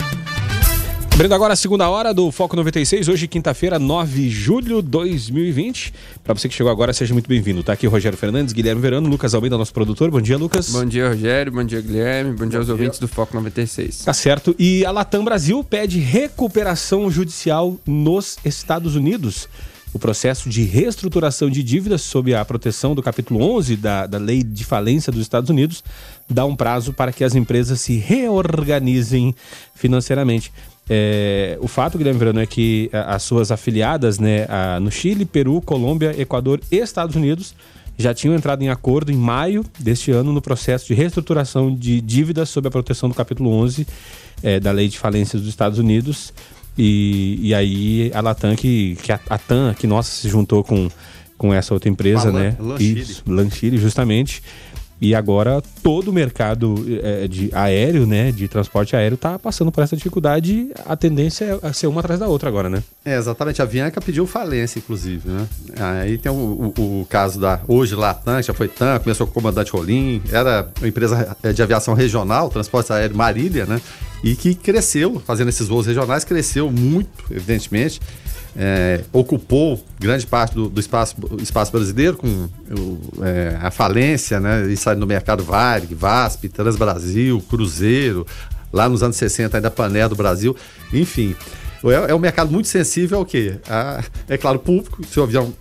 Abrindo 1.14 1.32
agora 1.32 1.52
a 1.52 1.56
segunda 1.56 1.88
hora 1.88 2.12
do 2.12 2.32
Foco 2.32 2.56
96, 2.56 3.06
hoje 3.06 3.28
quinta-feira, 3.28 3.78
9 3.78 4.22
de 4.22 4.30
julho 4.30 4.82
de 4.82 4.88
2020. 4.88 5.94
Para 6.24 6.34
você 6.34 6.48
que 6.48 6.54
chegou 6.56 6.72
agora, 6.72 6.92
seja 6.92 7.14
muito 7.14 7.28
bem-vindo. 7.28 7.62
Tá 7.62 7.72
aqui 7.72 7.86
o 7.86 7.90
Rogério 7.90 8.18
Fernandes, 8.18 8.52
Guilherme 8.52 8.82
Verano, 8.82 9.08
Lucas 9.08 9.32
Almeida, 9.32 9.56
nosso 9.56 9.72
produtor. 9.72 10.10
Bom 10.10 10.20
dia, 10.20 10.36
Lucas. 10.36 10.70
Bom 10.70 10.84
dia, 10.84 11.08
Rogério. 11.08 11.52
Bom 11.52 11.62
dia, 11.62 11.80
Guilherme. 11.80 12.32
Bom, 12.32 12.38
Bom 12.38 12.48
dia 12.48 12.58
aos 12.58 12.66
dia. 12.66 12.74
ouvintes 12.74 12.98
do 12.98 13.06
Foco 13.06 13.32
96. 13.36 13.98
Tá 13.98 14.12
certo. 14.12 14.56
E 14.58 14.84
a 14.84 14.90
Latam 14.90 15.24
Brasil 15.24 15.62
pede 15.62 16.00
recuperação 16.00 17.08
judicial 17.08 17.78
nos 17.86 18.36
Estados 18.44 18.96
Unidos. 18.96 19.48
O 19.92 19.98
processo 20.00 20.48
de 20.48 20.64
reestruturação 20.64 21.48
de 21.48 21.62
dívidas 21.62 22.02
sob 22.02 22.34
a 22.34 22.44
proteção 22.44 22.92
do 22.96 23.00
capítulo 23.00 23.40
11 23.56 23.76
da, 23.76 24.08
da 24.08 24.18
Lei 24.18 24.42
de 24.42 24.64
Falência 24.64 25.12
dos 25.12 25.22
Estados 25.22 25.48
Unidos 25.48 25.84
dá 26.28 26.44
um 26.44 26.56
prazo 26.56 26.92
para 26.92 27.12
que 27.12 27.22
as 27.22 27.36
empresas 27.36 27.80
se 27.80 27.98
reorganizem 27.98 29.32
financeiramente. 29.76 30.52
É, 30.88 31.56
o 31.60 31.68
fato, 31.68 31.96
Guilherme 31.96 32.18
Verano, 32.18 32.40
é 32.40 32.46
que 32.46 32.90
as 32.92 33.22
suas 33.22 33.50
afiliadas 33.50 34.18
né, 34.18 34.46
a, 34.48 34.78
no 34.80 34.90
Chile, 34.90 35.24
Peru, 35.24 35.60
Colômbia, 35.60 36.14
Equador 36.20 36.60
e 36.70 36.76
Estados 36.76 37.16
Unidos 37.16 37.54
já 37.96 38.12
tinham 38.12 38.34
entrado 38.34 38.62
em 38.62 38.68
acordo 38.68 39.12
em 39.12 39.16
maio 39.16 39.64
deste 39.78 40.10
ano 40.10 40.32
no 40.32 40.42
processo 40.42 40.86
de 40.88 40.94
reestruturação 40.94 41.74
de 41.74 42.00
dívidas 42.00 42.48
sob 42.48 42.66
a 42.66 42.70
proteção 42.70 43.08
do 43.08 43.14
capítulo 43.14 43.50
11 43.50 43.86
é, 44.42 44.58
da 44.58 44.72
Lei 44.72 44.88
de 44.88 44.98
Falências 44.98 45.40
dos 45.40 45.48
Estados 45.48 45.78
Unidos. 45.78 46.32
E, 46.76 47.38
e 47.40 47.54
aí 47.54 48.10
a 48.12 48.20
Latam, 48.20 48.56
que, 48.56 48.96
que 49.00 49.12
a, 49.12 49.20
a 49.30 49.38
TAM, 49.38 49.74
que 49.74 49.86
nossa, 49.86 50.10
se 50.10 50.28
juntou 50.28 50.64
com, 50.64 50.90
com 51.38 51.54
essa 51.54 51.72
outra 51.72 51.88
empresa, 51.88 52.32
né? 52.32 52.56
Lanchile. 52.58 53.00
Isso, 53.00 53.22
Lanchile, 53.26 53.78
justamente 53.78 54.42
e 55.04 55.14
agora 55.14 55.62
todo 55.82 56.08
o 56.08 56.12
mercado 56.14 56.74
é, 57.02 57.28
de 57.28 57.50
aéreo, 57.52 58.06
né, 58.06 58.32
de 58.32 58.48
transporte 58.48 58.96
aéreo, 58.96 59.16
está 59.16 59.38
passando 59.38 59.70
por 59.70 59.84
essa 59.84 59.94
dificuldade. 59.94 60.70
A 60.86 60.96
tendência 60.96 61.60
é 61.62 61.72
ser 61.74 61.88
uma 61.88 62.00
atrás 62.00 62.18
da 62.18 62.26
outra 62.26 62.48
agora, 62.48 62.70
né? 62.70 62.82
É, 63.04 63.14
exatamente. 63.18 63.60
A 63.60 63.66
Avianca 63.66 64.00
pediu 64.00 64.26
falência, 64.26 64.78
inclusive, 64.78 65.28
né? 65.28 65.46
Aí 65.78 66.16
tem 66.16 66.32
o, 66.32 66.72
o, 66.74 67.00
o 67.02 67.06
caso 67.06 67.38
da 67.38 67.60
hoje 67.68 67.94
Latam, 67.94 68.40
já 68.40 68.54
foi 68.54 68.66
TAM, 68.66 68.98
começou 68.98 69.26
com 69.26 69.32
o 69.32 69.34
comandante 69.34 69.72
Rolim, 69.72 70.22
era 70.32 70.70
uma 70.78 70.88
empresa 70.88 71.36
é, 71.42 71.52
de 71.52 71.62
aviação 71.62 71.92
regional, 71.92 72.48
transporte 72.48 72.90
aéreo 72.90 73.14
Marília, 73.14 73.66
né? 73.66 73.82
E 74.22 74.34
que 74.34 74.54
cresceu, 74.54 75.20
fazendo 75.26 75.50
esses 75.50 75.68
voos 75.68 75.84
regionais, 75.84 76.24
cresceu 76.24 76.72
muito, 76.72 77.24
evidentemente 77.30 78.00
é, 78.56 79.02
ocupou 79.12 79.82
grande 79.98 80.26
parte 80.26 80.54
do, 80.54 80.68
do 80.68 80.80
espaço, 80.80 81.16
espaço 81.40 81.72
brasileiro 81.72 82.16
com 82.16 82.48
o, 82.70 83.00
é, 83.24 83.58
a 83.60 83.70
falência, 83.70 84.38
né? 84.38 84.66
E 84.70 84.76
saindo 84.76 85.00
no 85.00 85.06
mercado 85.06 85.42
Varig, 85.42 85.94
VASP, 85.94 86.48
Transbrasil, 86.48 87.42
Cruzeiro, 87.48 88.26
lá 88.72 88.88
nos 88.88 89.02
anos 89.02 89.16
60 89.16 89.56
ainda 89.56 89.70
Pané 89.70 90.08
do 90.08 90.14
Brasil, 90.14 90.56
enfim. 90.92 91.34
É, 91.84 92.12
é 92.12 92.14
um 92.14 92.18
mercado 92.18 92.50
muito 92.50 92.68
sensível 92.68 93.18
ao 93.18 93.26
quê? 93.26 93.56
A, 93.68 94.02
é 94.28 94.38
claro, 94.38 94.58
público, 94.58 95.04
se 95.04 95.18
o 95.18 95.22
avião 95.22 95.52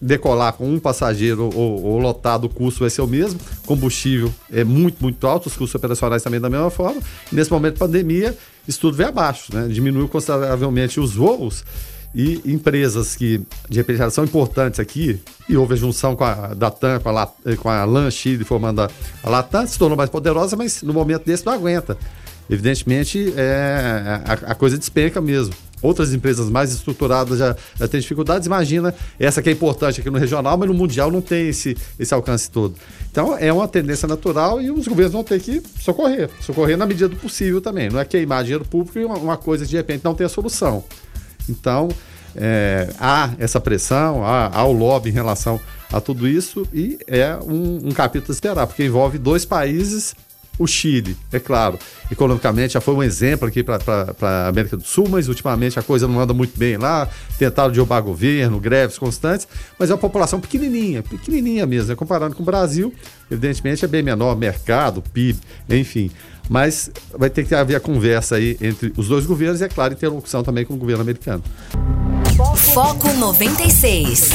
decolar 0.00 0.54
com 0.54 0.66
um 0.66 0.78
passageiro 0.78 1.50
ou, 1.54 1.84
ou, 1.84 1.98
lotado, 1.98 2.44
o 2.44 2.48
custo 2.48 2.80
vai 2.80 2.90
ser 2.90 3.02
o 3.02 3.06
mesmo. 3.06 3.38
Combustível 3.66 4.32
é 4.50 4.64
muito, 4.64 4.96
muito 5.00 5.26
alto, 5.26 5.46
os 5.46 5.56
custos 5.56 5.74
operacionais 5.74 6.22
também 6.22 6.40
da 6.40 6.48
mesma 6.48 6.70
forma. 6.70 7.00
Nesse 7.30 7.50
momento 7.50 7.74
de 7.74 7.80
pandemia, 7.80 8.36
isso 8.66 8.80
tudo 8.80 8.96
vem 8.96 9.06
abaixo, 9.06 9.54
né? 9.54 9.68
Diminuiu 9.68 10.08
consideravelmente 10.08 10.98
os 10.98 11.14
voos 11.14 11.64
e 12.14 12.40
empresas 12.44 13.14
que, 13.14 13.40
de 13.68 13.78
repente, 13.78 14.10
são 14.10 14.24
importantes 14.24 14.80
aqui, 14.80 15.20
e 15.48 15.56
houve 15.56 15.74
a 15.74 15.76
junção 15.76 16.16
com 16.16 16.24
a 16.24 16.54
Datan, 16.54 16.98
com 17.00 17.08
a, 17.10 17.28
com 17.56 17.68
a 17.68 17.84
LAN 17.84 18.10
Chile, 18.10 18.44
formando 18.44 18.82
a, 18.82 18.90
a 19.22 19.30
Latam, 19.30 19.66
se 19.66 19.78
tornou 19.78 19.96
mais 19.96 20.10
poderosa, 20.10 20.56
mas 20.56 20.82
no 20.82 20.92
momento 20.92 21.24
desse 21.24 21.46
não 21.46 21.52
aguenta. 21.52 21.96
Evidentemente, 22.48 23.32
é, 23.36 24.22
a, 24.24 24.32
a 24.52 24.54
coisa 24.54 24.76
despenca 24.76 25.20
mesmo 25.20 25.54
outras 25.82 26.12
empresas 26.12 26.50
mais 26.50 26.72
estruturadas 26.72 27.38
já, 27.38 27.56
já 27.78 27.88
têm 27.88 28.00
dificuldades. 28.00 28.46
Imagina 28.46 28.94
essa 29.18 29.42
que 29.42 29.48
é 29.48 29.52
importante 29.52 30.00
aqui 30.00 30.10
no 30.10 30.18
regional, 30.18 30.56
mas 30.56 30.68
no 30.68 30.74
mundial 30.74 31.10
não 31.10 31.20
tem 31.20 31.48
esse, 31.48 31.76
esse 31.98 32.12
alcance 32.12 32.50
todo. 32.50 32.74
Então 33.10 33.36
é 33.36 33.52
uma 33.52 33.66
tendência 33.66 34.06
natural 34.06 34.60
e 34.60 34.70
os 34.70 34.86
governos 34.86 35.12
vão 35.12 35.24
ter 35.24 35.40
que 35.40 35.62
socorrer. 35.80 36.28
Socorrer 36.40 36.76
na 36.76 36.86
medida 36.86 37.08
do 37.08 37.16
possível 37.16 37.60
também. 37.60 37.88
Não 37.88 37.98
é 37.98 38.04
queimar 38.04 38.42
dinheiro 38.42 38.64
público 38.64 38.98
e 38.98 39.04
uma, 39.04 39.16
uma 39.16 39.36
coisa 39.36 39.66
de 39.66 39.76
repente 39.76 40.04
não 40.04 40.14
tem 40.14 40.26
a 40.26 40.28
solução. 40.28 40.84
Então 41.48 41.88
é, 42.34 42.88
há 42.98 43.30
essa 43.38 43.60
pressão, 43.60 44.24
há, 44.24 44.50
há 44.52 44.64
o 44.64 44.72
lobby 44.72 45.10
em 45.10 45.12
relação 45.12 45.60
a 45.92 46.00
tudo 46.00 46.28
isso 46.28 46.66
e 46.72 46.98
é 47.06 47.36
um, 47.36 47.88
um 47.88 47.92
capítulo 47.92 48.30
a 48.30 48.34
esperar, 48.34 48.66
porque 48.66 48.84
envolve 48.84 49.18
dois 49.18 49.44
países 49.44 50.14
o 50.60 50.66
Chile, 50.66 51.16
é 51.32 51.40
claro, 51.40 51.78
economicamente 52.12 52.74
já 52.74 52.82
foi 52.82 52.94
um 52.94 53.02
exemplo 53.02 53.48
aqui 53.48 53.62
para 53.62 53.78
a 54.20 54.48
América 54.48 54.76
do 54.76 54.82
Sul, 54.82 55.08
mas 55.08 55.26
ultimamente 55.26 55.78
a 55.78 55.82
coisa 55.82 56.06
não 56.06 56.20
anda 56.20 56.34
muito 56.34 56.56
bem 56.58 56.76
lá. 56.76 57.08
Tentaram 57.38 57.72
derrubar 57.72 58.02
governo, 58.02 58.60
greves 58.60 58.98
constantes, 58.98 59.48
mas 59.78 59.88
é 59.88 59.94
uma 59.94 59.98
população 59.98 60.38
pequenininha, 60.38 61.02
pequenininha 61.02 61.64
mesmo, 61.64 61.88
né? 61.88 61.94
comparando 61.94 62.36
com 62.36 62.42
o 62.42 62.46
Brasil, 62.46 62.92
evidentemente 63.30 63.86
é 63.86 63.88
bem 63.88 64.02
menor, 64.02 64.36
mercado, 64.36 65.00
PIB, 65.00 65.40
enfim. 65.70 66.10
Mas 66.50 66.90
vai 67.16 67.30
ter 67.30 67.46
que 67.46 67.54
haver 67.54 67.76
a 67.76 67.80
conversa 67.80 68.34
aí 68.34 68.58
entre 68.60 68.92
os 68.96 69.06
dois 69.06 69.24
governos 69.24 69.60
e, 69.60 69.64
é 69.64 69.68
claro, 69.68 69.94
interlocução 69.94 70.42
também 70.42 70.64
com 70.64 70.74
o 70.74 70.76
governo 70.76 71.00
americano. 71.00 71.44
Foco 72.74 73.12
96. 73.12 74.30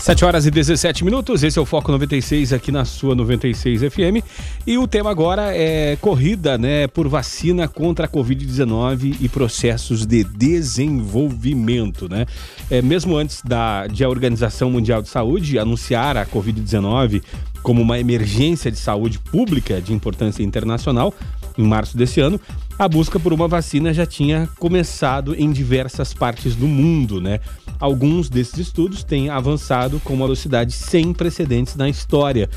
7 0.00 0.24
horas 0.24 0.46
e 0.46 0.50
17 0.50 1.04
minutos, 1.04 1.42
esse 1.42 1.58
é 1.58 1.62
o 1.62 1.66
Foco 1.66 1.90
96 1.90 2.52
aqui 2.52 2.70
na 2.70 2.84
sua 2.84 3.14
96 3.14 3.80
FM. 3.92 4.24
E 4.66 4.78
o 4.78 4.86
tema 4.86 5.10
agora 5.10 5.54
é 5.54 5.96
corrida 5.96 6.56
né, 6.56 6.86
por 6.86 7.08
vacina 7.08 7.66
contra 7.66 8.06
a 8.06 8.08
Covid-19 8.08 9.16
e 9.20 9.28
processos 9.28 10.06
de 10.06 10.22
desenvolvimento. 10.22 12.08
Né? 12.08 12.26
É, 12.70 12.80
mesmo 12.80 13.16
antes 13.16 13.42
da, 13.42 13.86
de 13.88 14.04
a 14.04 14.08
Organização 14.08 14.70
Mundial 14.70 15.02
de 15.02 15.08
Saúde 15.08 15.58
anunciar 15.58 16.16
a 16.16 16.24
Covid-19 16.24 17.22
como 17.62 17.82
uma 17.82 17.98
emergência 17.98 18.70
de 18.70 18.78
saúde 18.78 19.18
pública 19.18 19.80
de 19.80 19.92
importância 19.92 20.42
internacional, 20.42 21.12
em 21.58 21.66
março 21.66 21.96
desse 21.96 22.20
ano, 22.20 22.40
a 22.78 22.86
busca 22.86 23.18
por 23.18 23.32
uma 23.32 23.48
vacina 23.48 23.92
já 23.92 24.06
tinha 24.06 24.48
começado 24.58 25.34
em 25.34 25.50
diversas 25.50 26.14
partes 26.14 26.54
do 26.54 26.68
mundo, 26.68 27.20
né? 27.20 27.40
Alguns 27.80 28.30
desses 28.30 28.58
estudos 28.58 29.02
têm 29.02 29.28
avançado 29.28 30.00
com 30.00 30.14
uma 30.14 30.26
velocidade 30.26 30.72
sem 30.72 31.12
precedentes 31.12 31.74
na 31.74 31.88
história. 31.88 32.48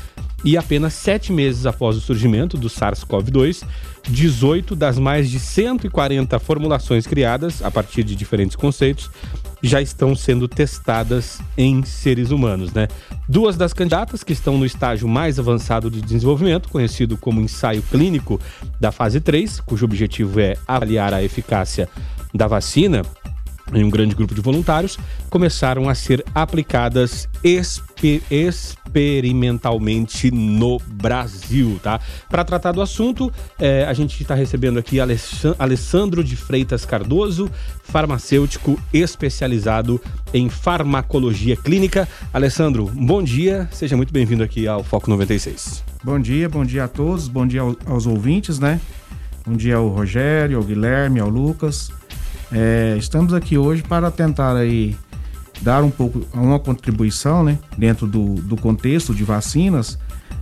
E 0.44 0.56
apenas 0.56 0.94
sete 0.94 1.32
meses 1.32 1.66
após 1.66 1.96
o 1.96 2.00
surgimento 2.00 2.56
do 2.56 2.68
SARS-CoV-2, 2.68 3.64
18 4.08 4.74
das 4.74 4.98
mais 4.98 5.30
de 5.30 5.38
140 5.38 6.38
formulações 6.40 7.06
criadas 7.06 7.62
a 7.62 7.70
partir 7.70 8.02
de 8.02 8.16
diferentes 8.16 8.56
conceitos 8.56 9.10
já 9.62 9.80
estão 9.80 10.14
sendo 10.16 10.48
testadas 10.48 11.40
em 11.56 11.84
seres 11.84 12.30
humanos, 12.30 12.72
né? 12.72 12.88
Duas 13.28 13.56
das 13.56 13.72
candidatas 13.72 14.24
que 14.24 14.32
estão 14.32 14.58
no 14.58 14.66
estágio 14.66 15.06
mais 15.06 15.38
avançado 15.38 15.90
de 15.90 16.00
desenvolvimento, 16.00 16.68
conhecido 16.68 17.16
como 17.16 17.40
ensaio 17.40 17.82
clínico 17.82 18.40
da 18.80 18.90
fase 18.90 19.20
3, 19.20 19.60
cujo 19.60 19.84
objetivo 19.84 20.40
é 20.40 20.56
avaliar 20.66 21.14
a 21.14 21.22
eficácia 21.22 21.88
da 22.34 22.46
vacina 22.46 23.02
em 23.72 23.84
um 23.84 23.90
grande 23.90 24.14
grupo 24.14 24.34
de 24.34 24.40
voluntários, 24.40 24.98
começaram 25.30 25.88
a 25.88 25.94
ser 25.94 26.24
aplicadas 26.34 27.28
exper 27.42 28.22
experimentalmente 28.92 30.30
no 30.30 30.78
Brasil, 30.86 31.80
tá? 31.82 31.98
Para 32.28 32.44
tratar 32.44 32.72
do 32.72 32.82
assunto, 32.82 33.32
é, 33.58 33.84
a 33.84 33.92
gente 33.94 34.20
está 34.20 34.34
recebendo 34.34 34.78
aqui 34.78 34.98
Alessandro 35.58 36.22
de 36.22 36.36
Freitas 36.36 36.84
Cardoso, 36.84 37.50
farmacêutico 37.84 38.78
especializado 38.92 40.00
em 40.34 40.50
farmacologia 40.50 41.56
clínica. 41.56 42.06
Alessandro, 42.32 42.90
bom 42.92 43.22
dia, 43.22 43.68
seja 43.72 43.96
muito 43.96 44.12
bem-vindo 44.12 44.42
aqui 44.42 44.66
ao 44.66 44.84
Foco 44.84 45.08
96. 45.08 45.82
Bom 46.04 46.20
dia, 46.20 46.48
bom 46.48 46.64
dia 46.64 46.84
a 46.84 46.88
todos, 46.88 47.28
bom 47.28 47.46
dia 47.46 47.62
aos 47.86 48.06
ouvintes, 48.06 48.58
né? 48.58 48.80
Bom 49.46 49.56
dia 49.56 49.76
ao 49.76 49.88
Rogério, 49.88 50.58
ao 50.58 50.62
Guilherme, 50.62 51.18
ao 51.18 51.28
Lucas. 51.28 51.90
É, 52.52 52.96
estamos 52.98 53.32
aqui 53.32 53.56
hoje 53.56 53.82
para 53.82 54.10
tentar 54.10 54.54
aí 54.54 54.94
dar 55.62 55.82
um 55.82 55.90
pouco 55.90 56.26
uma 56.34 56.58
contribuição, 56.58 57.42
né, 57.42 57.58
dentro 57.78 58.06
do, 58.06 58.34
do 58.34 58.56
contexto 58.56 59.14
de 59.14 59.24
vacinas, 59.24 59.98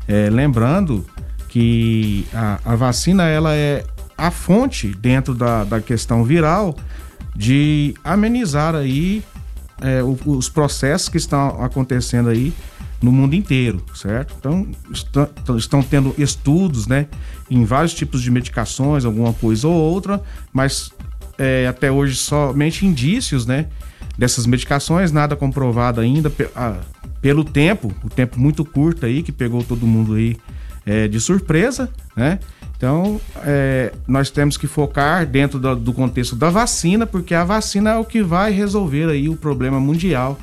é, 0.09 0.29
lembrando 0.29 1.07
que 1.49 2.27
a, 2.35 2.59
a, 2.65 2.75
vacina 2.75 3.29
ela 3.29 3.55
é 3.55 3.85
a 4.19 4.31
fonte 4.31 4.89
dentro 4.89 5.35
da, 5.35 5.63
da 5.65 5.81
questão 5.81 6.25
viral 6.25 6.77
de 7.37 7.95
amenizar 8.03 8.75
aí 8.75 9.23
é, 9.81 10.03
os 10.03 10.49
processos 10.49 11.09
que 11.09 11.17
estão 11.17 11.63
acontecendo 11.63 12.29
aí 12.29 12.53
no 13.01 13.11
mundo 13.11 13.35
inteiro, 13.35 13.83
certo? 13.95 14.35
Então, 14.39 14.69
estão, 14.93 15.57
estão 15.57 15.83
tendo 15.83 16.15
estudos, 16.19 16.87
né, 16.87 17.07
em 17.49 17.65
vários 17.65 17.95
tipos 17.95 18.21
de 18.21 18.31
medicações, 18.31 19.05
alguma 19.05 19.33
coisa 19.33 19.69
ou 19.69 19.75
outra, 19.75 20.21
mas 20.53 20.93
é, 21.41 21.67
até 21.67 21.91
hoje 21.91 22.17
somente 22.17 22.85
indícios, 22.87 23.47
né? 23.47 23.67
Dessas 24.19 24.47
medicações, 24.47 25.11
nada 25.11 25.35
comprovado 25.35 26.01
ainda 26.01 26.31
ah, 26.55 26.77
pelo 27.23 27.43
tempo, 27.43 27.91
o 28.05 28.11
tempo 28.11 28.39
muito 28.39 28.63
curto 28.63 29.07
aí 29.07 29.23
que 29.23 29.33
pegou 29.33 29.65
todo 29.65 29.87
mundo 29.87 30.15
aí 30.15 30.37
é, 30.85 31.09
de 31.09 31.19
surpresa, 31.19 31.89
né? 32.15 32.39
Então, 32.77 33.19
é, 33.43 33.93
nós 34.07 34.31
temos 34.31 34.59
que 34.59 34.67
focar 34.67 35.27
dentro 35.27 35.59
do, 35.59 35.75
do 35.77 35.93
contexto 35.95 36.37
da 36.37 36.51
vacina, 36.51 37.07
porque 37.07 37.35
a 37.35 37.45
vacina 37.45 37.91
é 37.91 37.97
o 37.97 38.05
que 38.05 38.23
vai 38.23 38.53
resolver 38.53 39.09
aí 39.09 39.29
o 39.29 39.37
problema 39.37 39.81
mundial 39.81 40.39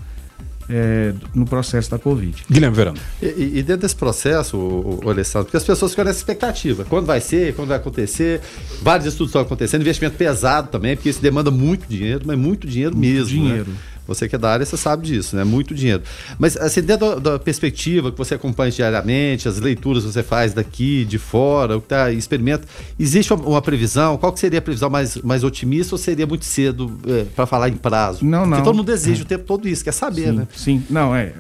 é, 0.69 1.13
no 1.33 1.45
processo 1.45 1.89
da 1.89 1.97
Covid. 1.97 2.43
Guilherme 2.49 2.75
Verano. 2.75 2.97
E, 3.21 3.53
e, 3.55 3.63
dentro 3.63 3.83
desse 3.83 3.95
processo, 3.95 4.57
o, 4.57 4.99
o, 5.05 5.09
Alessandro, 5.09 5.45
porque 5.45 5.57
as 5.57 5.63
pessoas 5.63 5.91
ficam 5.91 6.05
nessa 6.05 6.19
expectativa. 6.19 6.85
Quando 6.85 7.05
vai 7.05 7.21
ser, 7.21 7.55
quando 7.55 7.69
vai 7.69 7.77
acontecer, 7.77 8.41
vários 8.81 9.07
estudos 9.07 9.29
estão 9.29 9.41
acontecendo, 9.41 9.81
investimento 9.81 10.17
pesado 10.17 10.69
também, 10.69 10.95
porque 10.95 11.09
isso 11.09 11.21
demanda 11.21 11.49
muito 11.51 11.87
dinheiro, 11.87 12.23
mas 12.25 12.37
muito 12.37 12.67
dinheiro 12.67 12.95
muito 12.95 13.07
mesmo. 13.07 13.43
Né? 13.43 13.49
Dinheiro. 13.49 13.69
Né? 13.71 13.77
Você 14.07 14.27
que 14.27 14.35
é 14.35 14.39
da 14.39 14.51
área, 14.51 14.65
você 14.65 14.77
sabe 14.77 15.05
disso, 15.05 15.35
né? 15.35 15.43
Muito 15.43 15.75
dinheiro. 15.75 16.01
Mas, 16.39 16.55
assim, 16.57 16.81
dentro 16.81 17.19
da, 17.19 17.31
da 17.31 17.39
perspectiva 17.39 18.11
que 18.11 18.17
você 18.17 18.35
acompanha 18.35 18.71
diariamente, 18.71 19.47
as 19.47 19.59
leituras 19.59 20.03
que 20.03 20.11
você 20.11 20.23
faz 20.23 20.53
daqui, 20.53 21.05
de 21.05 21.17
fora, 21.17 21.77
o 21.77 21.81
que 21.81 21.87
tá, 21.87 22.11
experimenta, 22.11 22.67
existe 22.97 23.33
uma, 23.33 23.45
uma, 23.45 23.61
previsão? 23.61 24.17
Qual 24.17 24.31
que 24.31 24.39
seria 24.39 24.59
a 24.59 24.61
previsão 24.61 24.89
mais, 24.89 25.17
mais 25.17 25.43
otimista 25.43 25.95
ou 25.95 25.99
seria 25.99 26.25
muito 26.25 26.45
cedo 26.45 26.97
é, 27.05 27.25
para 27.35 27.45
falar 27.45 27.69
em 27.69 27.75
prazo? 27.75 28.23
Não, 28.23 28.41
não. 28.41 28.49
Porque 28.49 28.63
todo 28.63 28.75
mundo 28.75 28.87
deseja 28.87 29.21
é. 29.21 29.23
o 29.23 29.27
tempo 29.27 29.43
todo 29.43 29.67
isso, 29.67 29.83
quer 29.83 29.93
saber, 29.93 30.27
sim, 30.27 30.31
né? 30.31 30.47
Sim, 30.55 30.83
não, 30.89 31.15
é. 31.15 31.33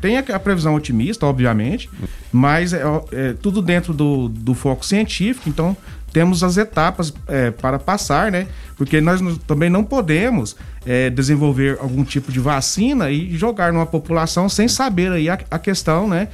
Tem 0.00 0.18
a, 0.18 0.20
a 0.20 0.38
previsão 0.38 0.74
otimista, 0.74 1.26
obviamente, 1.26 1.88
mas 2.32 2.72
é, 2.72 2.82
é, 3.12 3.32
tudo 3.34 3.62
dentro 3.62 3.92
do, 3.92 4.28
do 4.28 4.54
foco 4.54 4.84
científico, 4.84 5.48
então 5.48 5.76
temos 6.12 6.42
as 6.42 6.56
etapas 6.56 7.12
é, 7.26 7.50
para 7.50 7.78
passar, 7.78 8.30
né? 8.32 8.46
Porque 8.76 9.00
nós 9.00 9.20
também 9.46 9.68
não 9.68 9.84
podemos 9.84 10.56
é, 10.84 11.10
desenvolver 11.10 11.78
algum 11.80 12.04
tipo 12.04 12.32
de 12.32 12.40
vacina 12.40 13.10
e 13.10 13.36
jogar 13.36 13.72
numa 13.72 13.86
população 13.86 14.48
sem 14.48 14.68
saber 14.68 15.12
aí 15.12 15.28
a, 15.28 15.38
a, 15.50 15.58
questão, 15.58 16.08
né? 16.08 16.28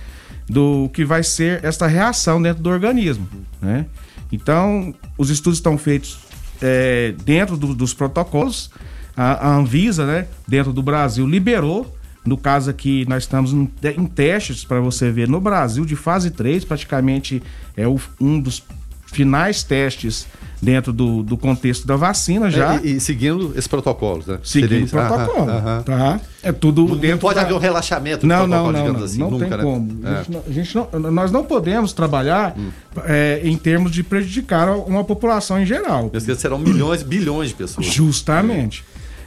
Do 0.48 0.90
que 0.92 1.04
vai 1.04 1.22
ser 1.22 1.64
essa 1.64 1.86
reação 1.86 2.40
dentro 2.40 2.62
do 2.62 2.70
organismo, 2.70 3.28
né? 3.60 3.86
Então, 4.30 4.94
os 5.18 5.30
estudos 5.30 5.58
estão 5.58 5.76
feitos 5.76 6.18
é, 6.60 7.14
dentro 7.24 7.56
do, 7.56 7.74
dos 7.74 7.92
protocolos. 7.92 8.70
A, 9.14 9.48
a, 9.48 9.56
Anvisa, 9.56 10.06
né, 10.06 10.26
dentro 10.48 10.72
do 10.72 10.82
Brasil, 10.82 11.26
liberou. 11.26 11.98
No 12.24 12.38
caso 12.38 12.70
aqui, 12.70 13.04
nós 13.08 13.24
estamos 13.24 13.52
em, 13.52 13.68
em 13.98 14.06
testes, 14.06 14.64
para 14.64 14.80
você 14.80 15.10
ver, 15.10 15.28
no 15.28 15.40
Brasil, 15.40 15.84
de 15.84 15.96
fase 15.96 16.30
3, 16.30 16.64
praticamente 16.64 17.42
é 17.76 17.86
o, 17.86 18.00
um 18.20 18.40
dos 18.40 18.62
finais 19.12 19.62
testes 19.62 20.26
dentro 20.62 20.92
do, 20.92 21.24
do 21.24 21.36
contexto 21.36 21.84
da 21.84 21.96
vacina 21.96 22.48
já. 22.48 22.76
É, 22.76 22.80
e, 22.84 22.96
e, 22.96 23.00
seguindo 23.00 23.50
esses 23.52 23.66
protocolos, 23.66 24.26
né? 24.26 24.38
Seguindo 24.44 24.86
o 24.86 24.88
protocolo, 24.88 25.46
tá? 25.84 26.20
É 26.40 26.52
tudo 26.52 26.86
não, 26.86 26.96
dentro 26.96 27.10
Não 27.10 27.18
pode 27.18 27.34
da... 27.34 27.42
haver 27.42 27.54
um 27.54 27.58
relaxamento 27.58 28.26
não, 28.26 28.46
não, 28.46 28.70
não, 28.70 28.92
não, 28.92 29.04
assim, 29.04 29.18
não 29.18 29.30
nunca, 29.30 29.48
tem 29.48 29.56
né? 29.56 29.62
como. 29.62 30.06
É. 30.06 30.08
A 30.08 30.16
gente, 30.18 30.30
não, 30.30 30.42
a 30.46 30.52
gente 30.52 30.74
não, 30.76 31.10
nós 31.10 31.32
não 31.32 31.44
podemos 31.44 31.92
trabalhar 31.92 32.54
hum. 32.56 32.70
é, 33.04 33.40
em 33.42 33.56
termos 33.56 33.90
de 33.90 34.04
prejudicar 34.04 34.70
uma 34.76 35.02
população 35.02 35.60
em 35.60 35.66
geral. 35.66 36.08
Porque 36.08 36.34
serão 36.36 36.58
milhões, 36.58 37.02
bilhões 37.02 37.48
de 37.48 37.56
pessoas. 37.56 37.86
Justamente. 37.86 38.84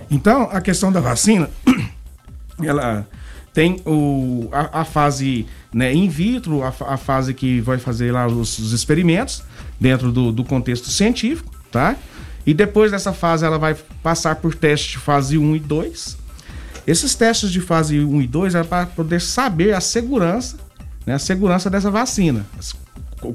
Então, 0.10 0.44
a 0.52 0.62
questão 0.62 0.92
da 0.92 1.02
vacina, 1.02 1.50
ela 2.64 3.06
tem 3.54 3.82
o, 3.86 4.48
a, 4.52 4.82
a 4.82 4.86
fase 4.86 5.46
né, 5.74 5.94
in 5.94 6.08
vitro, 6.08 6.64
a, 6.64 6.70
a, 6.70 6.98
fase 6.98 7.34
que 7.34 7.60
vai 7.60 7.78
fazer 7.78 8.12
lá 8.12 8.28
os, 8.28 8.60
os 8.60 8.72
experimentos 8.72 9.44
dentro 9.80 10.12
do, 10.12 10.32
do, 10.32 10.44
contexto 10.44 10.90
científico, 10.90 11.52
tá? 11.72 11.96
E 12.46 12.54
depois 12.54 12.92
dessa 12.92 13.12
fase 13.12 13.46
ela 13.46 13.58
vai 13.58 13.76
passar 14.04 14.36
por 14.36 14.54
testes 14.56 14.92
de 14.92 14.98
fase 14.98 15.38
1 15.38 15.56
e 15.56 15.60
2. 15.60 16.18
Esses 16.88 17.16
testes 17.16 17.52
de 17.52 17.60
fase 17.60 18.00
1 18.00 18.22
e 18.22 18.28
2 18.28 18.56
é 18.56 18.64
para 18.64 18.86
poder 18.86 19.20
saber 19.20 19.74
a 19.74 19.82
segurança, 19.82 20.58
né, 21.06 21.16
a 21.16 21.20
segurança 21.20 21.70
dessa 21.70 21.90
vacina. 21.90 22.46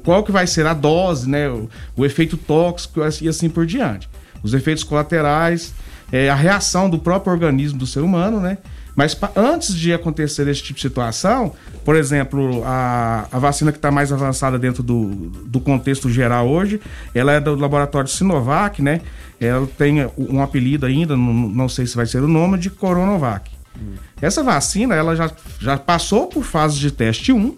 Qual 0.03 0.23
que 0.23 0.31
vai 0.31 0.47
ser 0.47 0.65
a 0.65 0.73
dose, 0.73 1.29
né, 1.29 1.49
o, 1.49 1.69
o 1.97 2.05
efeito 2.05 2.37
tóxico 2.37 3.01
e 3.21 3.27
assim 3.27 3.49
por 3.49 3.65
diante. 3.65 4.09
Os 4.41 4.53
efeitos 4.53 4.83
colaterais, 4.83 5.73
é, 6.11 6.29
a 6.29 6.35
reação 6.35 6.89
do 6.89 6.97
próprio 6.97 7.33
organismo 7.33 7.77
do 7.77 7.85
ser 7.85 7.99
humano, 7.99 8.39
né? 8.39 8.57
Mas 8.95 9.13
pra, 9.13 9.31
antes 9.35 9.73
de 9.75 9.93
acontecer 9.93 10.47
esse 10.47 10.61
tipo 10.61 10.75
de 10.75 10.81
situação, 10.81 11.53
por 11.85 11.95
exemplo, 11.95 12.63
a, 12.65 13.27
a 13.31 13.39
vacina 13.39 13.71
que 13.71 13.77
está 13.77 13.89
mais 13.89 14.11
avançada 14.11 14.59
dentro 14.59 14.83
do, 14.83 15.05
do 15.45 15.59
contexto 15.59 16.09
geral 16.09 16.47
hoje, 16.47 16.79
ela 17.13 17.31
é 17.31 17.39
do 17.39 17.55
laboratório 17.55 18.09
Sinovac, 18.09 18.81
né? 18.81 19.01
Ela 19.39 19.67
tem 19.77 20.05
um 20.17 20.41
apelido 20.41 20.85
ainda, 20.85 21.15
não, 21.15 21.33
não 21.33 21.69
sei 21.69 21.87
se 21.87 21.95
vai 21.95 22.05
ser 22.05 22.21
o 22.21 22.27
nome, 22.27 22.57
de 22.57 22.69
Coronavac. 22.69 23.49
Hum. 23.75 23.93
Essa 24.21 24.43
vacina, 24.43 24.93
ela 24.93 25.15
já, 25.15 25.31
já 25.59 25.77
passou 25.77 26.27
por 26.27 26.43
fases 26.43 26.77
de 26.77 26.91
teste 26.91 27.31
1, 27.31 27.57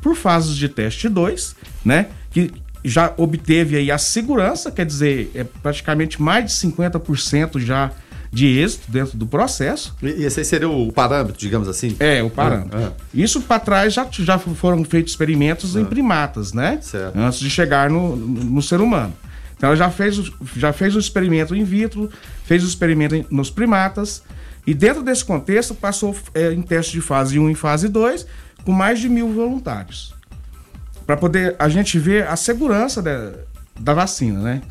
por 0.00 0.16
fases 0.16 0.56
de 0.56 0.68
teste 0.68 1.08
2, 1.08 1.54
né? 1.84 2.08
Que 2.30 2.50
já 2.82 3.12
obteve 3.16 3.76
aí 3.76 3.90
a 3.90 3.98
segurança, 3.98 4.70
quer 4.70 4.86
dizer, 4.86 5.30
é 5.34 5.44
praticamente 5.44 6.20
mais 6.20 6.46
de 6.46 6.52
50% 6.52 7.58
já 7.60 7.92
de 8.32 8.46
êxito 8.58 8.90
dentro 8.90 9.16
do 9.18 9.26
processo. 9.26 9.94
E 10.02 10.24
esse 10.24 10.44
seria 10.44 10.68
o 10.68 10.92
parâmetro, 10.92 11.38
digamos 11.38 11.68
assim? 11.68 11.96
É, 11.98 12.22
o 12.22 12.30
parâmetro. 12.30 12.78
Ah, 12.78 12.92
ah. 12.96 13.02
Isso 13.12 13.40
para 13.40 13.58
trás 13.58 13.92
já, 13.92 14.06
já 14.10 14.38
foram 14.38 14.84
feitos 14.84 15.12
experimentos 15.12 15.76
ah. 15.76 15.80
em 15.80 15.84
primatas, 15.84 16.52
né? 16.52 16.78
Certo. 16.80 17.18
Antes 17.18 17.40
de 17.40 17.50
chegar 17.50 17.90
no, 17.90 18.14
no 18.16 18.62
ser 18.62 18.80
humano. 18.80 19.12
Então 19.56 19.68
ela 19.68 19.76
já 19.76 19.90
fez, 19.90 20.16
já 20.56 20.72
fez 20.72 20.96
o 20.96 20.98
experimento 20.98 21.54
in 21.54 21.64
vitro, 21.64 22.08
fez 22.44 22.64
o 22.64 22.66
experimento 22.66 23.26
nos 23.30 23.50
primatas, 23.50 24.22
e 24.66 24.72
dentro 24.72 25.02
desse 25.02 25.24
contexto 25.24 25.74
passou 25.74 26.16
é, 26.32 26.52
em 26.52 26.62
teste 26.62 26.92
de 26.92 27.00
fase 27.00 27.38
1 27.38 27.50
e 27.50 27.54
fase 27.54 27.88
2 27.88 28.26
com 28.64 28.72
mais 28.72 28.98
de 29.00 29.08
mil 29.08 29.32
voluntários. 29.32 30.14
Para 31.06 31.16
poder 31.16 31.56
a 31.58 31.68
gente 31.68 31.98
ver 31.98 32.26
a 32.26 32.36
segurança 32.36 33.02
da, 33.02 33.32
da 33.80 33.94
vacina, 33.94 34.40
né? 34.40 34.62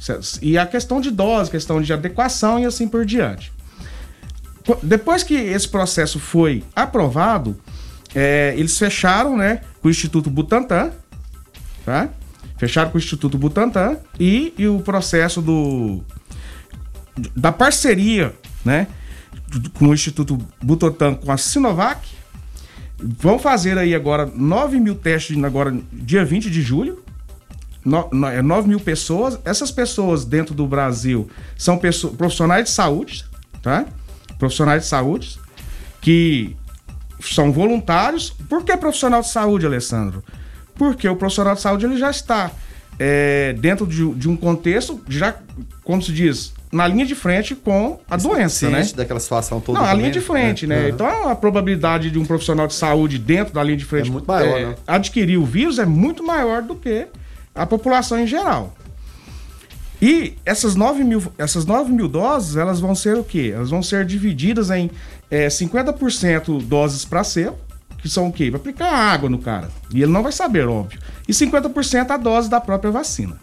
E 0.41 0.57
a 0.57 0.65
questão 0.65 1.01
de 1.01 1.09
dose, 1.09 1.49
questão 1.49 1.81
de 1.81 1.91
adequação 1.91 2.59
e 2.59 2.65
assim 2.65 2.87
por 2.87 3.03
diante. 3.05 3.51
Depois 4.83 5.23
que 5.23 5.33
esse 5.33 5.67
processo 5.67 6.19
foi 6.19 6.63
aprovado, 6.75 7.59
é, 8.13 8.53
eles 8.55 8.77
fecharam, 8.77 9.35
né, 9.35 9.61
com 9.81 9.87
o 9.87 9.91
Instituto 9.91 10.29
Butantan, 10.29 10.91
tá? 11.83 12.09
Fecharam 12.57 12.91
com 12.91 12.97
o 12.97 13.01
Instituto 13.01 13.37
Butantan 13.37 13.97
e, 14.19 14.53
e 14.57 14.67
o 14.67 14.79
processo 14.79 15.41
do 15.41 16.03
da 17.35 17.51
parceria, 17.51 18.33
né, 18.63 18.87
com 19.73 19.87
o 19.87 19.93
Instituto 19.93 20.37
Butantan 20.61 21.15
com 21.15 21.31
a 21.31 21.37
Sinovac. 21.37 22.07
Vão 23.01 23.39
fazer 23.39 23.77
aí 23.77 23.95
agora 23.95 24.25
9 24.25 24.79
mil 24.79 24.93
testes 24.93 25.41
agora 25.43 25.75
dia 25.91 26.23
20 26.23 26.51
de 26.51 26.61
julho, 26.61 27.03
no, 27.83 28.09
no, 28.11 28.43
9 28.43 28.65
é 28.65 28.67
mil 28.67 28.79
pessoas. 28.79 29.39
Essas 29.45 29.71
pessoas 29.71 30.25
dentro 30.25 30.53
do 30.53 30.67
Brasil 30.67 31.29
são 31.57 31.77
pessoas, 31.77 32.15
profissionais 32.15 32.65
de 32.65 32.69
saúde, 32.71 33.25
tá? 33.61 33.85
Profissionais 34.37 34.83
de 34.83 34.87
saúde 34.87 35.39
que 36.01 36.55
são 37.19 37.51
voluntários. 37.51 38.31
Por 38.47 38.63
que 38.63 38.75
profissional 38.77 39.21
de 39.21 39.29
saúde, 39.29 39.65
Alessandro? 39.65 40.23
Porque 40.75 41.07
o 41.07 41.15
profissional 41.15 41.55
de 41.55 41.61
saúde 41.61 41.85
ele 41.85 41.97
já 41.97 42.09
está 42.09 42.51
é, 42.97 43.53
dentro 43.53 43.85
de, 43.85 44.13
de, 44.13 44.29
um 44.29 44.35
contexto, 44.35 45.01
já, 45.07 45.35
como 45.83 46.01
se 46.01 46.11
diz, 46.11 46.53
na 46.71 46.87
linha 46.87 47.05
de 47.05 47.15
frente 47.15 47.55
com 47.55 47.99
a 48.09 48.15
doença, 48.15 48.69
né? 48.69 48.87
daquela 48.95 49.19
situação 49.19 49.59
toda. 49.59 49.79
Não, 49.79 49.85
a 49.85 49.93
linha 49.93 50.11
de 50.11 50.21
frente, 50.21 50.67
né? 50.67 50.83
né? 50.83 50.89
Então 50.89 51.29
a 51.29 51.35
probabilidade 51.35 52.11
de 52.11 52.19
um 52.19 52.25
profissional 52.25 52.67
de 52.67 52.73
saúde 52.73 53.17
dentro 53.17 53.53
da 53.53 53.63
linha 53.63 53.77
de 53.77 53.85
frente 53.85 54.09
é 54.09 54.11
muito 54.11 54.25
maior, 54.25 54.59
é, 54.59 54.65
né? 54.67 54.75
adquirir 54.85 55.37
o 55.37 55.45
vírus 55.45 55.79
é 55.79 55.85
muito 55.85 56.23
maior 56.23 56.61
do 56.61 56.75
que 56.75 57.07
a 57.59 57.65
população 57.65 58.17
em 58.17 58.25
geral. 58.25 58.73
E 60.01 60.37
essas 60.45 60.75
9 60.75 61.03
mil, 61.03 61.21
essas 61.37 61.65
9 61.65 61.91
mil 61.91 62.07
doses, 62.07 62.55
elas 62.55 62.79
vão 62.79 62.95
ser 62.95 63.17
o 63.17 63.23
quê? 63.23 63.51
Elas 63.53 63.69
vão 63.69 63.83
ser 63.83 64.05
divididas 64.05 64.71
em 64.71 64.89
é, 65.29 65.47
50% 65.49 66.63
doses 66.63 67.03
para 67.03 67.21
ser, 67.21 67.51
que 67.97 68.07
são 68.07 68.29
o 68.29 68.31
quê? 68.31 68.49
Para 68.49 68.61
aplicar 68.61 68.89
água 68.89 69.29
no 69.29 69.39
cara. 69.39 69.69
E 69.93 70.01
ele 70.01 70.11
não 70.11 70.23
vai 70.23 70.31
saber, 70.31 70.69
óbvio. 70.69 70.97
E 71.27 71.33
50% 71.33 72.11
a 72.11 72.17
dose 72.17 72.49
da 72.49 72.61
própria 72.61 72.91
vacina. 72.91 73.37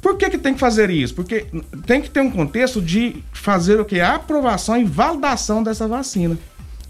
Por 0.00 0.16
que, 0.16 0.30
que 0.30 0.38
tem 0.38 0.54
que 0.54 0.60
fazer 0.60 0.90
isso? 0.90 1.12
Porque 1.12 1.46
tem 1.86 2.00
que 2.00 2.10
ter 2.10 2.20
um 2.20 2.30
contexto 2.30 2.80
de 2.80 3.24
fazer 3.32 3.80
o 3.80 3.84
quê? 3.84 3.98
A 3.98 4.14
aprovação 4.14 4.76
e 4.76 4.84
validação 4.84 5.60
dessa 5.60 5.88
vacina. 5.88 6.38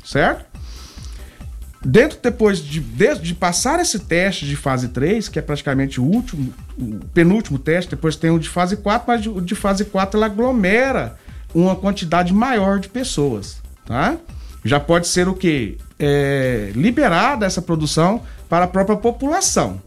Certo? 0.04 0.44
Dentro, 1.84 2.18
depois 2.22 2.58
de, 2.60 2.80
de, 2.80 3.18
de, 3.18 3.34
passar 3.34 3.78
esse 3.78 3.98
teste 3.98 4.46
de 4.46 4.56
fase 4.56 4.88
3, 4.88 5.28
que 5.28 5.38
é 5.38 5.42
praticamente 5.42 6.00
o 6.00 6.04
último, 6.04 6.52
o 6.78 6.98
penúltimo 7.12 7.58
teste, 7.58 7.90
depois 7.90 8.16
tem 8.16 8.30
o 8.30 8.38
de 8.38 8.48
fase 8.48 8.78
4, 8.78 9.04
mas 9.06 9.26
o 9.26 9.40
de 9.40 9.54
fase 9.54 9.84
4 9.84 10.16
ela 10.16 10.26
aglomera 10.26 11.16
uma 11.54 11.76
quantidade 11.76 12.32
maior 12.32 12.80
de 12.80 12.88
pessoas, 12.88 13.58
tá? 13.84 14.16
Já 14.64 14.80
pode 14.80 15.06
ser 15.06 15.28
o 15.28 15.34
que? 15.34 15.76
É, 15.98 16.72
liberada 16.74 17.44
essa 17.44 17.60
produção 17.60 18.22
para 18.48 18.64
a 18.64 18.68
própria 18.68 18.96
população, 18.96 19.80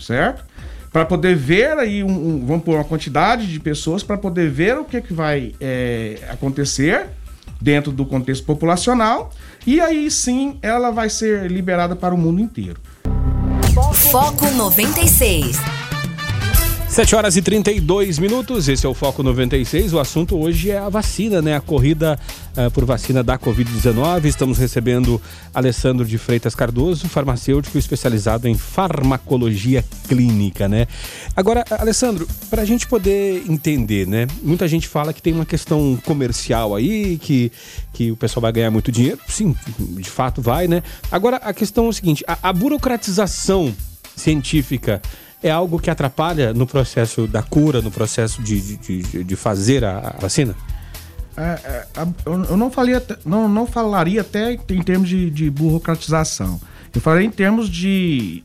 certo? 0.00 0.44
Para 0.92 1.04
poder 1.04 1.36
ver 1.36 1.78
aí, 1.78 2.02
um, 2.02 2.10
um, 2.10 2.44
vamos 2.44 2.64
pôr 2.64 2.74
uma 2.74 2.84
quantidade 2.84 3.46
de 3.46 3.60
pessoas 3.60 4.02
para 4.02 4.18
poder 4.18 4.50
ver 4.50 4.76
o 4.76 4.84
que, 4.84 5.00
que 5.00 5.14
vai 5.14 5.54
é, 5.60 6.18
acontecer 6.28 7.06
dentro 7.60 7.92
do 7.92 8.04
contexto 8.04 8.44
populacional 8.44 9.32
e 9.66 9.80
aí 9.80 10.10
sim 10.10 10.58
ela 10.62 10.90
vai 10.90 11.08
ser 11.08 11.50
liberada 11.50 11.94
para 11.94 12.14
o 12.14 12.18
mundo 12.18 12.40
inteiro. 12.40 12.80
Foco 14.10 14.50
96. 14.50 15.81
7 16.92 17.16
horas 17.16 17.38
e 17.38 17.40
32 17.40 18.18
minutos, 18.18 18.68
esse 18.68 18.84
é 18.84 18.88
o 18.88 18.92
Foco 18.92 19.22
96. 19.22 19.94
O 19.94 19.98
assunto 19.98 20.38
hoje 20.38 20.70
é 20.70 20.76
a 20.76 20.90
vacina, 20.90 21.40
né? 21.40 21.56
A 21.56 21.60
corrida 21.60 22.20
uh, 22.54 22.70
por 22.70 22.84
vacina 22.84 23.22
da 23.22 23.38
Covid-19. 23.38 24.26
Estamos 24.26 24.58
recebendo 24.58 25.18
Alessandro 25.54 26.04
de 26.04 26.18
Freitas 26.18 26.54
Cardoso, 26.54 27.08
farmacêutico 27.08 27.78
especializado 27.78 28.46
em 28.46 28.54
farmacologia 28.54 29.82
clínica, 30.06 30.68
né? 30.68 30.86
Agora, 31.34 31.64
Alessandro, 31.70 32.28
para 32.50 32.60
a 32.60 32.64
gente 32.66 32.86
poder 32.86 33.42
entender, 33.48 34.06
né? 34.06 34.26
Muita 34.42 34.68
gente 34.68 34.86
fala 34.86 35.14
que 35.14 35.22
tem 35.22 35.32
uma 35.32 35.46
questão 35.46 35.98
comercial 36.04 36.74
aí, 36.74 37.16
que, 37.16 37.50
que 37.94 38.10
o 38.10 38.16
pessoal 38.18 38.42
vai 38.42 38.52
ganhar 38.52 38.70
muito 38.70 38.92
dinheiro. 38.92 39.18
Sim, 39.28 39.56
de 39.78 40.10
fato 40.10 40.42
vai, 40.42 40.68
né? 40.68 40.82
Agora, 41.10 41.38
a 41.38 41.54
questão 41.54 41.86
é 41.86 41.88
o 41.88 41.92
seguinte: 41.94 42.22
a, 42.28 42.50
a 42.50 42.52
burocratização 42.52 43.74
científica 44.14 45.00
é 45.42 45.50
algo 45.50 45.78
que 45.78 45.90
atrapalha 45.90 46.54
no 46.54 46.66
processo 46.66 47.26
da 47.26 47.42
cura, 47.42 47.82
no 47.82 47.90
processo 47.90 48.42
de, 48.42 48.76
de, 48.76 49.24
de 49.24 49.36
fazer 49.36 49.84
a, 49.84 50.16
vacina? 50.20 50.54
É, 51.36 51.42
é, 51.64 51.86
eu 52.26 52.56
não, 52.56 52.70
falaria, 52.70 53.02
não, 53.24 53.48
não 53.48 53.66
falaria 53.66 54.20
até 54.20 54.52
em 54.52 54.82
termos 54.82 55.08
de, 55.08 55.30
de 55.30 55.50
burocratização. 55.50 56.60
Eu 56.94 57.00
falaria 57.00 57.26
em 57.26 57.30
termos 57.30 57.68
de 57.68 58.42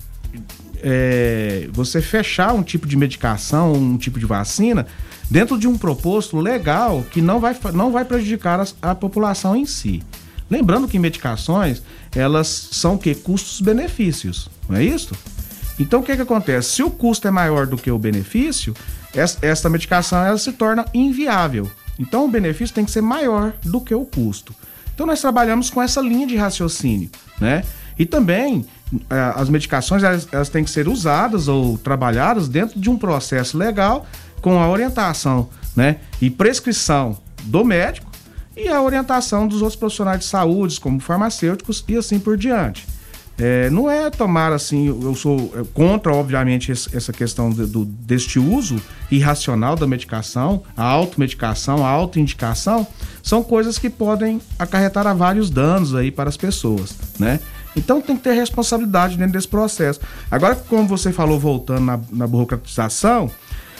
é, 0.81 1.67
você 1.71 2.01
fechar 2.01 2.53
um 2.53 2.63
tipo 2.63 2.87
de 2.87 2.95
medicação, 2.95 3.73
um 3.73 3.97
tipo 3.97 4.19
de 4.19 4.25
vacina, 4.25 4.87
dentro 5.29 5.59
de 5.59 5.67
um 5.67 5.77
proposto 5.77 6.37
legal 6.37 7.05
que 7.11 7.21
não 7.21 7.39
vai, 7.39 7.55
não 7.73 7.91
vai 7.91 8.05
prejudicar 8.05 8.59
a, 8.59 8.91
a 8.91 8.95
população 8.95 9.55
em 9.55 9.65
si. 9.65 10.01
Lembrando 10.49 10.87
que 10.87 10.97
medicações, 10.97 11.81
elas 12.15 12.47
são 12.71 12.95
o 12.95 12.97
quê? 12.97 13.13
Custos-benefícios, 13.13 14.49
não 14.69 14.77
é 14.77 14.83
isso? 14.83 15.13
Então 15.79 15.99
o 15.99 16.03
que, 16.03 16.15
que 16.15 16.21
acontece? 16.21 16.71
Se 16.71 16.83
o 16.83 16.89
custo 16.89 17.27
é 17.27 17.31
maior 17.31 17.67
do 17.67 17.77
que 17.77 17.91
o 17.91 17.99
benefício, 17.99 18.73
essa, 19.41 19.69
medicação 19.69 20.23
ela 20.23 20.37
se 20.37 20.51
torna 20.53 20.85
inviável. 20.93 21.69
Então 21.99 22.25
o 22.25 22.27
benefício 22.27 22.73
tem 22.73 22.85
que 22.85 22.91
ser 22.91 23.01
maior 23.01 23.53
do 23.63 23.81
que 23.81 23.93
o 23.93 24.05
custo. 24.05 24.53
Então 24.93 25.05
nós 25.05 25.21
trabalhamos 25.21 25.69
com 25.69 25.81
essa 25.81 26.01
linha 26.01 26.25
de 26.25 26.35
raciocínio, 26.35 27.09
né? 27.39 27.63
E 27.97 28.05
também 28.05 28.65
eh, 29.09 29.33
as 29.35 29.49
medicações 29.49 30.03
elas, 30.03 30.27
elas 30.31 30.49
têm 30.49 30.63
que 30.63 30.69
ser 30.69 30.87
usadas 30.87 31.47
ou 31.47 31.77
trabalhadas 31.77 32.47
dentro 32.47 32.79
de 32.79 32.89
um 32.89 32.97
processo 32.97 33.57
legal 33.57 34.05
com 34.41 34.59
a 34.59 34.69
orientação, 34.69 35.49
né? 35.75 35.97
E 36.21 36.29
prescrição 36.29 37.17
do 37.43 37.63
médico 37.63 38.09
e 38.55 38.67
a 38.67 38.81
orientação 38.81 39.47
dos 39.47 39.61
outros 39.61 39.77
profissionais 39.77 40.19
de 40.19 40.25
saúde, 40.25 40.79
como 40.79 40.99
farmacêuticos 40.99 41.83
e 41.87 41.95
assim 41.95 42.19
por 42.19 42.35
diante. 42.37 42.87
É, 43.39 43.69
não 43.69 43.89
é 43.89 44.09
tomar 44.09 44.51
assim, 44.51 44.87
eu 44.87 45.13
sou 45.13 45.53
é, 45.55 45.63
contra, 45.71 46.11
obviamente, 46.11 46.71
essa 46.71 47.13
questão 47.13 47.51
do, 47.51 47.67
do, 47.67 47.85
deste 47.85 48.39
uso 48.39 48.81
irracional 49.11 49.75
da 49.75 49.85
medicação, 49.85 50.63
a 50.75 50.83
automedicação, 50.83 51.85
a 51.85 51.89
autoindicação, 51.89 52.87
são 53.21 53.43
coisas 53.43 53.77
que 53.77 53.91
podem 53.91 54.41
acarretar 54.57 55.05
a 55.05 55.13
vários 55.13 55.51
danos 55.51 55.93
aí 55.93 56.09
para 56.09 56.29
as 56.29 56.37
pessoas, 56.37 56.95
né? 57.19 57.39
Então 57.75 58.01
tem 58.01 58.17
que 58.17 58.23
ter 58.23 58.33
responsabilidade 58.33 59.17
dentro 59.17 59.33
desse 59.33 59.47
processo. 59.47 59.99
Agora, 60.31 60.55
como 60.55 60.87
você 60.87 61.13
falou, 61.13 61.39
voltando 61.39 61.81
na, 61.81 61.99
na 62.11 62.25
burocratização, 62.25 63.29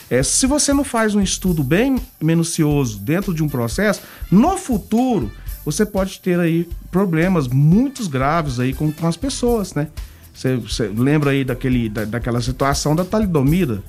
é, 0.08 0.22
se 0.22 0.46
você 0.46 0.72
não 0.72 0.84
faz 0.84 1.16
um 1.16 1.22
estudo 1.22 1.64
bem 1.64 1.98
minucioso 2.22 3.00
dentro 3.00 3.34
de 3.34 3.42
um 3.42 3.50
processo, 3.50 4.02
no 4.30 4.56
futuro 4.56 5.32
você 5.68 5.86
pode 5.86 6.22
ter 6.22 6.40
aí 6.40 6.66
problemas 6.90 7.46
muito 7.50 8.08
graves 8.08 8.58
aí 8.58 8.74
com, 8.74 8.90
com 8.90 9.06
as 9.06 9.18
pessoas, 9.18 9.74
né? 9.74 9.90
Você, 10.34 10.90
lembra 10.96 11.32
aí 11.32 11.44
daquele, 11.44 11.90
da, 11.90 12.06
daquela 12.06 12.40
situação 12.40 12.96
da 12.96 13.04
talidomida? 13.04 13.84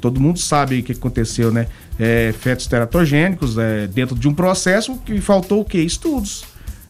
Todo 0.00 0.18
mundo 0.18 0.38
sabe 0.38 0.80
o 0.80 0.82
que 0.82 0.92
aconteceu, 0.92 1.52
né? 1.52 1.66
É, 1.98 2.32
fetos 2.40 2.66
teratogênicos 2.66 3.58
é, 3.58 3.86
dentro 3.88 4.18
de 4.18 4.26
um 4.26 4.32
processo 4.32 4.96
que 5.04 5.20
faltou 5.20 5.60
o 5.60 5.64
quê? 5.66 5.82
Estudos, 5.82 6.44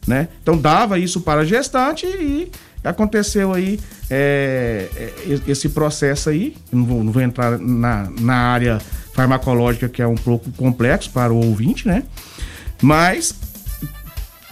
né? 0.07 0.29
Então 0.41 0.57
dava 0.57 0.97
isso 0.97 1.19
para 1.19 1.41
a 1.41 1.45
gestante 1.45 2.05
e 2.05 2.49
aconteceu 2.81 3.51
aí 3.51 3.77
é, 4.09 4.87
é 4.95 5.39
esse 5.51 5.67
processo 5.67 6.29
aí. 6.29 6.55
Não 6.71 6.85
vou, 6.85 7.03
não 7.03 7.11
vou 7.11 7.21
entrar 7.21 7.59
na, 7.59 8.09
na 8.21 8.35
área 8.35 8.79
farmacológica 9.11 9.89
que 9.89 10.01
é 10.01 10.07
um 10.07 10.15
pouco 10.15 10.49
complexo 10.53 11.09
para 11.09 11.33
o 11.33 11.45
ouvinte, 11.45 11.85
né? 11.85 12.03
Mas 12.81 13.42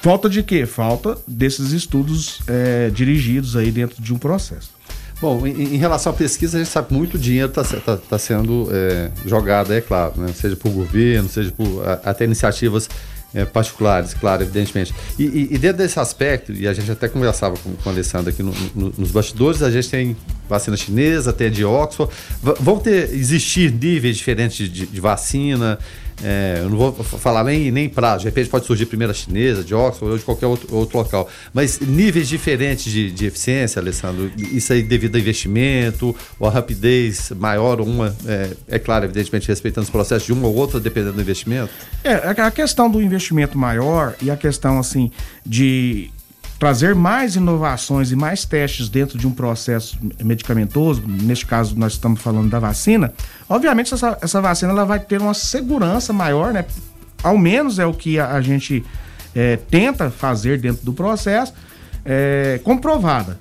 Falta 0.02 0.28
de 0.28 0.42
quê? 0.42 0.66
Falta 0.66 1.16
desses 1.28 1.72
estudos 1.72 2.42
é, 2.48 2.90
dirigidos 2.90 3.56
aí 3.56 3.72
dentro 3.72 4.02
de 4.02 4.12
um 4.12 4.18
processo. 4.18 4.72
Bom, 5.22 5.46
em, 5.46 5.78
relação 5.78 6.12
à 6.12 6.16
pesquisa, 6.16 6.58
a 6.58 6.64
gente 6.64 6.72
sabe 6.72 6.88
que 6.88 6.96
muito 6.96 7.20
dinheiro 7.20 7.50
está 7.50 7.64
tá, 7.64 7.96
tá 7.96 8.18
sendo 8.18 8.68
é, 8.72 9.12
jogado, 9.24 9.72
é 9.72 9.80
claro, 9.80 10.20
né? 10.20 10.34
seja 10.34 10.56
por 10.56 10.72
governo, 10.72 11.30
seja 11.30 11.52
por 11.52 11.88
até 12.04 12.26
iniciativas 12.26 12.90
é, 13.34 13.46
particulares, 13.46 14.16
claro, 14.16 14.42
evidentemente. 14.42 14.94
E, 15.20 15.24
e, 15.24 15.48
e, 15.52 15.58
dentro 15.60 15.78
desse 15.78 16.00
aspecto, 16.00 16.52
e 16.52 16.68
a 16.68 16.74
gente 16.74 16.92
até 16.92 17.08
conversava 17.08 17.56
com, 17.58 17.72
com 17.76 17.90
o 17.90 17.92
Alessandro 17.92 18.30
aqui 18.30 18.42
no, 18.42 18.54
no, 18.76 18.94
nos 18.98 19.12
bastidores, 19.12 19.62
a 19.62 19.70
gente 19.70 19.90
tem 19.90 20.18
vacina 20.50 20.76
chinesa, 20.76 21.32
tem 21.32 21.48
a 21.48 21.50
de 21.52 21.64
Oxford. 21.64 22.12
Vão 22.42 22.80
ter, 22.80 23.14
existir 23.14 23.72
níveis 23.72 24.18
diferentes 24.18 24.68
de, 24.68 24.86
de 24.88 25.00
vacina, 25.00 25.78
é, 26.24 26.60
eu 26.62 26.70
não 26.70 26.78
vou 26.78 26.92
falar 26.92 27.44
nem, 27.44 27.72
nem 27.72 27.90
prazo, 27.90 28.20
de 28.20 28.26
repente 28.26 28.50
pode 28.50 28.66
surgir 28.66 28.86
primeira 28.86 29.14
chinesa, 29.14 29.64
de 29.64 29.74
Oxford 29.74 30.12
ou 30.12 30.18
de 30.18 30.24
qualquer 30.24 30.48
outro, 30.48 30.76
outro 30.76 30.98
local. 30.98 31.30
Mas 31.54 31.80
níveis 31.80 32.28
diferentes 32.28 32.92
de, 32.92 33.12
de 33.12 33.26
eficiência, 33.26 33.82
Alessandro, 33.82 34.32
isso 34.38 34.72
aí 34.74 34.84
devido 34.84 35.16
a 35.16 35.20
investimento, 35.20 36.16
ou 36.40 36.48
a 36.48 36.52
rapidez 36.52 37.32
maior, 37.32 37.82
uma, 37.82 38.16
é, 38.26 38.52
é 38.68 38.80
claro, 38.80 39.06
evidentemente 39.06 39.48
respeitando 39.48 39.86
os 39.86 39.92
processos 39.92 40.26
de 40.26 40.34
uma 40.34 40.48
ou 40.48 40.56
outra, 40.56 40.80
dependendo 40.80 41.14
do 41.14 41.22
investimento? 41.22 41.72
É, 42.04 42.14
a 42.14 42.52
questão 42.52 42.90
do 42.90 43.02
investimento 43.02 43.58
maior 43.58 44.16
e 44.22 44.30
a 44.30 44.38
questão 44.38 44.80
assim 44.80 45.12
de 45.46 46.10
trazer 46.62 46.94
mais 46.94 47.36
inovações 47.36 48.12
e 48.12 48.16
mais 48.16 48.46
testes 48.46 48.88
dentro 48.88 49.18
de 49.18 49.26
um 49.26 49.32
processo 49.32 49.98
medicamentoso, 50.24 51.02
neste 51.08 51.44
caso 51.44 51.76
nós 51.76 51.94
estamos 51.94 52.22
falando 52.22 52.52
da 52.52 52.60
vacina, 52.60 53.12
obviamente 53.50 53.92
essa, 53.92 54.16
essa 54.22 54.40
vacina 54.40 54.72
ela 54.72 54.86
vai 54.86 55.00
ter 55.00 55.20
uma 55.20 55.34
segurança 55.34 56.14
maior, 56.14 56.54
né? 56.54 56.66
Ao 57.24 57.36
menos 57.36 57.80
é 57.80 57.86
o 57.88 57.96
que 57.96 58.20
a, 58.20 58.34
a 58.34 58.42
gente 58.42 58.86
é, 59.34 59.58
tenta 59.58 60.12
fazer 60.12 60.60
dentro 60.60 60.86
do 60.86 60.94
processo, 60.94 61.52
é, 62.06 62.62
comprovada. 62.64 63.40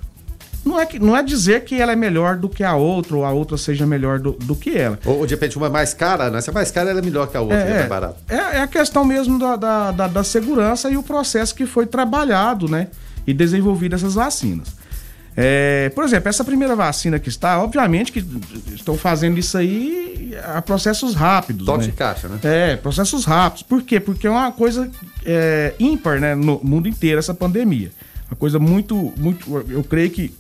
Não 0.65 0.81
é, 0.81 0.87
que, 0.87 0.99
não 0.99 1.15
é 1.15 1.23
dizer 1.23 1.65
que 1.65 1.79
ela 1.79 1.93
é 1.93 1.97
melhor 1.97 2.37
do 2.37 2.49
que 2.49 2.65
a 2.65 2.75
outra, 2.75 3.17
ou 3.17 3.27
a 3.27 3.33
outra 3.33 3.59
seja 3.59 3.87
melhor 3.87 4.19
do, 4.19 4.33
do 4.33 4.57
que 4.57 4.79
ela. 4.79 4.99
Ou, 5.05 5.27
de 5.27 5.35
repente 5.35 5.59
uma 5.59 5.67
é 5.67 5.71
mais 5.71 5.93
cara, 5.93 6.31
né? 6.31 6.41
Se 6.41 6.49
é 6.49 6.53
mais 6.55 6.71
cara, 6.71 6.89
ela 6.89 7.01
é 7.01 7.03
melhor 7.03 7.27
que 7.27 7.37
a 7.37 7.43
outra, 7.43 7.59
é, 7.59 7.71
é 7.71 7.75
mais 7.75 7.89
barata. 7.89 8.17
É, 8.31 8.57
é 8.57 8.61
a 8.63 8.67
questão 8.67 9.05
mesmo 9.05 9.39
da, 9.39 9.57
da, 9.57 9.91
da, 9.91 10.07
da 10.09 10.25
segurança 10.25 10.91
e 10.91 10.97
o 10.97 11.03
processo 11.03 11.55
que 11.55 11.67
foi 11.67 11.85
trabalhado, 11.85 12.67
né? 12.67 12.89
E 13.27 13.33
desenvolvido 13.35 13.95
essas 13.95 14.15
vacinas. 14.15 14.69
É, 15.37 15.91
por 15.91 16.05
exemplo, 16.05 16.29
essa 16.29 16.45
primeira 16.45 16.75
vacina 16.75 17.19
que 17.19 17.29
está, 17.29 17.63
obviamente 17.63 18.11
que 18.13 18.25
estão 18.75 18.97
fazendo 18.97 19.39
isso 19.39 19.57
aí 19.57 20.37
a 20.45 20.61
processos 20.61 21.15
rápidos. 21.15 21.67
Toque 21.67 21.85
né? 21.85 21.87
de 21.87 21.93
caixa, 21.93 22.29
né? 22.29 22.39
É, 22.43 22.77
processos 22.77 23.25
rápidos. 23.25 23.63
Por 23.63 23.83
quê? 23.83 24.01
Porque 24.01 24.27
é 24.27 24.31
uma 24.31 24.53
coisa 24.53 24.91
é, 25.25 25.75
ímpar 25.79 26.21
né, 26.21 26.35
no 26.35 26.61
mundo 26.63 26.89
inteiro, 26.89 27.19
essa 27.19 27.33
pandemia. 27.33 27.93
Uma 28.29 28.37
coisa 28.37 28.59
muito, 28.59 29.13
muito. 29.17 29.65
Eu 29.69 29.83
creio 29.85 30.11
que 30.11 30.35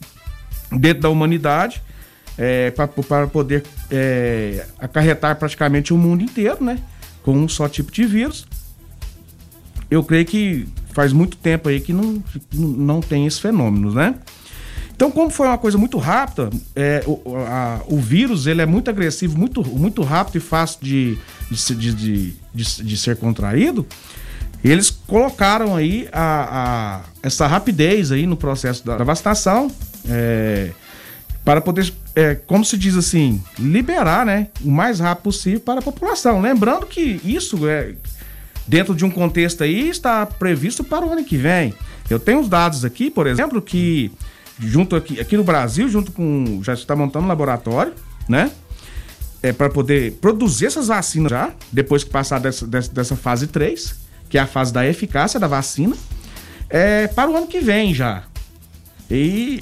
dentro 0.70 1.03
da 1.03 1.09
humanidade, 1.09 1.83
é, 2.37 2.70
para 2.70 3.26
poder 3.26 3.64
é, 3.91 4.66
acarretar 4.78 5.37
praticamente 5.37 5.93
o 5.93 5.97
mundo 5.97 6.22
inteiro, 6.22 6.62
né? 6.64 6.78
Com 7.22 7.33
um 7.33 7.49
só 7.49 7.68
tipo 7.68 7.91
de 7.93 8.05
vírus. 8.05 8.47
Eu 9.91 10.05
creio 10.05 10.24
que 10.24 10.68
faz 10.93 11.12
muito 11.12 11.36
tempo 11.36 11.68
aí 11.68 11.80
que 11.80 11.93
não, 11.93 12.22
não 12.53 13.01
tem 13.01 13.26
esse 13.26 13.41
fenômeno, 13.41 13.93
né? 13.93 14.14
Então, 14.95 15.11
como 15.11 15.30
foi 15.30 15.47
uma 15.47 15.57
coisa 15.57 15.78
muito 15.78 15.97
rápida, 15.97 16.51
é, 16.76 17.03
o, 17.07 17.22
a, 17.36 17.80
o 17.86 17.99
vírus 17.99 18.47
ele 18.47 18.61
é 18.61 18.66
muito 18.66 18.91
agressivo, 18.91 19.38
muito, 19.38 19.64
muito 19.66 20.03
rápido 20.03 20.36
e 20.36 20.41
fácil 20.41 20.78
de, 20.82 21.18
de, 21.51 21.74
de, 21.74 22.34
de, 22.55 22.82
de 22.84 22.97
ser 22.99 23.16
contraído, 23.16 23.86
eles 24.62 24.91
colocaram 24.91 25.74
aí 25.74 26.07
a, 26.12 27.01
a, 27.01 27.01
essa 27.22 27.47
rapidez 27.47 28.12
aí 28.12 28.26
no 28.26 28.36
processo 28.36 28.84
da 28.84 28.99
vacinação 28.99 29.70
é, 30.07 30.70
para 31.45 31.62
poder, 31.62 31.91
é, 32.14 32.34
como 32.34 32.62
se 32.62 32.76
diz 32.76 32.95
assim, 32.95 33.43
liberar 33.59 34.26
né, 34.26 34.49
o 34.62 34.70
mais 34.70 35.01
rápido 35.01 35.24
possível 35.24 35.61
para 35.61 35.80
a 35.80 35.82
população. 35.82 36.43
Lembrando 36.43 36.84
que 36.84 37.20
isso 37.24 37.66
é 37.66 37.95
dentro 38.71 38.95
de 38.95 39.05
um 39.05 39.11
contexto 39.11 39.64
aí, 39.64 39.89
está 39.89 40.25
previsto 40.25 40.85
para 40.85 41.05
o 41.05 41.12
ano 41.12 41.25
que 41.25 41.37
vem. 41.37 41.75
Eu 42.09 42.21
tenho 42.21 42.39
os 42.39 42.49
dados 42.49 42.85
aqui, 42.85 43.11
por 43.11 43.27
exemplo, 43.27 43.61
que 43.61 44.12
junto 44.61 44.95
aqui, 44.95 45.18
aqui 45.18 45.37
no 45.37 45.43
Brasil, 45.43 45.89
junto 45.89 46.12
com. 46.12 46.61
Já 46.62 46.75
está 46.75 46.95
montando 46.95 47.25
um 47.25 47.29
laboratório, 47.29 47.93
né? 48.29 48.53
É, 49.43 49.53
para 49.53 49.68
poder 49.68 50.12
produzir 50.21 50.66
essas 50.66 50.87
vacinas 50.87 51.31
já, 51.31 51.51
depois 51.73 52.05
que 52.05 52.11
passar 52.11 52.39
dessa, 52.39 52.64
dessa, 52.64 52.93
dessa, 52.93 53.16
fase 53.16 53.49
3, 53.49 53.97
que 54.29 54.39
é 54.39 54.41
a 54.41 54.47
fase 54.47 54.73
da 54.73 54.87
eficácia 54.87 55.41
da 55.41 55.49
vacina, 55.49 55.97
é, 56.68 57.09
para 57.09 57.29
o 57.29 57.37
ano 57.37 57.49
que 57.49 57.59
vem 57.59 57.93
já. 57.93 58.23
E, 59.11 59.61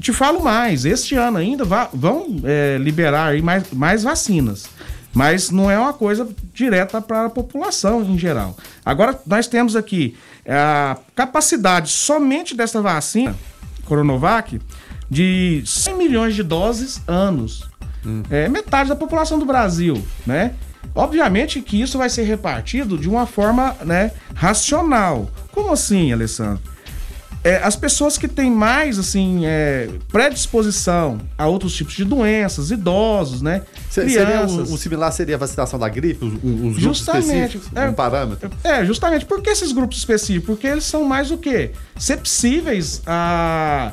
te 0.00 0.12
falo 0.12 0.44
mais, 0.44 0.84
este 0.84 1.16
ano 1.16 1.38
ainda 1.38 1.64
vão 1.92 2.40
é, 2.44 2.78
liberar 2.78 3.36
mais, 3.42 3.64
mais 3.72 4.02
vacinas. 4.04 4.66
Mas 5.14 5.50
não 5.50 5.70
é 5.70 5.78
uma 5.78 5.92
coisa 5.92 6.28
direta 6.52 7.00
para 7.00 7.26
a 7.26 7.30
população 7.30 8.02
em 8.02 8.18
geral. 8.18 8.56
Agora, 8.84 9.18
nós 9.26 9.46
temos 9.46 9.74
aqui 9.74 10.16
a 10.46 10.96
capacidade 11.14 11.90
somente 11.90 12.54
dessa 12.54 12.80
vacina, 12.80 13.34
Coronavac, 13.84 14.60
de 15.10 15.62
100 15.64 15.96
milhões 15.96 16.34
de 16.34 16.42
doses 16.42 17.02
anos. 17.06 17.68
Hum. 18.04 18.22
É 18.30 18.48
metade 18.48 18.88
da 18.88 18.96
população 18.96 19.38
do 19.38 19.44
Brasil, 19.44 20.02
né? 20.26 20.54
Obviamente 20.94 21.60
que 21.60 21.80
isso 21.80 21.98
vai 21.98 22.08
ser 22.08 22.22
repartido 22.22 22.96
de 22.96 23.08
uma 23.08 23.26
forma 23.26 23.76
né, 23.84 24.12
racional. 24.34 25.30
Como 25.52 25.72
assim, 25.72 26.12
Alessandro? 26.12 26.62
É, 27.44 27.56
as 27.56 27.76
pessoas 27.76 28.18
que 28.18 28.26
têm 28.26 28.50
mais 28.50 28.98
assim 28.98 29.46
é, 29.46 29.88
predisposição 30.10 31.18
a 31.36 31.46
outros 31.46 31.74
tipos 31.74 31.94
de 31.94 32.04
doenças, 32.04 32.70
idosos, 32.70 33.42
né? 33.42 33.62
Seria 33.88 34.46
o, 34.46 34.62
o, 34.62 34.78
similar 34.78 35.12
seria 35.12 35.36
a 35.36 35.38
vacinação 35.38 35.78
da 35.78 35.88
gripe, 35.88 36.24
os, 36.24 36.34
os 36.34 36.78
grupos 36.78 37.00
específicos, 37.00 37.68
é, 37.74 37.88
um 37.88 37.94
parâmetro? 37.94 38.50
É, 38.64 38.84
justamente. 38.84 39.24
Por 39.24 39.40
que 39.40 39.50
esses 39.50 39.72
grupos 39.72 39.98
específicos? 39.98 40.46
Porque 40.46 40.66
eles 40.66 40.84
são 40.84 41.04
mais 41.04 41.30
o 41.30 41.38
quê? 41.38 41.72
Sepsíveis 41.96 43.02
a 43.06 43.92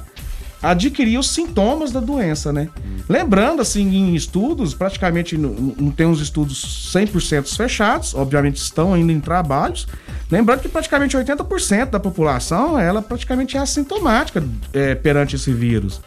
adquirir 0.71 1.17
os 1.17 1.29
sintomas 1.29 1.91
da 1.91 1.99
doença, 1.99 2.51
né? 2.51 2.69
Hum. 2.77 2.97
Lembrando, 3.07 3.61
assim, 3.61 3.87
em 3.95 4.15
estudos, 4.15 4.73
praticamente 4.73 5.37
não, 5.37 5.91
tem 5.91 6.05
uns 6.05 6.19
estudos 6.19 6.91
100% 6.93 7.55
fechados, 7.55 8.13
obviamente 8.15 8.57
estão 8.57 8.93
ainda 8.93 9.11
em 9.11 9.19
trabalhos, 9.19 9.87
lembrando 10.29 10.61
que 10.61 10.69
praticamente 10.69 11.15
80% 11.15 11.91
da 11.91 11.99
população, 11.99 12.79
ela 12.79 13.01
praticamente 13.01 13.57
é 13.57 13.59
assintomática 13.59 14.43
é, 14.73 14.95
perante 14.95 15.35
esse 15.35 15.53
vírus. 15.53 16.01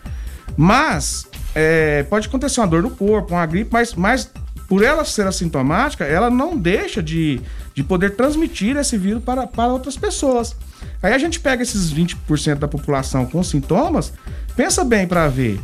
Mas, 0.57 1.27
é, 1.55 2.03
pode 2.05 2.27
acontecer 2.27 2.61
uma 2.61 2.67
dor 2.67 2.83
no 2.83 2.91
corpo, 2.91 3.35
uma 3.35 3.47
gripe, 3.47 3.71
mas, 3.73 3.95
mas 3.95 4.31
por 4.69 4.83
ela 4.83 5.05
ser 5.05 5.27
assintomática, 5.27 6.05
ela 6.05 6.29
não 6.29 6.57
deixa 6.57 7.03
de, 7.03 7.41
de 7.75 7.83
poder 7.83 8.17
transmitir 8.17 8.77
esse 8.77 8.99
vírus 8.99 9.23
para, 9.23 9.47
para 9.47 9.73
outras 9.73 9.97
pessoas. 9.97 10.55
Aí 11.03 11.13
a 11.13 11.19
gente 11.19 11.39
pega 11.41 11.63
esses 11.63 11.93
20% 11.93 12.57
da 12.57 12.69
população 12.69 13.25
com 13.27 13.43
sintomas, 13.43 14.13
pensa 14.57 14.85
bem 14.85 15.07
para 15.07 15.29
ver. 15.29 15.61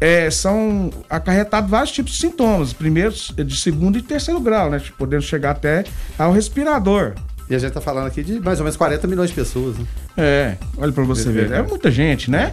É, 0.00 0.30
são 0.30 0.90
acarretados 1.08 1.70
vários 1.70 1.92
tipos 1.92 2.12
de 2.12 2.18
sintomas, 2.18 2.72
primeiro, 2.72 3.12
de 3.12 3.56
segundo 3.56 3.98
e 3.98 4.02
terceiro 4.02 4.40
grau, 4.40 4.70
né? 4.70 4.80
Podendo 4.98 5.22
chegar 5.22 5.52
até 5.52 5.84
ao 6.18 6.32
respirador. 6.32 7.14
E 7.48 7.54
a 7.54 7.58
gente 7.58 7.72
tá 7.72 7.80
falando 7.80 8.06
aqui 8.06 8.22
de 8.22 8.40
mais 8.40 8.58
ou 8.58 8.64
menos 8.64 8.76
40 8.76 9.06
milhões 9.06 9.30
de 9.30 9.36
pessoas, 9.36 9.76
né? 9.76 9.86
É, 10.16 10.56
olha 10.76 10.92
para 10.92 11.04
você 11.04 11.30
ver. 11.30 11.52
É 11.52 11.62
muita 11.62 11.90
gente, 11.90 12.30
né? 12.30 12.52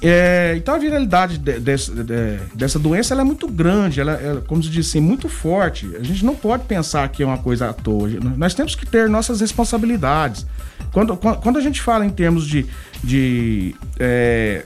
É, 0.00 0.54
então 0.56 0.74
a 0.74 0.78
viralidade 0.78 1.38
de, 1.38 1.58
de, 1.58 1.76
de, 1.76 2.38
dessa 2.54 2.78
doença 2.78 3.14
é 3.14 3.24
muito 3.24 3.48
grande, 3.48 4.00
ela 4.00 4.12
é, 4.12 4.40
como 4.46 4.62
se 4.62 4.68
diz 4.68 4.88
assim, 4.88 5.00
muito 5.00 5.28
forte. 5.28 5.90
A 5.98 6.02
gente 6.02 6.24
não 6.24 6.36
pode 6.36 6.64
pensar 6.64 7.08
que 7.08 7.22
é 7.22 7.26
uma 7.26 7.38
coisa 7.38 7.68
à 7.68 7.72
toa. 7.72 8.08
Nós 8.36 8.54
temos 8.54 8.74
que 8.74 8.86
ter 8.86 9.08
nossas 9.08 9.40
responsabilidades. 9.40 10.46
Quando, 10.92 11.16
quando 11.16 11.58
a 11.58 11.60
gente 11.60 11.80
fala 11.80 12.04
em 12.04 12.10
termos 12.10 12.46
de, 12.46 12.66
de 13.02 13.74
é, 13.98 14.64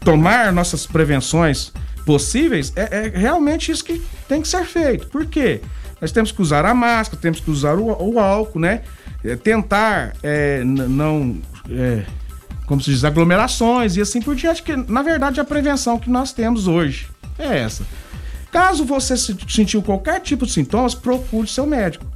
tomar 0.00 0.52
nossas 0.52 0.86
prevenções 0.86 1.72
possíveis, 2.04 2.72
é, 2.74 3.06
é, 3.06 3.18
realmente 3.18 3.70
isso 3.70 3.84
que 3.84 4.02
tem 4.26 4.42
que 4.42 4.48
ser 4.48 4.64
feito. 4.64 5.06
Por 5.08 5.26
quê? 5.26 5.60
Nós 6.00 6.10
temos 6.10 6.32
que 6.32 6.42
usar 6.42 6.64
a 6.64 6.74
máscara, 6.74 7.20
temos 7.20 7.40
que 7.40 7.50
usar 7.50 7.76
o, 7.76 7.86
o 7.86 8.18
álcool, 8.18 8.58
né? 8.58 8.82
É, 9.24 9.36
tentar 9.36 10.14
é, 10.22 10.62
não 10.64 11.38
é, 11.70 12.04
como 12.66 12.80
se 12.80 12.90
diz, 12.90 13.04
aglomerações 13.04 13.96
e 13.96 14.00
assim 14.00 14.20
por 14.20 14.36
diante, 14.36 14.62
que 14.62 14.76
na 14.76 15.02
verdade 15.02 15.40
a 15.40 15.44
prevenção 15.44 15.98
que 15.98 16.10
nós 16.10 16.32
temos 16.32 16.66
hoje 16.66 17.08
é 17.38 17.58
essa. 17.58 17.84
Caso 18.50 18.84
você 18.84 19.16
sentiu 19.16 19.82
qualquer 19.82 20.20
tipo 20.20 20.46
de 20.46 20.52
sintomas, 20.52 20.94
procure 20.94 21.46
seu 21.48 21.66
médico. 21.66 22.06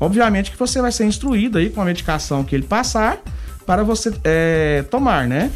Obviamente 0.00 0.50
que 0.50 0.58
você 0.58 0.80
vai 0.80 0.92
ser 0.92 1.04
instruído 1.04 1.58
aí 1.58 1.70
com 1.70 1.80
a 1.80 1.84
medicação 1.84 2.44
que 2.44 2.54
ele 2.54 2.64
passar 2.64 3.18
para 3.64 3.82
você 3.82 4.12
é, 4.24 4.84
tomar, 4.90 5.26
né? 5.26 5.50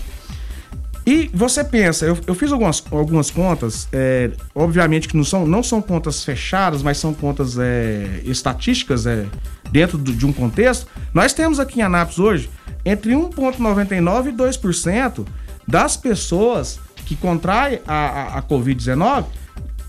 E 1.07 1.31
você 1.33 1.65
pensa, 1.65 2.05
eu, 2.05 2.17
eu 2.27 2.35
fiz 2.35 2.53
algumas, 2.53 2.85
algumas 2.91 3.31
contas, 3.31 3.89
é, 3.93 4.31
obviamente 4.55 5.09
que 5.09 5.17
não 5.17 5.25
são, 5.25 5.47
não 5.47 5.63
são 5.63 5.81
contas 5.81 6.23
fechadas, 6.23 6.83
mas 6.83 6.99
são 6.99 7.15
contas 7.15 7.59
é, 7.59 8.21
estatísticas 8.25 9.07
é, 9.07 9.27
dentro 9.73 9.97
do, 9.97 10.13
de 10.13 10.27
um 10.27 10.33
contexto. 10.33 10.87
Nós 11.13 11.33
temos 11.33 11.59
aqui 11.59 11.81
em 11.81 11.83
Anápolis 11.83 12.19
hoje 12.19 12.51
entre 12.85 13.13
1,99% 13.13 14.29
e 14.29 14.33
2% 14.33 15.27
das 15.67 15.97
pessoas 15.97 16.79
que 17.07 17.17
contraem 17.17 17.81
a, 17.87 17.95
a, 17.95 18.39
a 18.39 18.43
Covid-19 18.43 19.25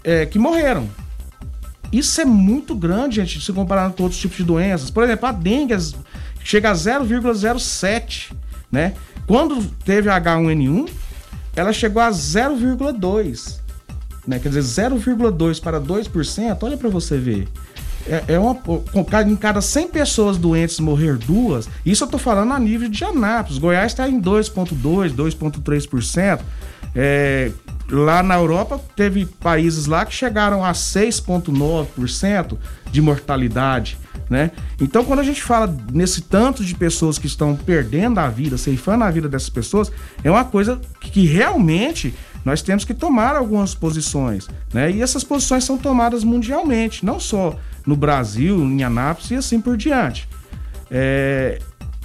é, 0.04 0.26
que 0.26 0.40
morreram. 0.40 0.90
Isso 1.92 2.22
é 2.22 2.26
muito 2.26 2.74
grande, 2.74 3.18
gente, 3.18 3.42
se 3.42 3.52
comparando 3.52 3.96
com 3.96 4.04
outros 4.04 4.22
tipos 4.22 4.38
de 4.38 4.44
doenças. 4.44 4.90
Por 4.90 5.04
exemplo, 5.04 5.28
a 5.28 5.32
dengue 5.32 5.76
chega 6.44 6.72
a 6.72 6.74
0,07, 6.74 8.32
né? 8.72 8.94
Quando 9.28 9.64
teve 9.86 10.10
a 10.10 10.20
H1N1, 10.20 10.90
ela 11.56 11.74
chegou 11.74 12.02
a 12.02 12.10
0,2, 12.10 13.60
né? 14.26 14.40
Quer 14.40 14.50
dizer, 14.50 14.90
0,2 14.90 15.62
para 15.62 15.80
2%, 15.82 16.58
olha 16.64 16.78
para 16.78 16.90
você 16.90 17.18
ver. 17.18 17.48
É, 18.08 18.34
é 18.34 18.40
uma, 18.40 18.58
em 19.28 19.36
cada 19.36 19.62
100 19.62 19.88
pessoas 19.90 20.38
doentes 20.38 20.80
morrer 20.80 21.18
duas, 21.18 21.70
isso 21.86 22.04
eu 22.04 22.08
tô 22.08 22.18
falando 22.18 22.54
a 22.54 22.60
nível 22.60 22.90
de 22.90 23.04
Anápolis. 23.04 23.60
Goiás 23.60 23.92
está 23.92 24.10
em 24.10 24.20
2,2%, 24.20 25.14
2,3%. 25.14 26.40
É, 26.96 27.52
lá 27.92 28.24
na 28.24 28.36
Europa, 28.36 28.80
teve 28.96 29.26
países 29.26 29.86
lá 29.86 30.06
que 30.06 30.14
chegaram 30.14 30.64
a 30.64 30.72
6,9% 30.72 32.58
de 32.90 33.02
mortalidade. 33.02 33.98
Né? 34.30 34.52
Então, 34.80 35.04
quando 35.04 35.20
a 35.20 35.24
gente 35.24 35.44
fala 35.44 35.76
nesse 35.92 36.22
tanto 36.22 36.64
de 36.64 36.74
pessoas 36.74 37.18
que 37.18 37.28
estão 37.28 37.54
perdendo 37.54 38.18
a 38.20 38.30
vida, 38.30 38.58
ceifando 38.58 39.04
a 39.04 39.12
vida 39.12 39.28
dessas 39.28 39.50
pessoas, 39.50 39.92
é 40.24 40.32
uma 40.32 40.46
coisa 40.46 40.80
que 41.02 41.26
realmente 41.26 42.14
nós 42.46 42.62
temos 42.62 42.86
que 42.86 42.94
tomar 42.94 43.36
algumas 43.36 43.76
posições. 43.76 44.48
Né? 44.74 44.90
E 44.92 45.02
essas 45.02 45.24
posições 45.24 45.66
são 45.66 45.78
tomadas 45.78 46.24
mundialmente, 46.24 47.06
não 47.06 47.20
só 47.20 47.58
no 47.86 47.96
Brasil, 47.96 48.58
em 48.64 48.84
Anápolis 48.84 49.32
e 49.32 49.36
assim 49.36 49.60
por 49.60 49.76
diante. 49.76 50.30
É, 50.90 51.60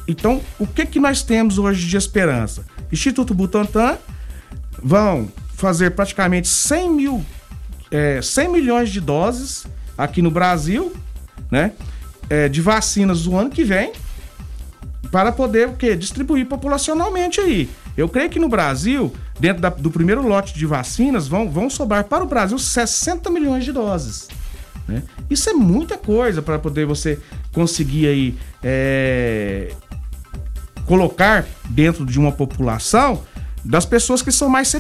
então, 0.09 0.41
o 0.59 0.67
que, 0.67 0.85
que 0.85 0.99
nós 0.99 1.23
temos 1.23 1.59
hoje 1.59 1.87
de 1.87 1.97
esperança? 1.97 2.65
Instituto 2.91 3.35
Butantan 3.35 3.99
vão 4.83 5.29
fazer 5.57 5.93
praticamente 5.93 6.49
100 6.49 6.93
mil, 6.93 7.25
é, 7.91 8.21
100 8.23 8.49
milhões 8.49 8.91
de 8.91 9.01
doses 9.01 9.67
aqui 9.97 10.21
no 10.21 10.31
Brasil, 10.31 10.95
né? 11.51 11.73
É, 12.29 12.49
de 12.49 12.61
vacinas 12.61 13.23
do 13.23 13.37
ano 13.37 13.51
que 13.51 13.65
vem, 13.65 13.93
para 15.11 15.33
poder 15.33 15.69
o 15.69 15.73
quê? 15.73 15.97
distribuir 15.97 16.47
populacionalmente 16.47 17.41
aí. 17.41 17.71
Eu 17.97 18.09
creio 18.09 18.29
que 18.29 18.39
no 18.39 18.49
Brasil, 18.49 19.15
dentro 19.39 19.63
da, 19.63 19.71
do 19.71 19.91
primeiro 19.91 20.27
lote 20.27 20.53
de 20.53 20.67
vacinas, 20.67 21.27
vão, 21.27 21.49
vão 21.49 21.71
sobrar 21.71 22.05
para 22.05 22.23
o 22.23 22.27
Brasil 22.27 22.59
60 22.59 23.31
milhões 23.31 23.65
de 23.65 23.73
doses. 23.73 24.29
Né? 24.87 25.03
Isso 25.31 25.49
é 25.49 25.55
muita 25.55 25.97
coisa 25.97 26.43
para 26.43 26.59
poder 26.59 26.85
você 26.85 27.19
conseguir 27.53 28.09
aí 28.09 28.39
é, 28.63 29.73
colocar 30.85 31.47
dentro 31.71 32.05
de 32.05 32.19
uma 32.19 32.33
população 32.33 33.23
das 33.67 33.85
pessoas 33.85 34.23
que 34.23 34.31
são 34.31 34.49
mais 34.49 34.73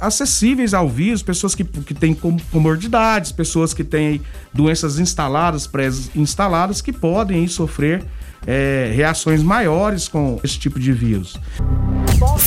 acessíveis 0.00 0.74
ao 0.74 0.88
vírus, 0.88 1.22
pessoas 1.22 1.54
que, 1.54 1.64
que 1.64 1.94
têm 1.94 2.14
comorbidades, 2.52 3.32
pessoas 3.32 3.72
que 3.72 3.82
têm 3.82 4.20
doenças 4.52 4.98
instaladas, 4.98 5.66
pré-instaladas, 5.66 6.80
que 6.80 6.92
podem 6.92 7.46
sofrer 7.48 8.04
é, 8.46 8.92
reações 8.94 9.42
maiores 9.42 10.08
com 10.08 10.38
esse 10.44 10.58
tipo 10.58 10.78
de 10.78 10.92
vírus. 10.92 11.38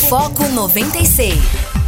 Foco 0.09 0.47
96. 0.49 1.78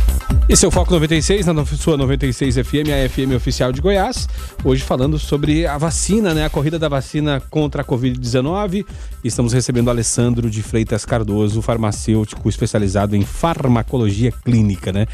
Esse 0.50 0.66
é 0.66 0.68
o 0.68 0.72
Foco 0.72 0.92
96, 0.92 1.46
na 1.46 1.66
sua 1.66 1.96
96 1.96 2.56
FM, 2.56 2.90
a 2.90 3.10
FM 3.10 3.36
oficial 3.36 3.72
de 3.72 3.80
Goiás. 3.80 4.28
Hoje 4.64 4.84
falando 4.84 5.18
sobre 5.18 5.66
a 5.66 5.78
vacina, 5.78 6.34
né? 6.34 6.46
A 6.46 6.50
corrida 6.50 6.78
da 6.78 6.90
vacina 6.90 7.42
contra 7.50 7.84
a 7.84 7.86
Covid-19. 7.86 8.86
Estamos 9.24 9.54
recebendo 9.54 9.90
Alessandro 9.90 10.50
de 10.50 10.62
Freitas 10.62 11.06
Cardoso, 11.06 11.62
farmacêutico 11.62 12.50
especializado 12.50 13.16
em 13.16 13.24
farmacologia 13.24 14.32
clínica, 14.32 14.92
né? 14.92 15.08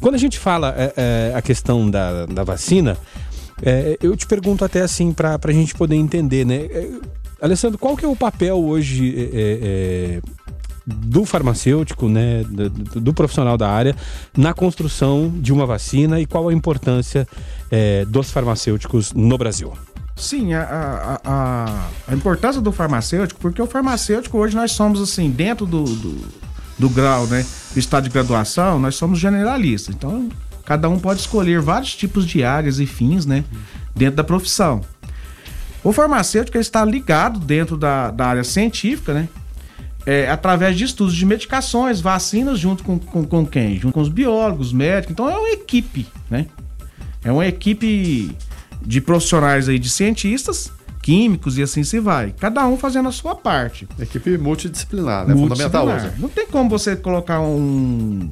Quando 0.00 0.16
a 0.16 0.18
gente 0.18 0.38
fala 0.38 0.74
é, 0.76 0.92
é, 0.96 1.32
a 1.34 1.40
questão 1.40 1.90
da, 1.90 2.26
da 2.26 2.44
vacina, 2.44 2.98
é, 3.62 3.96
eu 4.02 4.14
te 4.16 4.26
pergunto 4.26 4.64
até 4.64 4.82
assim, 4.82 5.12
para 5.12 5.38
a 5.42 5.52
gente 5.52 5.74
poder 5.74 5.96
entender, 5.96 6.44
né? 6.44 6.56
É, 6.56 6.90
Alessandro, 7.40 7.78
qual 7.78 7.96
que 7.96 8.04
é 8.04 8.08
o 8.08 8.16
papel 8.16 8.56
hoje 8.56 9.14
é, 9.32 10.20
é, 10.20 10.20
do 10.86 11.24
farmacêutico, 11.24 12.08
né, 12.08 12.44
do, 12.44 12.68
do, 13.00 13.14
profissional 13.14 13.56
da 13.56 13.70
área, 13.70 13.96
na 14.36 14.52
construção 14.52 15.32
de 15.36 15.52
uma 15.52 15.64
vacina 15.64 16.20
e 16.20 16.26
qual 16.26 16.48
a 16.48 16.52
importância 16.52 17.26
é, 17.70 18.04
dos 18.04 18.30
farmacêuticos 18.30 19.12
no 19.12 19.38
Brasil? 19.38 19.72
Sim, 20.16 20.52
a, 20.52 21.18
a, 21.24 21.88
a, 22.08 22.14
importância 22.14 22.60
do 22.60 22.70
farmacêutico, 22.70 23.40
porque 23.40 23.60
o 23.60 23.66
farmacêutico 23.66 24.38
hoje 24.38 24.54
nós 24.54 24.72
somos 24.72 25.00
assim, 25.00 25.30
dentro 25.30 25.66
do, 25.66 25.84
do, 25.84 26.28
do 26.78 26.88
grau, 26.88 27.26
né, 27.26 27.44
do 27.72 27.78
estado 27.78 28.04
de 28.04 28.10
graduação, 28.10 28.78
nós 28.78 28.94
somos 28.94 29.18
generalistas. 29.18 29.94
Então, 29.94 30.28
cada 30.64 30.88
um 30.88 30.98
pode 30.98 31.20
escolher 31.20 31.60
vários 31.60 31.96
tipos 31.96 32.26
de 32.26 32.44
áreas 32.44 32.78
e 32.78 32.86
fins, 32.86 33.26
né, 33.26 33.42
dentro 33.94 34.16
da 34.16 34.24
profissão. 34.24 34.82
O 35.82 35.92
farmacêutico 35.92 36.58
está 36.58 36.84
ligado 36.84 37.40
dentro 37.40 37.76
da, 37.76 38.10
da 38.10 38.26
área 38.26 38.44
científica, 38.44 39.12
né? 39.12 39.28
É, 40.06 40.28
através 40.30 40.76
de 40.76 40.84
estudos 40.84 41.14
de 41.14 41.24
medicações, 41.24 42.00
vacinas, 42.00 42.58
junto 42.58 42.84
com, 42.84 42.98
com, 42.98 43.24
com, 43.24 43.46
quem? 43.46 43.78
Junto 43.78 43.94
com 43.94 44.00
os 44.00 44.08
biólogos, 44.08 44.72
médicos. 44.72 45.12
Então 45.12 45.28
é 45.28 45.36
uma 45.36 45.50
equipe, 45.50 46.06
né? 46.30 46.46
É 47.24 47.32
uma 47.32 47.46
equipe 47.46 48.36
de 48.82 49.00
profissionais 49.00 49.68
aí, 49.68 49.78
de 49.78 49.88
cientistas, 49.88 50.70
químicos 51.02 51.56
e 51.56 51.62
assim 51.62 51.82
se 51.82 51.98
vai. 51.98 52.34
Cada 52.38 52.66
um 52.66 52.76
fazendo 52.76 53.08
a 53.08 53.12
sua 53.12 53.34
parte. 53.34 53.88
Equipe 53.98 54.36
multidisciplinar, 54.36 55.26
né? 55.26 55.34
Fundamental 55.34 55.88
hoje. 55.88 56.10
Não 56.18 56.28
tem 56.28 56.46
como 56.46 56.68
você 56.68 56.94
colocar 56.96 57.40
um. 57.40 58.30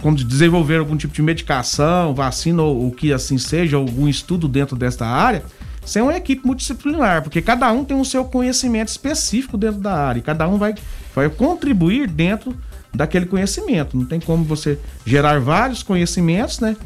Como 0.00 0.16
desenvolver 0.16 0.76
algum 0.76 0.96
tipo 0.96 1.12
de 1.12 1.22
medicação, 1.22 2.14
vacina 2.14 2.62
ou 2.62 2.86
o 2.86 2.92
que 2.92 3.12
assim 3.12 3.36
seja, 3.36 3.76
algum 3.76 4.06
estudo 4.08 4.46
dentro 4.46 4.76
desta 4.76 5.04
área 5.04 5.42
ser 5.88 6.02
uma 6.02 6.16
equipe 6.16 6.46
multidisciplinar, 6.46 7.22
porque 7.22 7.40
cada 7.40 7.70
um 7.72 7.84
tem 7.84 7.98
o 7.98 8.04
seu 8.04 8.24
conhecimento 8.24 8.88
específico 8.88 9.56
dentro 9.56 9.80
da 9.80 9.94
área, 9.94 10.18
e 10.18 10.22
cada 10.22 10.46
um 10.48 10.58
vai, 10.58 10.74
vai 11.14 11.28
contribuir 11.28 12.08
dentro 12.08 12.56
daquele 12.94 13.26
conhecimento. 13.26 13.96
Não 13.96 14.04
tem 14.04 14.20
como 14.20 14.44
você 14.44 14.78
gerar 15.04 15.40
vários 15.40 15.82
conhecimentos, 15.82 16.60
né, 16.60 16.76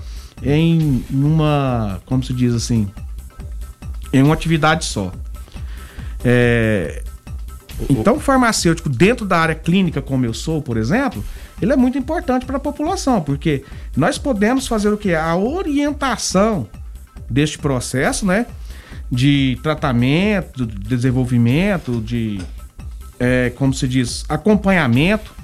em 0.43 1.05
uma, 1.11 2.01
como 2.07 2.23
se 2.23 2.33
diz 2.33 2.55
assim, 2.55 2.89
em 4.13 4.23
uma 4.23 4.35
atividade 4.35 4.85
só. 4.85 5.13
É, 6.25 7.03
então, 7.89 8.17
o 8.17 8.21
farmacêutico 8.21 8.89
dentro 8.89 9.27
da 9.27 9.39
área 9.39 9.55
clínica, 9.55 10.01
como 10.01 10.25
eu 10.25 10.35
sou, 10.35 10.63
por 10.63 10.77
exemplo, 10.77 11.25
ele 11.61 11.73
é 11.73 11.77
muito 11.77 11.99
importante 11.99 12.47
para 12.47 12.57
a 12.57 12.61
população, 12.61 13.21
porque 13.21 13.65
nós 13.97 14.19
podemos 14.19 14.67
fazer 14.67 14.91
o 14.91 14.97
que? 14.97 15.15
A 15.15 15.37
orientação 15.37 16.69
deste 17.29 17.59
processo, 17.59 18.27
né? 18.27 18.47
De 19.13 19.59
tratamento, 19.63 20.65
de 20.65 20.89
desenvolvimento, 20.89 22.01
de, 22.01 22.41
é, 23.21 23.53
como 23.55 23.75
se 23.75 23.87
diz, 23.87 24.25
acompanhamento 24.27 25.35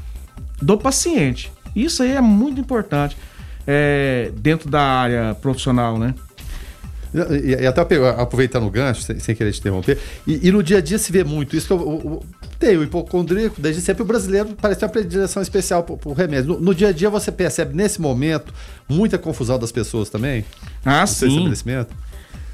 do 0.61 0.79
paciente. 0.79 1.53
Isso 1.77 2.03
aí 2.03 2.13
é 2.13 2.21
muito 2.23 2.59
importante 2.59 3.15
é, 3.67 4.33
dentro 4.39 4.71
da 4.71 4.81
área 4.81 5.35
profissional, 5.35 5.99
né? 5.99 6.15
E, 7.15 7.63
e 7.63 7.67
até 7.67 7.83
aproveitando 8.19 8.67
o 8.67 8.71
gancho, 8.71 9.03
sem, 9.03 9.19
sem 9.19 9.35
querer 9.35 9.53
te 9.53 9.61
interromper, 9.61 9.99
e, 10.27 10.49
e, 10.49 10.53
no 10.53 10.63
dia 10.63 10.79
a 10.79 10.81
dia 10.81 10.99
se 10.99 11.11
vê 11.11 11.25
muito 11.25 11.57
isso 11.57 11.67
que 11.67 11.73
eu, 11.73 11.79
eu, 11.79 12.23
tenho, 12.59 12.81
o 12.81 12.85
hipocondríaco, 12.85 13.61
desde 13.61 13.81
sempre 13.81 14.03
o 14.03 14.07
brasileiro 14.07 14.51
parece 14.61 14.81
ter 14.81 14.87
uma 14.87 14.93
predileção 14.93 15.43
especial 15.43 15.83
por, 15.83 15.97
por 15.97 16.15
remédio. 16.15 16.55
No, 16.55 16.61
no, 16.61 16.75
dia 16.75 16.89
a 16.89 16.93
dia 16.93 17.09
você 17.09 17.31
percebe, 17.31 17.75
nesse 17.75 18.01
momento, 18.01 18.53
muita 18.89 19.17
confusão 19.19 19.59
das 19.59 19.73
pessoas 19.73 20.11
também? 20.11 20.45
Ah, 20.85 21.07
sim. 21.07 21.29
Estabelecimento? 21.29 21.95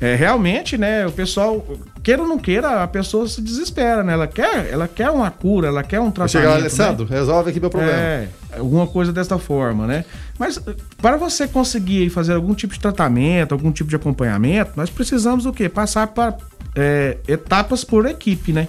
É, 0.01 0.15
realmente, 0.17 0.77
né, 0.77 1.07
o 1.07 1.13
pessoal, 1.13 1.65
queira 2.03 2.23
ou 2.23 2.29
não 2.29 2.39
queira, 2.39 2.83
a 2.83 2.87
pessoa 2.87 3.29
se 3.29 3.41
desespera, 3.41 4.03
né? 4.03 4.13
Ela 4.13 4.27
quer, 4.27 4.69
ela 4.71 4.89
quer 4.89 5.09
uma 5.11 5.31
cura, 5.31 5.69
ela 5.69 5.83
quer 5.83 6.01
um 6.01 6.11
tratamento. 6.11 6.33
Chega 6.33 6.49
lá, 6.49 6.57
Alessandro, 6.57 7.07
né? 7.09 7.17
resolve 7.17 7.51
aqui 7.51 7.61
meu 7.61 7.71
problema. 7.71 7.97
É, 7.97 8.29
alguma 8.59 8.87
coisa 8.87 9.13
desta 9.13 9.39
forma, 9.39 9.87
né? 9.87 10.05
Mas 10.39 10.61
para 11.01 11.17
você 11.17 11.47
conseguir 11.47 12.11
fazer 12.11 12.35
algum 12.35 12.55
tipo 12.55 12.75
de 12.75 12.81
tratamento, 12.81 13.53
algum 13.53 13.71
tipo 13.71 13.89
de 13.89 13.97
acompanhamento, 13.97 14.73
nós 14.77 14.91
precisamos 14.91 15.45
do 15.45 15.53
quê? 15.53 15.69
Passar 15.69 16.09
para 16.09 16.37
é, 16.75 17.19
etapas 17.29 17.85
por 17.85 18.05
equipe, 18.07 18.53
né? 18.53 18.69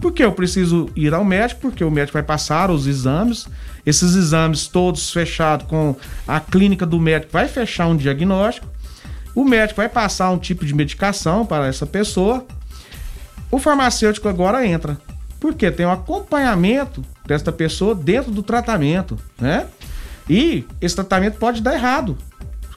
Porque 0.00 0.22
eu 0.22 0.32
preciso 0.32 0.90
ir 0.94 1.14
ao 1.14 1.24
médico, 1.24 1.62
porque 1.62 1.82
o 1.82 1.90
médico 1.90 2.12
vai 2.12 2.22
passar 2.22 2.70
os 2.70 2.86
exames, 2.86 3.46
esses 3.84 4.14
exames 4.14 4.66
todos 4.66 5.10
fechados 5.10 5.66
com 5.66 5.96
a 6.28 6.38
clínica 6.38 6.84
do 6.84 7.00
médico 7.00 7.32
vai 7.32 7.48
fechar 7.48 7.86
um 7.86 7.96
diagnóstico, 7.96 8.68
o 9.36 9.44
médico 9.44 9.76
vai 9.76 9.88
passar 9.88 10.30
um 10.30 10.38
tipo 10.38 10.64
de 10.64 10.74
medicação 10.74 11.44
para 11.44 11.66
essa 11.66 11.86
pessoa, 11.86 12.46
o 13.50 13.58
farmacêutico 13.58 14.28
agora 14.28 14.66
entra. 14.66 14.96
Porque 15.38 15.70
tem 15.70 15.84
um 15.84 15.92
acompanhamento 15.92 17.04
desta 17.26 17.52
pessoa 17.52 17.94
dentro 17.94 18.32
do 18.32 18.42
tratamento, 18.42 19.18
né? 19.38 19.66
E 20.28 20.64
esse 20.80 20.94
tratamento 20.94 21.38
pode 21.38 21.60
dar 21.60 21.74
errado. 21.74 22.16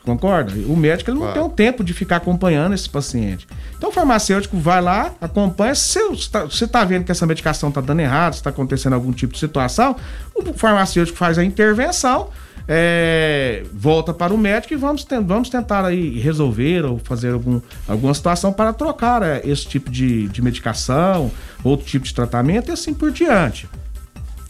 Concorda? 0.04 0.52
O 0.68 0.76
médico 0.76 1.10
ele 1.10 1.20
não 1.20 1.32
tem 1.32 1.42
o 1.42 1.50
tempo 1.50 1.84
de 1.84 1.94
ficar 1.94 2.18
acompanhando 2.18 2.74
esse 2.74 2.90
paciente. 2.90 3.48
Então 3.78 3.90
o 3.90 3.94
farmacêutico 3.94 4.58
vai 4.58 4.82
lá, 4.82 5.14
acompanha. 5.22 5.74
Se 5.74 6.00
você 6.10 6.66
está 6.66 6.84
vendo 6.84 7.06
que 7.06 7.12
essa 7.12 7.26
medicação 7.26 7.70
está 7.70 7.80
dando 7.80 8.02
errado, 8.02 8.34
está 8.34 8.50
acontecendo 8.50 8.94
algum 8.94 9.14
tipo 9.14 9.34
de 9.34 9.40
situação, 9.40 9.96
o 10.36 10.54
farmacêutico 10.54 11.18
faz 11.18 11.38
a 11.38 11.44
intervenção, 11.44 12.30
é, 12.72 13.64
volta 13.74 14.14
para 14.14 14.32
o 14.32 14.38
médico 14.38 14.76
e 14.76 14.78
vamos, 14.78 15.04
vamos 15.26 15.50
tentar 15.50 15.84
aí 15.84 16.20
resolver 16.20 16.86
ou 16.86 17.00
fazer 17.00 17.34
algum, 17.34 17.60
alguma 17.88 18.14
situação 18.14 18.54
para 18.54 18.72
trocar 18.72 19.24
é, 19.24 19.42
esse 19.44 19.66
tipo 19.66 19.90
de, 19.90 20.28
de 20.28 20.40
medicação, 20.40 21.32
outro 21.64 21.88
tipo 21.88 22.06
de 22.06 22.14
tratamento 22.14 22.70
e 22.70 22.72
assim 22.72 22.94
por 22.94 23.12
diante. 23.12 23.68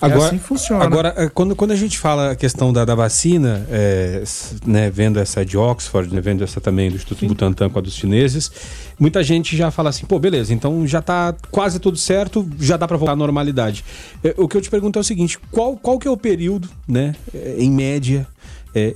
É 0.02 0.06
agora, 0.06 0.24
é 0.24 0.28
assim 0.28 0.39
funciona. 0.39 0.84
Agora, 0.84 1.14
é, 1.18 1.30
quando, 1.30 1.56
quando 1.56 1.72
a 1.72 1.76
gente 1.76 1.97
fala 1.97 2.32
a 2.32 2.36
questão 2.36 2.72
da, 2.72 2.86
da 2.86 2.95
vacina, 2.95 3.66
é, 3.70 4.24
né, 4.66 4.89
vendo 4.89 5.20
essa 5.20 5.45
de 5.45 5.58
Oxford, 5.58 6.14
né, 6.14 6.22
vendo 6.22 6.43
essa 6.43 6.62
também 6.62 6.89
do 6.89 6.95
Instituto 6.95 7.20
Sim. 7.20 7.28
Butantan 7.28 7.70
com 7.70 7.80
a 7.80 7.82
dos 7.82 7.93
chineses, 7.93 8.50
muita 8.97 9.22
gente 9.22 9.58
já 9.58 9.70
fala 9.72 9.89
assim, 9.89 10.06
pô, 10.06 10.18
beleza, 10.18 10.54
então 10.54 10.88
já 10.88 11.00
está 11.00 11.36
quase 11.52 11.80
tudo 11.80 11.97
certo, 11.97 12.47
já 12.60 12.78
dá 12.78 12.88
para 12.88 12.95
voltar 12.95 13.14
à 13.14 13.16
normalidade. 13.16 13.84
É, 14.24 14.34
o 14.38 14.47
que 14.47 14.56
eu 14.56 14.62
te 14.62 14.70
pergunto 14.70 14.97
é 14.97 15.02
o 15.02 15.04
seguinte, 15.04 15.38
qual, 15.52 15.76
qual 15.76 16.00
que 16.00 16.08
é 16.08 16.12
o 16.12 16.18
período, 16.18 16.70
né, 16.88 17.16
é, 17.34 17.56
em 17.60 17.70
média, 17.70 18.26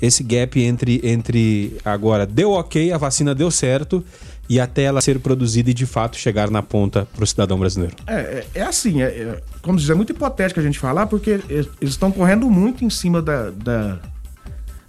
esse 0.04 0.24
gap 0.24 0.62
entre, 0.62 1.02
entre 1.04 1.78
agora 1.84 2.28
deu 2.28 2.52
ok, 2.52 2.92
a 2.92 2.98
vacina 2.98 3.34
deu 3.34 3.50
certo 3.50 4.06
e 4.50 4.60
até 4.60 4.84
ela 4.84 5.02
ser 5.02 5.20
produzida 5.20 5.70
e 5.70 5.74
de 5.74 5.86
fato 5.86 6.18
chegar 6.18 6.50
na 6.50 6.62
ponta 6.62 7.08
para 7.14 7.24
o 7.24 7.28
cidadão 7.28 7.58
brasileiro? 7.58 7.96
É, 8.06 8.14
é, 8.14 8.48
é 8.56 8.62
assim, 8.62 9.02
é, 9.02 9.06
é, 9.06 9.42
como 9.62 9.78
dizer, 9.78 9.94
é 9.94 9.96
muito 9.96 10.12
hipotético 10.12 10.60
a 10.60 10.64
gente 10.64 10.80
falar, 10.80 11.08
porque 11.08 11.40
eles 11.50 11.70
estão 11.82 12.12
correndo 12.12 12.50
muito 12.50 12.84
em 12.84 12.90
cima 12.90 13.22
da, 13.22 13.50
da, 13.52 14.00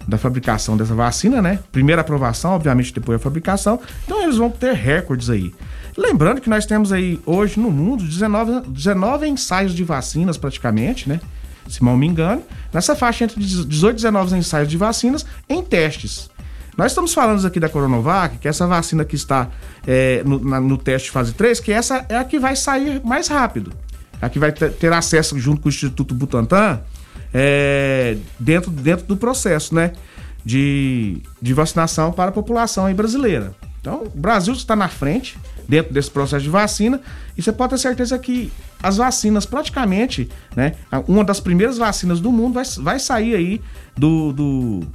da, 0.07 0.17
fabricação 0.17 0.75
dessa 0.75 0.93
vacina, 0.93 1.41
né? 1.41 1.59
Primeira 1.71 2.01
aprovação, 2.01 2.51
obviamente, 2.51 2.93
depois 2.93 3.15
a 3.15 3.19
fabricação. 3.19 3.79
Então 4.05 4.21
eles 4.23 4.37
vão 4.37 4.49
ter 4.49 4.73
recordes 4.73 5.29
aí. 5.29 5.53
Lembrando 5.97 6.41
que 6.41 6.49
nós 6.49 6.65
temos 6.65 6.91
aí 6.91 7.19
hoje 7.25 7.57
no 7.59 7.71
mundo 7.71 8.03
19, 8.03 8.69
19 8.69 9.27
ensaios 9.27 9.73
de 9.73 9.83
vacinas 9.83 10.37
praticamente, 10.37 11.07
né? 11.07 11.21
Se 11.69 11.83
mal 11.83 11.97
me 11.97 12.05
engano, 12.05 12.43
nessa 12.71 12.95
faixa 12.95 13.23
entre 13.23 13.39
18 13.39 13.95
e 13.95 13.95
19 13.95 14.37
ensaios 14.37 14.67
de 14.67 14.77
vacinas 14.77 15.25
em 15.49 15.63
testes. 15.63 16.29
Nós 16.77 16.91
estamos 16.91 17.13
falando 17.13 17.45
aqui 17.45 17.59
da 17.59 17.69
Coronavac, 17.69 18.37
que 18.37 18.47
é 18.47 18.49
essa 18.49 18.67
vacina 18.67 19.05
que 19.05 19.15
está 19.15 19.49
é, 19.87 20.21
no, 20.25 20.39
na, 20.39 20.59
no, 20.59 20.77
teste 20.77 21.09
fase 21.09 21.33
3, 21.33 21.59
que 21.61 21.71
essa 21.71 22.05
é 22.09 22.17
a 22.17 22.23
que 22.23 22.37
vai 22.37 22.55
sair 22.55 23.01
mais 23.03 23.27
rápido. 23.27 23.71
A 24.21 24.29
que 24.29 24.39
vai 24.39 24.51
ter 24.51 24.91
acesso 24.91 25.37
junto 25.39 25.61
com 25.61 25.67
o 25.67 25.71
Instituto 25.71 26.13
Butantan 26.13 26.81
é, 27.33 28.17
dentro, 28.39 28.71
dentro 28.71 29.05
do 29.05 29.15
processo, 29.15 29.73
né? 29.73 29.93
De, 30.43 31.21
de 31.41 31.53
vacinação 31.53 32.11
para 32.11 32.29
a 32.29 32.31
população 32.31 32.93
brasileira. 32.93 33.55
Então, 33.81 34.03
o 34.03 34.09
Brasil 34.19 34.53
está 34.53 34.75
na 34.75 34.87
frente 34.87 35.37
dentro 35.67 35.93
desse 35.93 36.11
processo 36.11 36.43
de 36.43 36.49
vacina 36.49 37.01
e 37.37 37.41
você 37.41 37.51
pode 37.51 37.71
ter 37.71 37.77
certeza 37.79 38.17
que 38.19 38.51
as 38.81 38.97
vacinas 38.97 39.45
praticamente, 39.45 40.29
né? 40.55 40.73
Uma 41.07 41.23
das 41.23 41.39
primeiras 41.39 41.77
vacinas 41.77 42.19
do 42.19 42.31
mundo 42.31 42.53
vai, 42.53 42.65
vai 42.77 42.99
sair 42.99 43.35
aí 43.35 43.61
do, 43.97 44.33
do 44.33 44.87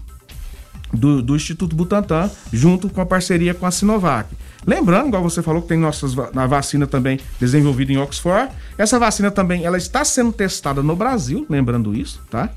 do, 0.93 1.23
do 1.23 1.37
Instituto 1.37 1.75
Butantan, 1.75 2.31
junto 2.53 2.89
com 2.89 3.01
a 3.01 3.07
parceria 3.07 3.55
com 3.55 3.67
a 3.67 3.71
Sinovac. 3.71 4.29
Lembrando, 4.67 5.09
igual 5.09 5.23
você 5.23 5.43
falou, 5.43 5.63
que 5.63 5.69
tem 5.69 5.79
nossas, 5.79 6.15
na 6.35 6.47
vacina 6.47 6.87
também 6.87 7.19
desenvolvida 7.39 7.93
em 7.93 7.97
Oxford. 7.97 8.53
Essa 8.77 8.99
vacina 8.99 9.31
também 9.31 9.65
ela 9.65 9.79
está 9.79 10.05
sendo 10.05 10.33
testada 10.33 10.83
no 10.83 10.95
Brasil, 10.95 11.47
lembrando 11.49 11.95
isso, 11.95 12.21
tá? 12.31 12.51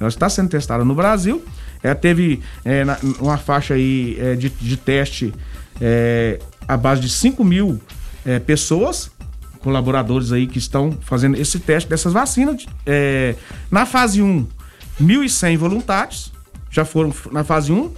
Ela 0.00 0.08
está 0.08 0.28
sendo 0.28 0.48
testada 0.48 0.84
no 0.84 0.94
Brasil. 0.94 1.44
Ela 1.82 1.94
teve 1.94 2.40
é, 2.64 2.84
na, 2.84 2.98
uma 3.20 3.38
faixa 3.38 3.74
aí 3.74 4.16
é, 4.18 4.34
de, 4.34 4.48
de 4.48 4.76
teste 4.76 5.32
é, 5.80 6.40
base 6.80 7.00
de 7.00 7.08
5 7.08 7.44
mil 7.44 7.80
é, 8.26 8.40
pessoas, 8.40 9.10
colaboradores 9.60 10.32
aí 10.32 10.48
que 10.48 10.58
estão 10.58 10.96
fazendo 11.02 11.36
esse 11.36 11.60
teste 11.60 11.88
dessas 11.88 12.12
vacinas. 12.12 12.66
É, 12.84 13.36
na 13.70 13.86
fase 13.86 14.20
1, 14.20 14.46
1.100 15.00 15.56
voluntários 15.56 16.33
já 16.74 16.84
foram 16.84 17.14
na 17.30 17.44
fase 17.44 17.72
1. 17.72 17.90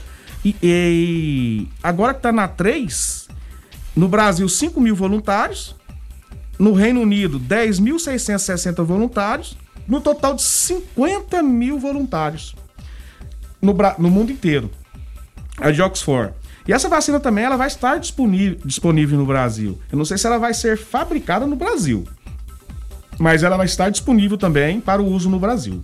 E, 0.45 0.57
e 0.63 1.69
agora 1.83 2.13
que 2.13 2.19
está 2.19 2.31
na 2.31 2.47
3, 2.47 3.29
no 3.97 4.07
Brasil, 4.07 4.49
5 4.49 4.81
mil 4.81 4.95
voluntários. 4.95 5.75
No 6.59 6.73
Reino 6.73 7.01
Unido, 7.01 7.41
10.660 7.41 8.83
voluntários. 8.85 9.57
No 9.89 10.01
total 10.01 10.35
de 10.35 10.43
50 10.43 11.43
mil 11.43 11.79
voluntários. 11.79 12.55
No, 13.61 13.75
no 13.99 14.11
mundo 14.11 14.31
inteiro. 14.31 14.71
A 15.59 15.71
de 15.71 15.81
Oxford. 15.81 16.35
E 16.69 16.73
essa 16.73 16.89
vacina 16.89 17.21
também 17.21 17.45
ela 17.45 17.57
vai 17.57 17.69
estar 17.69 17.99
disponível, 17.99 18.59
disponível 18.65 19.19
no 19.19 19.25
Brasil. 19.25 19.79
Eu 19.91 19.97
não 19.97 20.05
sei 20.05 20.19
se 20.19 20.27
ela 20.27 20.39
vai 20.39 20.53
ser 20.53 20.77
fabricada 20.77 21.47
no 21.47 21.57
Brasil. 21.57 22.07
Mas 23.19 23.43
ela 23.43 23.57
vai 23.57 23.67
estar 23.67 23.89
disponível 23.89 24.37
também 24.37 24.81
para 24.81 25.01
o 25.01 25.07
uso 25.07 25.31
no 25.31 25.39
Brasil. 25.39 25.83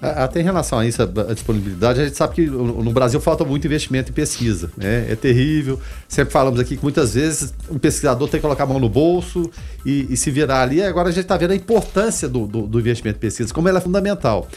Até 0.00 0.40
em 0.40 0.44
relação 0.44 0.78
a 0.78 0.86
isso, 0.86 1.02
a 1.02 1.34
disponibilidade, 1.34 2.00
a 2.00 2.04
gente 2.04 2.16
sabe 2.16 2.34
que 2.34 2.46
no 2.46 2.92
Brasil 2.92 3.20
falta 3.20 3.44
muito 3.44 3.66
investimento 3.66 4.10
em 4.10 4.14
pesquisa. 4.14 4.70
Né? 4.76 5.10
É 5.10 5.16
terrível. 5.16 5.80
Sempre 6.08 6.32
falamos 6.32 6.60
aqui 6.60 6.76
que 6.76 6.82
muitas 6.82 7.14
vezes 7.14 7.52
um 7.68 7.78
pesquisador 7.78 8.28
tem 8.28 8.38
que 8.38 8.42
colocar 8.42 8.62
a 8.62 8.66
mão 8.66 8.78
no 8.78 8.88
bolso 8.88 9.50
e, 9.84 10.06
e 10.08 10.16
se 10.16 10.30
virar 10.30 10.62
ali. 10.62 10.82
Agora 10.82 11.08
a 11.08 11.12
gente 11.12 11.24
está 11.24 11.36
vendo 11.36 11.50
a 11.50 11.56
importância 11.56 12.28
do, 12.28 12.46
do, 12.46 12.66
do 12.66 12.78
investimento 12.78 13.16
em 13.16 13.20
pesquisa, 13.20 13.52
como 13.52 13.68
ela 13.68 13.78
é 13.78 13.80
fundamental. 13.82 14.48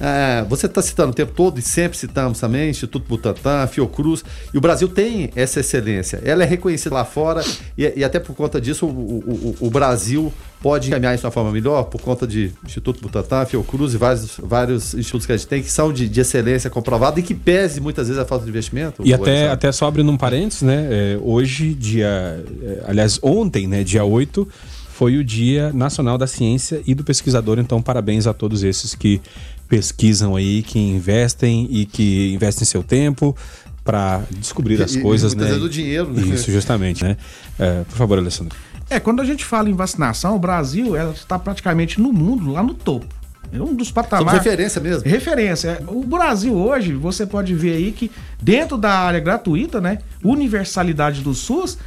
É, 0.00 0.44
você 0.48 0.66
está 0.66 0.82
citando 0.82 1.10
o 1.10 1.14
tempo 1.14 1.32
todo, 1.32 1.58
e 1.58 1.62
sempre 1.62 1.96
citamos 1.96 2.40
também, 2.40 2.70
Instituto 2.70 3.06
Butantan, 3.08 3.66
Fiocruz, 3.66 4.24
e 4.52 4.58
o 4.58 4.60
Brasil 4.60 4.88
tem 4.88 5.30
essa 5.36 5.60
excelência. 5.60 6.20
Ela 6.24 6.42
é 6.42 6.46
reconhecida 6.46 6.94
lá 6.94 7.04
fora, 7.04 7.42
e, 7.76 7.92
e 7.96 8.04
até 8.04 8.18
por 8.18 8.34
conta 8.34 8.60
disso, 8.60 8.86
o, 8.86 8.88
o, 8.90 9.56
o, 9.60 9.70
Brasil 9.70 10.32
pode 10.60 10.88
encaminhar 10.88 11.14
isso 11.14 11.22
de 11.22 11.26
uma 11.26 11.32
forma 11.32 11.52
melhor, 11.52 11.84
por 11.84 12.00
conta 12.00 12.26
de 12.26 12.52
Instituto 12.64 13.00
Butantan, 13.00 13.44
Fiocruz 13.44 13.94
e 13.94 13.96
vários, 13.96 14.40
vários 14.42 14.94
institutos 14.94 15.26
que 15.26 15.32
a 15.32 15.36
gente 15.36 15.46
tem, 15.46 15.62
que 15.62 15.70
são 15.70 15.92
de, 15.92 16.08
de 16.08 16.20
excelência 16.20 16.70
comprovada 16.70 17.20
e 17.20 17.22
que 17.22 17.34
pese 17.34 17.80
muitas 17.80 18.08
vezes 18.08 18.20
a 18.20 18.24
falta 18.24 18.44
de 18.44 18.50
investimento. 18.50 19.02
E 19.04 19.12
até, 19.12 19.48
até 19.50 19.70
só 19.70 19.86
abrindo 19.86 20.10
um 20.10 20.16
parênteses, 20.16 20.62
né? 20.62 20.88
É, 20.90 21.18
hoje, 21.20 21.74
dia. 21.74 22.42
É, 22.62 22.84
aliás, 22.86 23.18
ontem, 23.22 23.66
né, 23.66 23.84
dia 23.84 24.04
8 24.04 24.48
foi 24.94 25.16
o 25.16 25.24
Dia 25.24 25.72
Nacional 25.72 26.16
da 26.16 26.26
Ciência 26.26 26.80
e 26.86 26.94
do 26.94 27.02
Pesquisador. 27.02 27.58
Então, 27.58 27.82
parabéns 27.82 28.28
a 28.28 28.32
todos 28.32 28.62
esses 28.62 28.94
que 28.94 29.20
pesquisam 29.68 30.36
aí, 30.36 30.62
que 30.62 30.78
investem 30.78 31.66
e 31.70 31.86
que 31.86 32.32
investem 32.32 32.64
seu 32.64 32.82
tempo 32.82 33.36
para 33.84 34.22
descobrir 34.30 34.82
as 34.82 34.94
e, 34.94 35.02
coisas, 35.02 35.32
e, 35.32 35.36
né? 35.36 35.54
do 35.54 35.68
dinheiro, 35.68 36.10
né? 36.10 36.22
Isso, 36.22 36.50
justamente, 36.50 37.04
né? 37.04 37.16
É, 37.58 37.82
por 37.84 37.96
favor, 37.96 38.18
Alessandro. 38.18 38.56
É, 38.88 38.98
quando 38.98 39.20
a 39.20 39.24
gente 39.24 39.44
fala 39.44 39.68
em 39.68 39.74
vacinação, 39.74 40.36
o 40.36 40.38
Brasil 40.38 40.96
ela 40.96 41.12
está 41.12 41.38
praticamente 41.38 42.00
no 42.00 42.12
mundo 42.12 42.52
lá 42.52 42.62
no 42.62 42.74
topo. 42.74 43.06
É 43.52 43.62
um 43.62 43.74
dos 43.74 43.90
patamares. 43.90 44.30
Somos 44.30 44.44
referência 44.44 44.80
mesmo. 44.80 45.08
Referência. 45.08 45.82
O 45.86 46.02
Brasil 46.04 46.54
hoje, 46.54 46.92
você 46.94 47.24
pode 47.24 47.54
ver 47.54 47.76
aí 47.76 47.92
que 47.92 48.10
dentro 48.42 48.76
da 48.76 48.90
área 48.90 49.20
gratuita, 49.20 49.80
né? 49.80 49.98
Universalidade 50.24 51.20
do 51.20 51.34
SUS, 51.34 51.78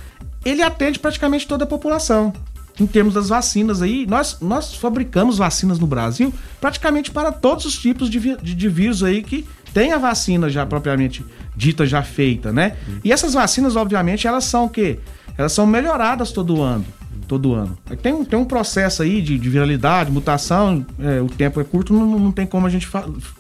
ele 0.46 0.62
atende 0.62 0.98
praticamente 0.98 1.46
toda 1.46 1.66
a 1.66 1.68
população 1.68 2.32
em 2.80 2.86
termos 2.88 3.14
das 3.14 3.30
vacinas 3.30 3.82
aí, 3.82 4.06
nós, 4.08 4.38
nós 4.42 4.74
fabricamos 4.76 5.38
vacinas 5.38 5.80
no 5.80 5.88
Brasil 5.88 6.34
praticamente 6.62 7.10
para 7.12 7.32
todos 7.32 7.66
os 7.66 7.78
tipos 7.78 8.10
de, 8.10 8.20
de, 8.42 8.54
de 8.56 8.70
vírus 8.70 9.04
aí 9.04 9.24
que 9.24 9.46
tem 9.74 9.94
a 9.94 9.98
vacina 9.98 10.50
já 10.50 10.66
propriamente 10.66 11.26
dita, 11.56 11.86
já 11.86 12.02
feita, 12.04 12.52
né? 12.54 12.76
E 13.04 13.12
essas 13.12 13.34
vacinas, 13.34 13.76
obviamente, 13.76 14.28
elas 14.28 14.44
são 14.46 14.66
o 14.66 14.70
quê? 14.70 15.00
Elas 15.38 15.52
são 15.54 15.66
melhoradas 15.68 16.32
todo 16.32 16.62
ano. 16.62 16.86
Todo 17.28 17.54
ano. 17.54 17.78
Tem, 18.02 18.14
um- 18.14 18.24
tem 18.24 18.40
um 18.40 18.46
processo 18.46 19.04
aí 19.04 19.22
de, 19.22 19.38
de 19.38 19.50
viralidade, 19.50 20.10
mutação, 20.12 20.86
é, 21.00 21.20
o 21.22 21.28
tempo 21.28 21.60
é 21.60 21.64
curto, 21.64 21.94
não, 21.94 22.18
não 22.18 22.32
tem 22.32 22.46
como 22.48 22.66
a 22.66 22.70
gente 22.70 22.88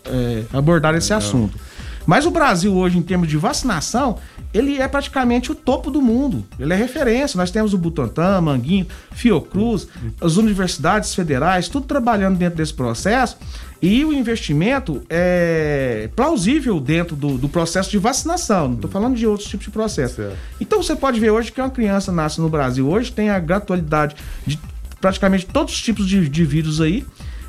é, 0.05 0.43
abordar 0.51 0.93
esse 0.95 1.13
assunto. 1.13 1.57
Mas 2.05 2.25
o 2.25 2.31
Brasil 2.31 2.73
hoje, 2.75 2.97
em 2.97 3.01
termos 3.01 3.27
de 3.27 3.37
vacinação, 3.37 4.17
ele 4.53 4.81
é 4.81 4.87
praticamente 4.87 5.51
o 5.51 5.55
topo 5.55 5.91
do 5.91 6.01
mundo. 6.01 6.45
Ele 6.59 6.73
é 6.73 6.75
referência. 6.75 7.37
Nós 7.37 7.51
temos 7.51 7.73
o 7.73 7.77
Butantan, 7.77 8.41
Manguinho, 8.41 8.87
Fiocruz, 9.11 9.87
as 10.21 10.37
universidades 10.37 11.13
federais, 11.13 11.67
tudo 11.67 11.85
trabalhando 11.85 12.37
dentro 12.37 12.57
desse 12.57 12.73
processo. 12.73 13.37
E 13.81 14.03
o 14.03 14.11
investimento 14.11 15.03
é 15.09 16.09
plausível 16.15 16.79
dentro 16.79 17.15
do, 17.15 17.37
do 17.37 17.47
processo 17.47 17.91
de 17.91 17.97
vacinação. 17.97 18.69
Não 18.69 18.75
estou 18.75 18.89
falando 18.89 19.15
de 19.15 19.27
outros 19.27 19.47
tipos 19.47 19.65
de 19.65 19.71
processo. 19.71 20.15
Certo. 20.15 20.35
Então 20.59 20.81
você 20.81 20.95
pode 20.95 21.19
ver 21.19 21.29
hoje 21.29 21.51
que 21.51 21.61
uma 21.61 21.69
criança 21.69 22.11
nasce 22.11 22.41
no 22.41 22.49
Brasil 22.49 22.89
hoje, 22.89 23.11
tem 23.11 23.29
a 23.29 23.39
gratuidade 23.39 24.15
de 24.45 24.59
praticamente 24.99 25.45
todos 25.45 25.73
os 25.73 25.81
tipos 25.81 26.07
de, 26.07 26.27
de 26.27 26.43
vírus 26.43 26.81
aí, 26.81 27.05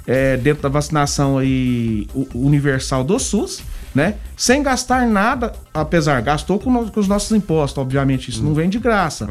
é, 0.06 0.36
dentro 0.36 0.62
da 0.62 0.68
vacinação 0.68 1.38
aí 1.38 2.06
universal 2.34 3.02
do 3.02 3.18
SUS, 3.18 3.62
né? 3.98 4.14
Sem 4.36 4.62
gastar 4.62 5.08
nada, 5.08 5.52
apesar, 5.74 6.20
gastou 6.22 6.56
com, 6.60 6.70
no- 6.70 6.88
com 6.88 7.00
os 7.00 7.08
nossos 7.08 7.32
impostos, 7.36 7.76
obviamente, 7.82 8.30
isso 8.30 8.44
não 8.44 8.54
vem 8.54 8.68
de 8.68 8.78
graça. 8.78 9.26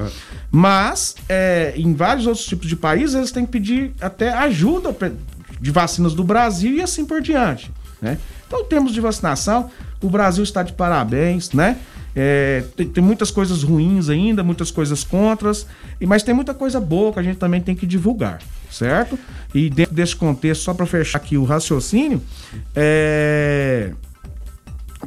Mas 0.51 1.15
é, 1.29 1.73
em 1.77 1.93
vários 1.93 2.27
outros 2.27 2.45
tipos 2.45 2.67
de 2.67 2.75
países, 2.75 3.15
eles 3.15 3.31
têm 3.31 3.45
que 3.45 3.51
pedir 3.53 3.93
até 4.01 4.33
ajuda 4.33 4.93
de 5.61 5.71
vacinas 5.71 6.13
do 6.13 6.23
Brasil 6.23 6.73
e 6.75 6.81
assim 6.81 7.05
por 7.05 7.21
diante. 7.21 7.71
Né? 8.01 8.17
Então, 8.45 8.59
em 8.59 8.65
termos 8.65 8.91
de 8.93 8.99
vacinação, 8.99 9.69
o 10.03 10.09
Brasil 10.09 10.43
está 10.43 10.61
de 10.63 10.73
parabéns, 10.73 11.51
né? 11.53 11.77
É, 12.19 12.63
tem, 12.75 12.87
tem 12.89 13.03
muitas 13.03 13.29
coisas 13.31 13.61
ruins 13.63 14.09
ainda, 14.09 14.43
muitas 14.43 14.69
coisas 14.71 15.03
contras, 15.03 15.65
e- 16.01 16.05
mas 16.05 16.23
tem 16.23 16.33
muita 16.33 16.53
coisa 16.53 16.79
boa 16.79 17.13
que 17.13 17.19
a 17.19 17.23
gente 17.23 17.37
também 17.37 17.61
tem 17.61 17.75
que 17.75 17.85
divulgar, 17.85 18.39
certo? 18.71 19.17
E 19.53 19.69
dentro 19.69 19.93
desse 19.93 20.15
contexto, 20.15 20.63
só 20.63 20.73
para 20.73 20.85
fechar 20.87 21.19
aqui 21.19 21.37
o 21.37 21.43
raciocínio, 21.43 22.19
é, 22.75 23.91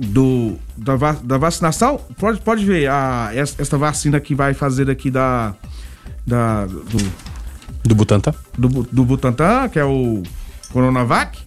do, 0.01 0.57
da, 0.77 0.97
da 1.23 1.39
vacinação, 1.39 1.99
pode, 2.19 2.41
pode 2.41 2.65
ver, 2.65 2.89
a, 2.89 3.31
es- 3.35 3.55
esta 3.59 3.77
vacina 3.77 4.19
que 4.21 4.35
vai 4.35 4.55
fazer 4.55 4.89
aqui 4.91 5.11
da, 5.11 5.55
da, 6.27 6.67
do, 6.67 7.13
Do 7.85 7.95
Butantan? 7.95 8.35
do, 8.57 8.69
do 8.91 9.05
Butantan, 9.05 9.69
que 9.69 9.79
é 9.79 9.85
o 9.85 10.23
Coronavac, 10.73 11.39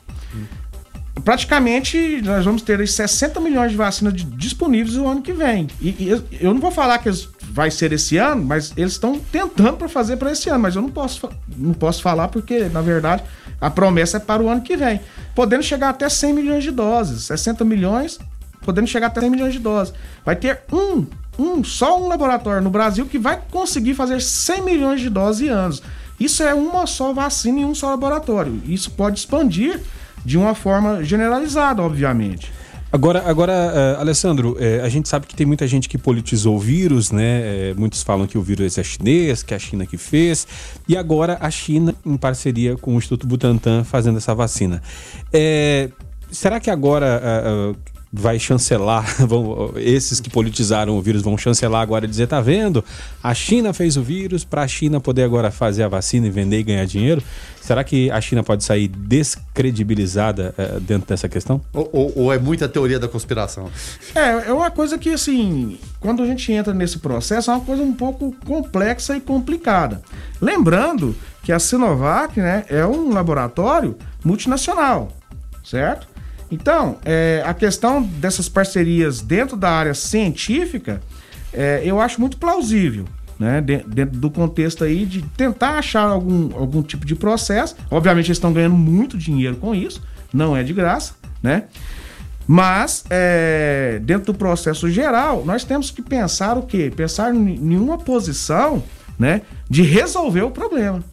praticamente 1.23 2.21
nós 2.23 2.43
vamos 2.45 2.61
ter 2.61 2.79
aí 2.79 2.87
60 2.87 3.39
milhões 3.39 3.71
de 3.71 3.77
vacinas 3.77 4.13
de- 4.13 4.23
disponíveis 4.25 4.95
no 4.95 5.07
ano 5.07 5.21
que 5.21 5.31
vem. 5.33 5.67
E, 5.81 5.89
e 5.99 6.09
eu- 6.39 6.53
não 6.53 6.59
vou 6.61 6.71
falar 6.71 6.97
que 6.99 7.09
eles- 7.09 7.27
vai 7.51 7.69
ser 7.69 7.91
esse 7.93 8.17
ano, 8.17 8.43
mas 8.43 8.73
eles 8.75 8.93
estão 8.93 9.19
tentando 9.19 9.77
para 9.77 9.87
fazer 9.89 10.17
para 10.17 10.31
esse 10.31 10.49
ano, 10.49 10.59
mas 10.59 10.75
eu 10.75 10.81
não 10.81 10.89
posso, 10.89 11.29
não 11.55 11.73
posso 11.73 12.01
falar 12.01 12.27
porque, 12.29 12.61
na 12.69 12.81
verdade, 12.81 13.23
a 13.61 13.69
promessa 13.69 14.17
é 14.17 14.19
para 14.19 14.41
o 14.41 14.49
ano 14.49 14.61
que 14.61 14.75
vem. 14.75 14.99
Podendo 15.35 15.63
chegar 15.63 15.89
até 15.89 16.09
100 16.09 16.33
milhões 16.33 16.63
de 16.63 16.71
doses, 16.71 17.23
60 17.25 17.63
milhões, 17.63 18.19
podendo 18.63 18.87
chegar 18.87 19.07
até 19.07 19.21
100 19.21 19.29
milhões 19.29 19.53
de 19.53 19.59
doses. 19.59 19.93
Vai 20.25 20.35
ter 20.35 20.61
um, 20.71 21.05
um, 21.37 21.63
só 21.63 22.01
um 22.01 22.07
laboratório 22.07 22.61
no 22.61 22.69
Brasil 22.69 23.05
que 23.05 23.19
vai 23.19 23.39
conseguir 23.51 23.93
fazer 23.93 24.21
100 24.21 24.61
milhões 24.63 25.01
de 25.01 25.09
doses 25.09 25.41
em 25.41 25.49
anos. 25.49 25.83
Isso 26.19 26.43
é 26.43 26.53
uma 26.53 26.87
só 26.87 27.13
vacina 27.13 27.59
em 27.59 27.65
um 27.65 27.75
só 27.75 27.89
laboratório. 27.89 28.61
Isso 28.65 28.91
pode 28.91 29.19
expandir 29.19 29.81
de 30.23 30.37
uma 30.37 30.55
forma 30.55 31.03
generalizada, 31.03 31.81
obviamente. 31.81 32.51
Agora, 32.93 33.23
agora 33.25 33.51
eh, 33.51 33.95
Alessandro, 33.99 34.55
eh, 34.59 34.79
a 34.83 34.87
gente 34.87 35.09
sabe 35.09 35.25
que 35.25 35.35
tem 35.35 35.47
muita 35.47 35.67
gente 35.67 35.89
que 35.89 35.97
politizou 35.97 36.57
o 36.57 36.59
vírus, 36.59 37.11
né? 37.11 37.71
Eh, 37.71 37.73
muitos 37.75 38.03
falam 38.03 38.27
que 38.27 38.37
o 38.37 38.41
vírus 38.43 38.77
é 38.77 38.83
chinês, 38.83 39.41
que 39.41 39.51
é 39.51 39.57
a 39.57 39.59
China 39.59 39.83
que 39.83 39.97
fez. 39.97 40.47
E 40.87 40.95
agora 40.95 41.35
a 41.41 41.49
China, 41.49 41.95
em 42.05 42.15
parceria 42.15 42.77
com 42.77 42.93
o 42.93 42.97
Instituto 42.99 43.25
Butantan, 43.25 43.83
fazendo 43.83 44.19
essa 44.19 44.35
vacina. 44.35 44.79
Será 46.29 46.59
que 46.59 46.69
agora 46.69 47.75
vai 48.15 48.37
chancelar, 48.37 49.03
vão- 49.25 49.73
esses 49.77 50.19
que 50.19 50.29
politizaram 50.29 50.95
o 50.95 51.01
vírus 51.01 51.23
vão 51.23 51.35
chancelar 51.35 51.81
agora 51.81 52.05
e 52.05 52.07
dizer, 52.07 52.27
tá 52.27 52.39
vendo? 52.39 52.85
A 53.23 53.33
China 53.33 53.73
fez 53.73 53.97
o 53.97 54.03
vírus 54.03 54.43
para 54.43 54.61
a 54.61 54.67
China 54.67 54.99
poder 55.01 55.23
agora 55.23 55.49
fazer 55.49 55.81
a 55.81 55.87
vacina 55.87 56.27
e 56.27 56.29
vender 56.29 56.59
e 56.59 56.63
ganhar 56.63 56.85
dinheiro. 56.85 57.23
Será 57.59 57.83
que 57.83 58.11
a 58.11 58.21
China 58.21 58.43
pode 58.43 58.63
sair 58.63 58.87
descredibilizada 58.87 60.53
eh, 60.57 60.79
dentro 60.81 61.07
dessa 61.07 61.27
questão? 61.29 61.61
Ou, 61.73 61.89
ou- 61.91 62.13
ou 62.15 62.33
é 62.33 62.37
muita 62.37 62.67
teoria 62.67 62.99
da 62.99 63.07
conspiração? 63.07 63.69
É, 64.13 64.49
é 64.49 64.53
uma 64.53 64.69
coisa 64.69 64.97
que, 64.97 65.09
assim, 65.09 65.79
quando 65.99 66.21
a 66.21 66.25
gente 66.25 66.51
entra 66.51 66.73
nesse 66.73 66.99
processo, 66.99 67.49
é 67.49 67.53
uma 67.55 67.61
coisa 67.65 67.81
um 67.81 67.93
pouco 67.93 68.35
complexa 68.45 69.15
e 69.15 69.21
complicada. 69.21 70.01
Lembrando 70.41 71.15
que 71.41 71.51
a 71.51 71.59
Sinovac, 71.59 72.39
né, 72.39 72.65
é 72.69 72.85
um 72.85 73.11
laboratório 73.13 73.97
multinacional, 74.23 75.09
certo? 75.63 76.07
Então, 76.53 76.97
é, 77.03 77.41
a 77.45 77.53
questão 77.53 78.03
dessas 78.03 78.47
parcerias 78.47 79.21
dentro 79.21 79.57
da 79.57 79.71
área 79.71 79.93
científica, 79.95 81.01
é, 81.51 81.81
eu 81.83 81.99
acho 81.99 82.21
muito 82.21 82.37
plausível. 82.37 83.05
Né, 83.39 83.59
de- 83.59 83.83
dentro 83.87 84.19
do 84.19 84.29
contexto 84.29 84.83
aí 84.83 85.05
de 85.07 85.23
tentar 85.35 85.79
achar 85.79 86.03
algum, 86.03 86.55
algum 86.55 86.83
tipo 86.83 87.03
de 87.03 87.15
processo. 87.15 87.75
Obviamente, 87.89 88.27
eles 88.27 88.37
estão 88.37 88.53
ganhando 88.53 88.75
muito 88.75 89.17
dinheiro 89.17 89.55
com 89.55 89.73
isso, 89.73 90.01
não 90.31 90.55
é 90.55 90.61
de 90.61 90.71
graça, 90.71 91.15
né? 91.41 91.63
Mas, 92.47 93.03
é, 93.09 93.99
dentro 94.03 94.31
do 94.31 94.37
processo 94.37 94.87
geral, 94.89 95.43
nós 95.45 95.63
temos 95.63 95.89
que 95.89 96.01
pensar 96.01 96.57
o 96.57 96.61
quê? 96.61 96.93
Pensar 96.95 97.33
em 97.33 97.57
nenhuma 97.57 97.97
posição 97.97 98.83
né, 99.17 99.41
de 99.67 99.81
resolver 99.81 100.43
o 100.43 100.51
problema. 100.51 101.03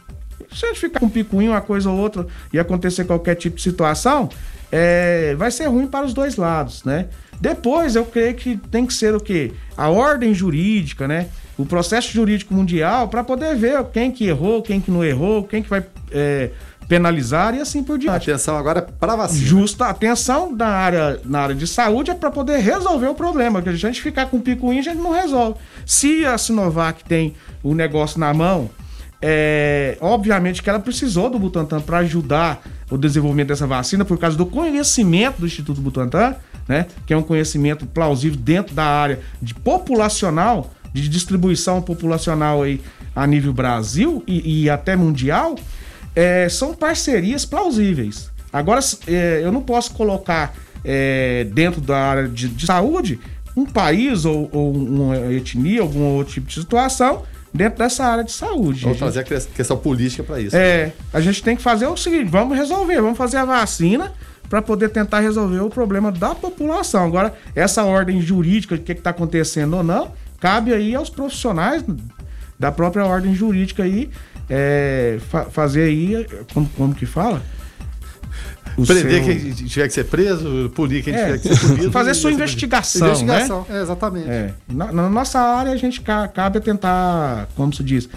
Se 0.53 0.66
a 0.66 0.68
gente 0.68 0.80
ficar 0.80 1.01
com 1.01 1.07
um 1.07 1.11
picuinho, 1.11 1.53
uma 1.53 1.61
coisa 1.62 1.88
ou 1.91 1.99
outra, 1.99 2.26
e 2.53 2.59
acontecer 2.59 3.05
qualquer 3.05 3.34
tipo 3.34 3.57
de 3.57 3.62
situação, 3.62 4.28
é, 4.70 5.34
vai 5.36 5.50
ser 5.50 5.66
ruim 5.66 5.86
para 5.86 6.06
os 6.06 6.14
dois 6.14 6.36
lados, 6.36 6.84
né? 6.84 7.06
Depois, 7.40 7.96
eu 7.96 8.04
creio 8.04 8.34
que 8.34 8.56
tem 8.56 8.84
que 8.84 8.92
ser 8.92 9.14
o 9.14 9.20
quê? 9.20 9.52
A 9.76 9.88
ordem 9.88 10.34
jurídica, 10.34 11.08
né? 11.08 11.28
O 11.56 11.64
processo 11.64 12.12
jurídico 12.12 12.52
mundial 12.52 13.08
para 13.08 13.24
poder 13.24 13.56
ver 13.56 13.82
quem 13.84 14.10
que 14.10 14.26
errou, 14.26 14.62
quem 14.62 14.80
que 14.80 14.90
não 14.90 15.04
errou, 15.04 15.44
quem 15.44 15.62
que 15.62 15.68
vai 15.68 15.84
é, 16.10 16.50
penalizar 16.86 17.54
e 17.54 17.60
assim 17.60 17.82
por 17.82 17.98
diante. 17.98 18.30
Atenção 18.30 18.56
agora 18.56 18.82
para 18.82 19.16
vacina. 19.16 19.46
Justa 19.46 19.86
atenção 19.86 20.54
na 20.54 20.66
área, 20.66 21.20
na 21.24 21.40
área 21.40 21.54
de 21.54 21.66
saúde 21.66 22.10
é 22.10 22.14
para 22.14 22.30
poder 22.30 22.58
resolver 22.58 23.06
o 23.08 23.14
problema. 23.14 23.62
Porque 23.62 23.70
a 23.70 23.78
gente 23.78 24.02
ficar 24.02 24.26
com 24.26 24.40
picuinha, 24.40 24.80
a 24.80 24.84
gente 24.84 24.98
não 24.98 25.12
resolve. 25.12 25.58
Se 25.86 26.26
a 26.26 26.36
Sinovac 26.36 27.04
tem 27.04 27.34
o 27.62 27.74
negócio 27.74 28.18
na 28.18 28.34
mão, 28.34 28.70
é, 29.22 29.98
obviamente 30.00 30.62
que 30.62 30.70
ela 30.70 30.80
precisou 30.80 31.28
do 31.28 31.38
Butantan 31.38 31.80
para 31.80 31.98
ajudar 31.98 32.62
o 32.90 32.96
desenvolvimento 32.96 33.48
dessa 33.48 33.66
vacina 33.66 34.04
por 34.04 34.18
causa 34.18 34.36
do 34.36 34.46
conhecimento 34.46 35.40
do 35.40 35.46
Instituto 35.46 35.80
Butantan, 35.80 36.34
né? 36.66 36.86
Que 37.06 37.12
é 37.12 37.16
um 37.16 37.22
conhecimento 37.22 37.86
plausível 37.86 38.38
dentro 38.38 38.74
da 38.74 38.84
área 38.84 39.20
de 39.40 39.54
populacional, 39.54 40.72
de 40.92 41.08
distribuição 41.08 41.82
populacional 41.82 42.62
aí 42.62 42.80
a 43.14 43.26
nível 43.26 43.52
Brasil 43.52 44.24
e, 44.26 44.62
e 44.62 44.70
até 44.70 44.96
mundial. 44.96 45.54
É, 46.16 46.48
são 46.48 46.74
parcerias 46.74 47.44
plausíveis. 47.44 48.30
Agora, 48.52 48.80
é, 49.06 49.40
eu 49.44 49.52
não 49.52 49.62
posso 49.62 49.92
colocar 49.92 50.54
é, 50.84 51.44
dentro 51.52 51.80
da 51.80 51.98
área 51.98 52.28
de, 52.28 52.48
de 52.48 52.66
saúde 52.66 53.20
um 53.56 53.66
país 53.66 54.24
ou, 54.24 54.48
ou 54.52 54.72
uma 54.72 55.16
etnia, 55.32 55.82
algum 55.82 56.00
outro 56.14 56.34
tipo 56.34 56.46
de 56.48 56.54
situação 56.54 57.22
dentro 57.53 57.78
dessa 57.78 58.05
área 58.05 58.24
de 58.24 58.32
saúde. 58.32 58.82
Vamos 58.82 58.98
gente- 58.98 58.98
trazer 58.98 59.20
a 59.20 59.24
que- 59.24 59.53
questão 59.55 59.76
política 59.76 60.22
para 60.22 60.40
isso. 60.40 60.57
é, 60.57 60.92
a 61.12 61.20
gente 61.20 61.42
tem 61.42 61.57
que 61.57 61.62
fazer 61.62 61.86
o 61.86 61.96
seguinte: 61.96 62.28
vamos 62.30 62.57
resolver, 62.57 63.01
vamos 63.01 63.18
fazer 63.18 63.36
a 63.38 63.44
vacina 63.44 64.12
para 64.48 64.61
poder 64.61 64.88
tentar 64.88 65.20
resolver 65.20 65.61
o 65.61 65.70
problema 65.70 66.11
da 66.11 66.34
população. 66.34 67.05
Agora, 67.05 67.34
essa 67.55 67.84
ordem 67.84 68.20
jurídica, 68.20 68.74
o 68.74 68.78
que 68.78 68.92
está 68.92 69.11
acontecendo 69.11 69.76
ou 69.76 69.82
não, 69.84 70.11
cabe 70.40 70.72
aí 70.72 70.94
aos 70.94 71.09
profissionais 71.11 71.84
da 72.59 72.70
própria 72.72 73.05
ordem 73.07 73.34
jurídica 73.34 73.82
aí 73.84 74.11
é, 74.48 75.18
fa- 75.30 75.44
fazer 75.44 75.82
aí, 75.84 76.26
como, 76.53 76.68
como 76.76 76.94
que 76.94 77.07
fala? 77.07 77.40
O 78.76 78.86
Prender 78.86 79.24
seu- 79.24 79.34
quem 79.34 79.52
tiver 79.52 79.88
que 79.88 79.94
ser 79.94 80.04
preso, 80.04 80.70
punir 80.74 81.02
quem 81.02 81.14
É, 81.14 81.24
tiver 81.24 81.38
que 81.38 81.54
ser 81.54 81.66
punido. 81.68 81.92
fazer 81.92 82.14
sua 82.14 82.32
investigação, 82.32 83.08
diante. 83.12 83.22
Investigação, 83.24 83.66
é, 83.68 83.82
exatamente. 83.82 84.28
É, 84.28 84.54
na, 84.68 84.92
na 84.92 85.08
nossa 85.10 85.38
área 85.40 85.72
a 85.72 85.76
gente 85.76 86.00
ca- 86.00 86.28
cabe 86.28 86.58
a 86.58 86.60
tentar, 86.60 87.48
como 87.56 87.72
se 87.74 87.82
diz, 87.82 88.08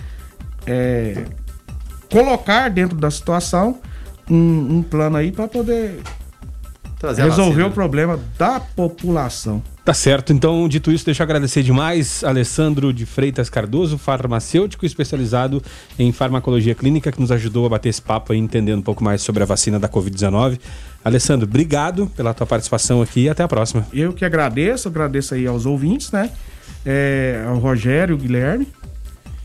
é, 0.65 1.25
colocar 2.11 2.69
dentro 2.69 2.97
da 2.97 3.09
situação 3.11 3.79
um, 4.29 4.77
um 4.77 4.83
plano 4.83 5.17
aí 5.17 5.31
para 5.31 5.47
poder 5.47 5.99
Trazer 6.99 7.23
resolver 7.23 7.63
o 7.63 7.71
problema 7.71 8.19
da 8.37 8.59
população. 8.59 9.61
Tá 9.83 9.93
certo. 9.93 10.31
Então, 10.31 10.65
dito 10.69 10.89
isso, 10.93 11.03
deixa 11.03 11.23
eu 11.23 11.25
agradecer 11.25 11.61
demais 11.61 12.23
Alessandro 12.23 12.93
de 12.93 13.05
Freitas 13.05 13.49
Cardoso, 13.49 13.97
farmacêutico 13.97 14.85
especializado 14.85 15.61
em 15.99 16.09
farmacologia 16.13 16.73
clínica, 16.73 17.11
que 17.11 17.19
nos 17.19 17.33
ajudou 17.33 17.65
a 17.65 17.69
bater 17.69 17.89
esse 17.89 18.01
papo 18.01 18.31
aí, 18.31 18.39
entendendo 18.39 18.79
um 18.79 18.83
pouco 18.83 19.03
mais 19.03 19.21
sobre 19.21 19.43
a 19.43 19.45
vacina 19.45 19.77
da 19.77 19.89
Covid-19. 19.89 20.57
Alessandro, 21.03 21.45
obrigado 21.45 22.07
pela 22.15 22.33
tua 22.33 22.47
participação 22.47 23.01
aqui 23.01 23.23
e 23.23 23.29
até 23.29 23.43
a 23.43 23.47
próxima. 23.47 23.85
Eu 23.91 24.13
que 24.13 24.23
agradeço, 24.23 24.87
agradeço 24.87 25.33
aí 25.33 25.45
aos 25.45 25.65
ouvintes, 25.65 26.13
né? 26.13 26.29
É, 26.85 27.43
ao 27.45 27.57
Rogério, 27.57 28.15
o 28.15 28.17
Guilherme 28.17 28.65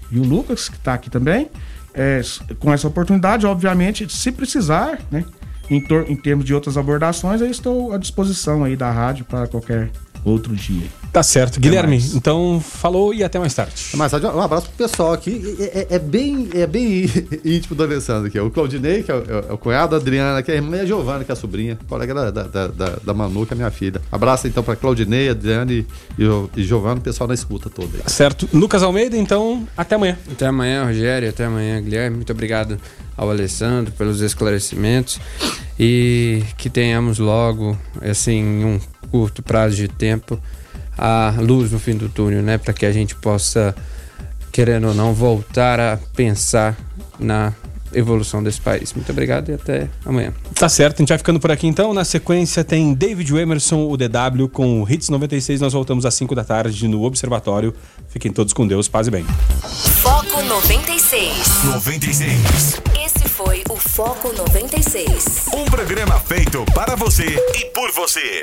e 0.08 0.20
o 0.20 0.22
Lucas, 0.22 0.68
que 0.68 0.76
está 0.76 0.94
aqui 0.94 1.10
também. 1.10 1.48
É, 1.92 2.20
com 2.60 2.72
essa 2.72 2.86
oportunidade, 2.86 3.44
obviamente, 3.44 4.08
se 4.08 4.30
precisar, 4.30 5.00
né? 5.10 5.24
Em, 5.68 5.84
em 6.06 6.16
termos 6.16 6.44
de 6.44 6.54
outras 6.54 6.76
abordações, 6.76 7.40
eu 7.40 7.50
estou 7.50 7.92
à 7.92 7.98
disposição 7.98 8.62
aí 8.62 8.76
da 8.76 8.90
rádio 8.90 9.24
para 9.24 9.48
qualquer 9.48 9.90
outro 10.24 10.54
dia. 10.54 10.86
Tá 11.12 11.22
certo. 11.22 11.58
Guilherme, 11.58 11.96
então 12.14 12.60
falou 12.60 13.14
e 13.14 13.24
até 13.24 13.38
mais 13.38 13.54
tarde. 13.54 13.74
Mais 13.94 14.10
tarde, 14.10 14.26
um 14.26 14.40
abraço 14.40 14.68
pro 14.68 14.86
pessoal 14.86 15.12
aqui. 15.12 15.56
É, 15.58 15.80
é, 15.80 15.86
é 15.96 15.98
bem, 15.98 16.48
é 16.54 16.66
bem 16.66 17.06
íntimo 17.44 17.74
do 17.74 17.82
Alessandro 17.82 18.28
aqui. 18.28 18.38
O 18.38 18.50
Claudinei, 18.50 19.02
que 19.02 19.10
é 19.10 19.14
o, 19.14 19.24
é 19.50 19.52
o 19.52 19.58
cunhado, 19.58 19.94
a 19.94 19.98
Adriana, 19.98 20.42
que 20.42 20.50
é 20.50 20.54
a 20.54 20.56
irmã, 20.58 20.76
e 20.76 20.80
a 20.80 20.86
Giovana, 20.86 21.24
que 21.24 21.30
é 21.30 21.34
a 21.34 21.36
sobrinha, 21.36 21.78
colega 21.88 22.14
da, 22.14 22.30
da, 22.30 22.66
da, 22.66 22.88
da 23.02 23.14
Manu, 23.14 23.46
que 23.46 23.52
é 23.52 23.54
a 23.54 23.56
minha 23.56 23.70
filha. 23.70 24.00
Abraço 24.12 24.46
então 24.46 24.62
pra 24.62 24.76
Claudinei, 24.76 25.30
Adriana 25.30 25.72
e, 25.72 25.86
e, 26.18 26.24
e 26.56 26.62
Giovana, 26.62 26.96
o 26.96 27.02
pessoal 27.02 27.26
na 27.26 27.34
escuta 27.34 27.70
toda. 27.70 27.96
Aí. 27.96 28.02
Tá 28.02 28.08
certo. 28.08 28.48
Lucas 28.52 28.82
Almeida, 28.82 29.16
então, 29.16 29.66
até 29.76 29.94
amanhã. 29.94 30.18
Até 30.30 30.46
amanhã, 30.46 30.84
Rogério, 30.84 31.28
até 31.28 31.46
amanhã, 31.46 31.80
Guilherme. 31.80 32.16
Muito 32.16 32.32
obrigado 32.32 32.78
ao 33.18 33.28
Alessandro 33.28 33.92
pelos 33.92 34.20
esclarecimentos 34.20 35.20
e 35.78 36.42
que 36.56 36.70
tenhamos 36.70 37.18
logo, 37.18 37.76
assim, 38.00 38.64
um 38.64 38.80
curto 39.10 39.42
prazo 39.42 39.74
de 39.74 39.88
tempo, 39.88 40.40
a 40.96 41.34
luz 41.38 41.72
no 41.72 41.80
fim 41.80 41.96
do 41.96 42.08
túnel, 42.08 42.42
né? 42.42 42.56
Para 42.56 42.72
que 42.72 42.86
a 42.86 42.92
gente 42.92 43.16
possa, 43.16 43.74
querendo 44.52 44.88
ou 44.88 44.94
não, 44.94 45.12
voltar 45.12 45.80
a 45.80 45.98
pensar 46.14 46.76
na 47.18 47.52
evolução 47.92 48.42
desse 48.42 48.60
país. 48.60 48.92
Muito 48.92 49.10
obrigado 49.10 49.48
e 49.48 49.54
até 49.54 49.88
amanhã. 50.04 50.32
Tá 50.54 50.68
certo, 50.68 50.96
a 50.96 51.02
gente 51.02 51.08
vai 51.08 51.18
ficando 51.18 51.40
por 51.40 51.50
aqui 51.50 51.66
então. 51.66 51.94
Na 51.94 52.04
sequência 52.04 52.62
tem 52.62 52.94
David 52.94 53.34
Emerson, 53.34 53.88
o 53.88 53.96
DW, 53.96 54.48
com 54.52 54.82
o 54.82 54.90
Hits 54.90 55.08
96. 55.08 55.60
Nós 55.60 55.72
voltamos 55.72 56.04
às 56.04 56.14
5 56.14 56.34
da 56.34 56.44
tarde 56.44 56.86
no 56.86 57.02
Observatório. 57.02 57.74
Fiquem 58.08 58.32
todos 58.32 58.52
com 58.52 58.66
Deus, 58.66 58.88
paz 58.88 59.06
e 59.06 59.10
bem. 59.10 59.24
Foco 60.02 60.37
96. 60.48 61.64
96. 61.64 62.80
Esse 63.04 63.28
foi 63.28 63.62
o 63.68 63.76
Foco 63.76 64.32
96. 64.32 65.48
Um 65.52 65.66
programa 65.66 66.18
feito 66.20 66.64
para 66.74 66.96
você 66.96 67.26
e 67.54 67.66
por 67.66 67.92
você. 67.92 68.36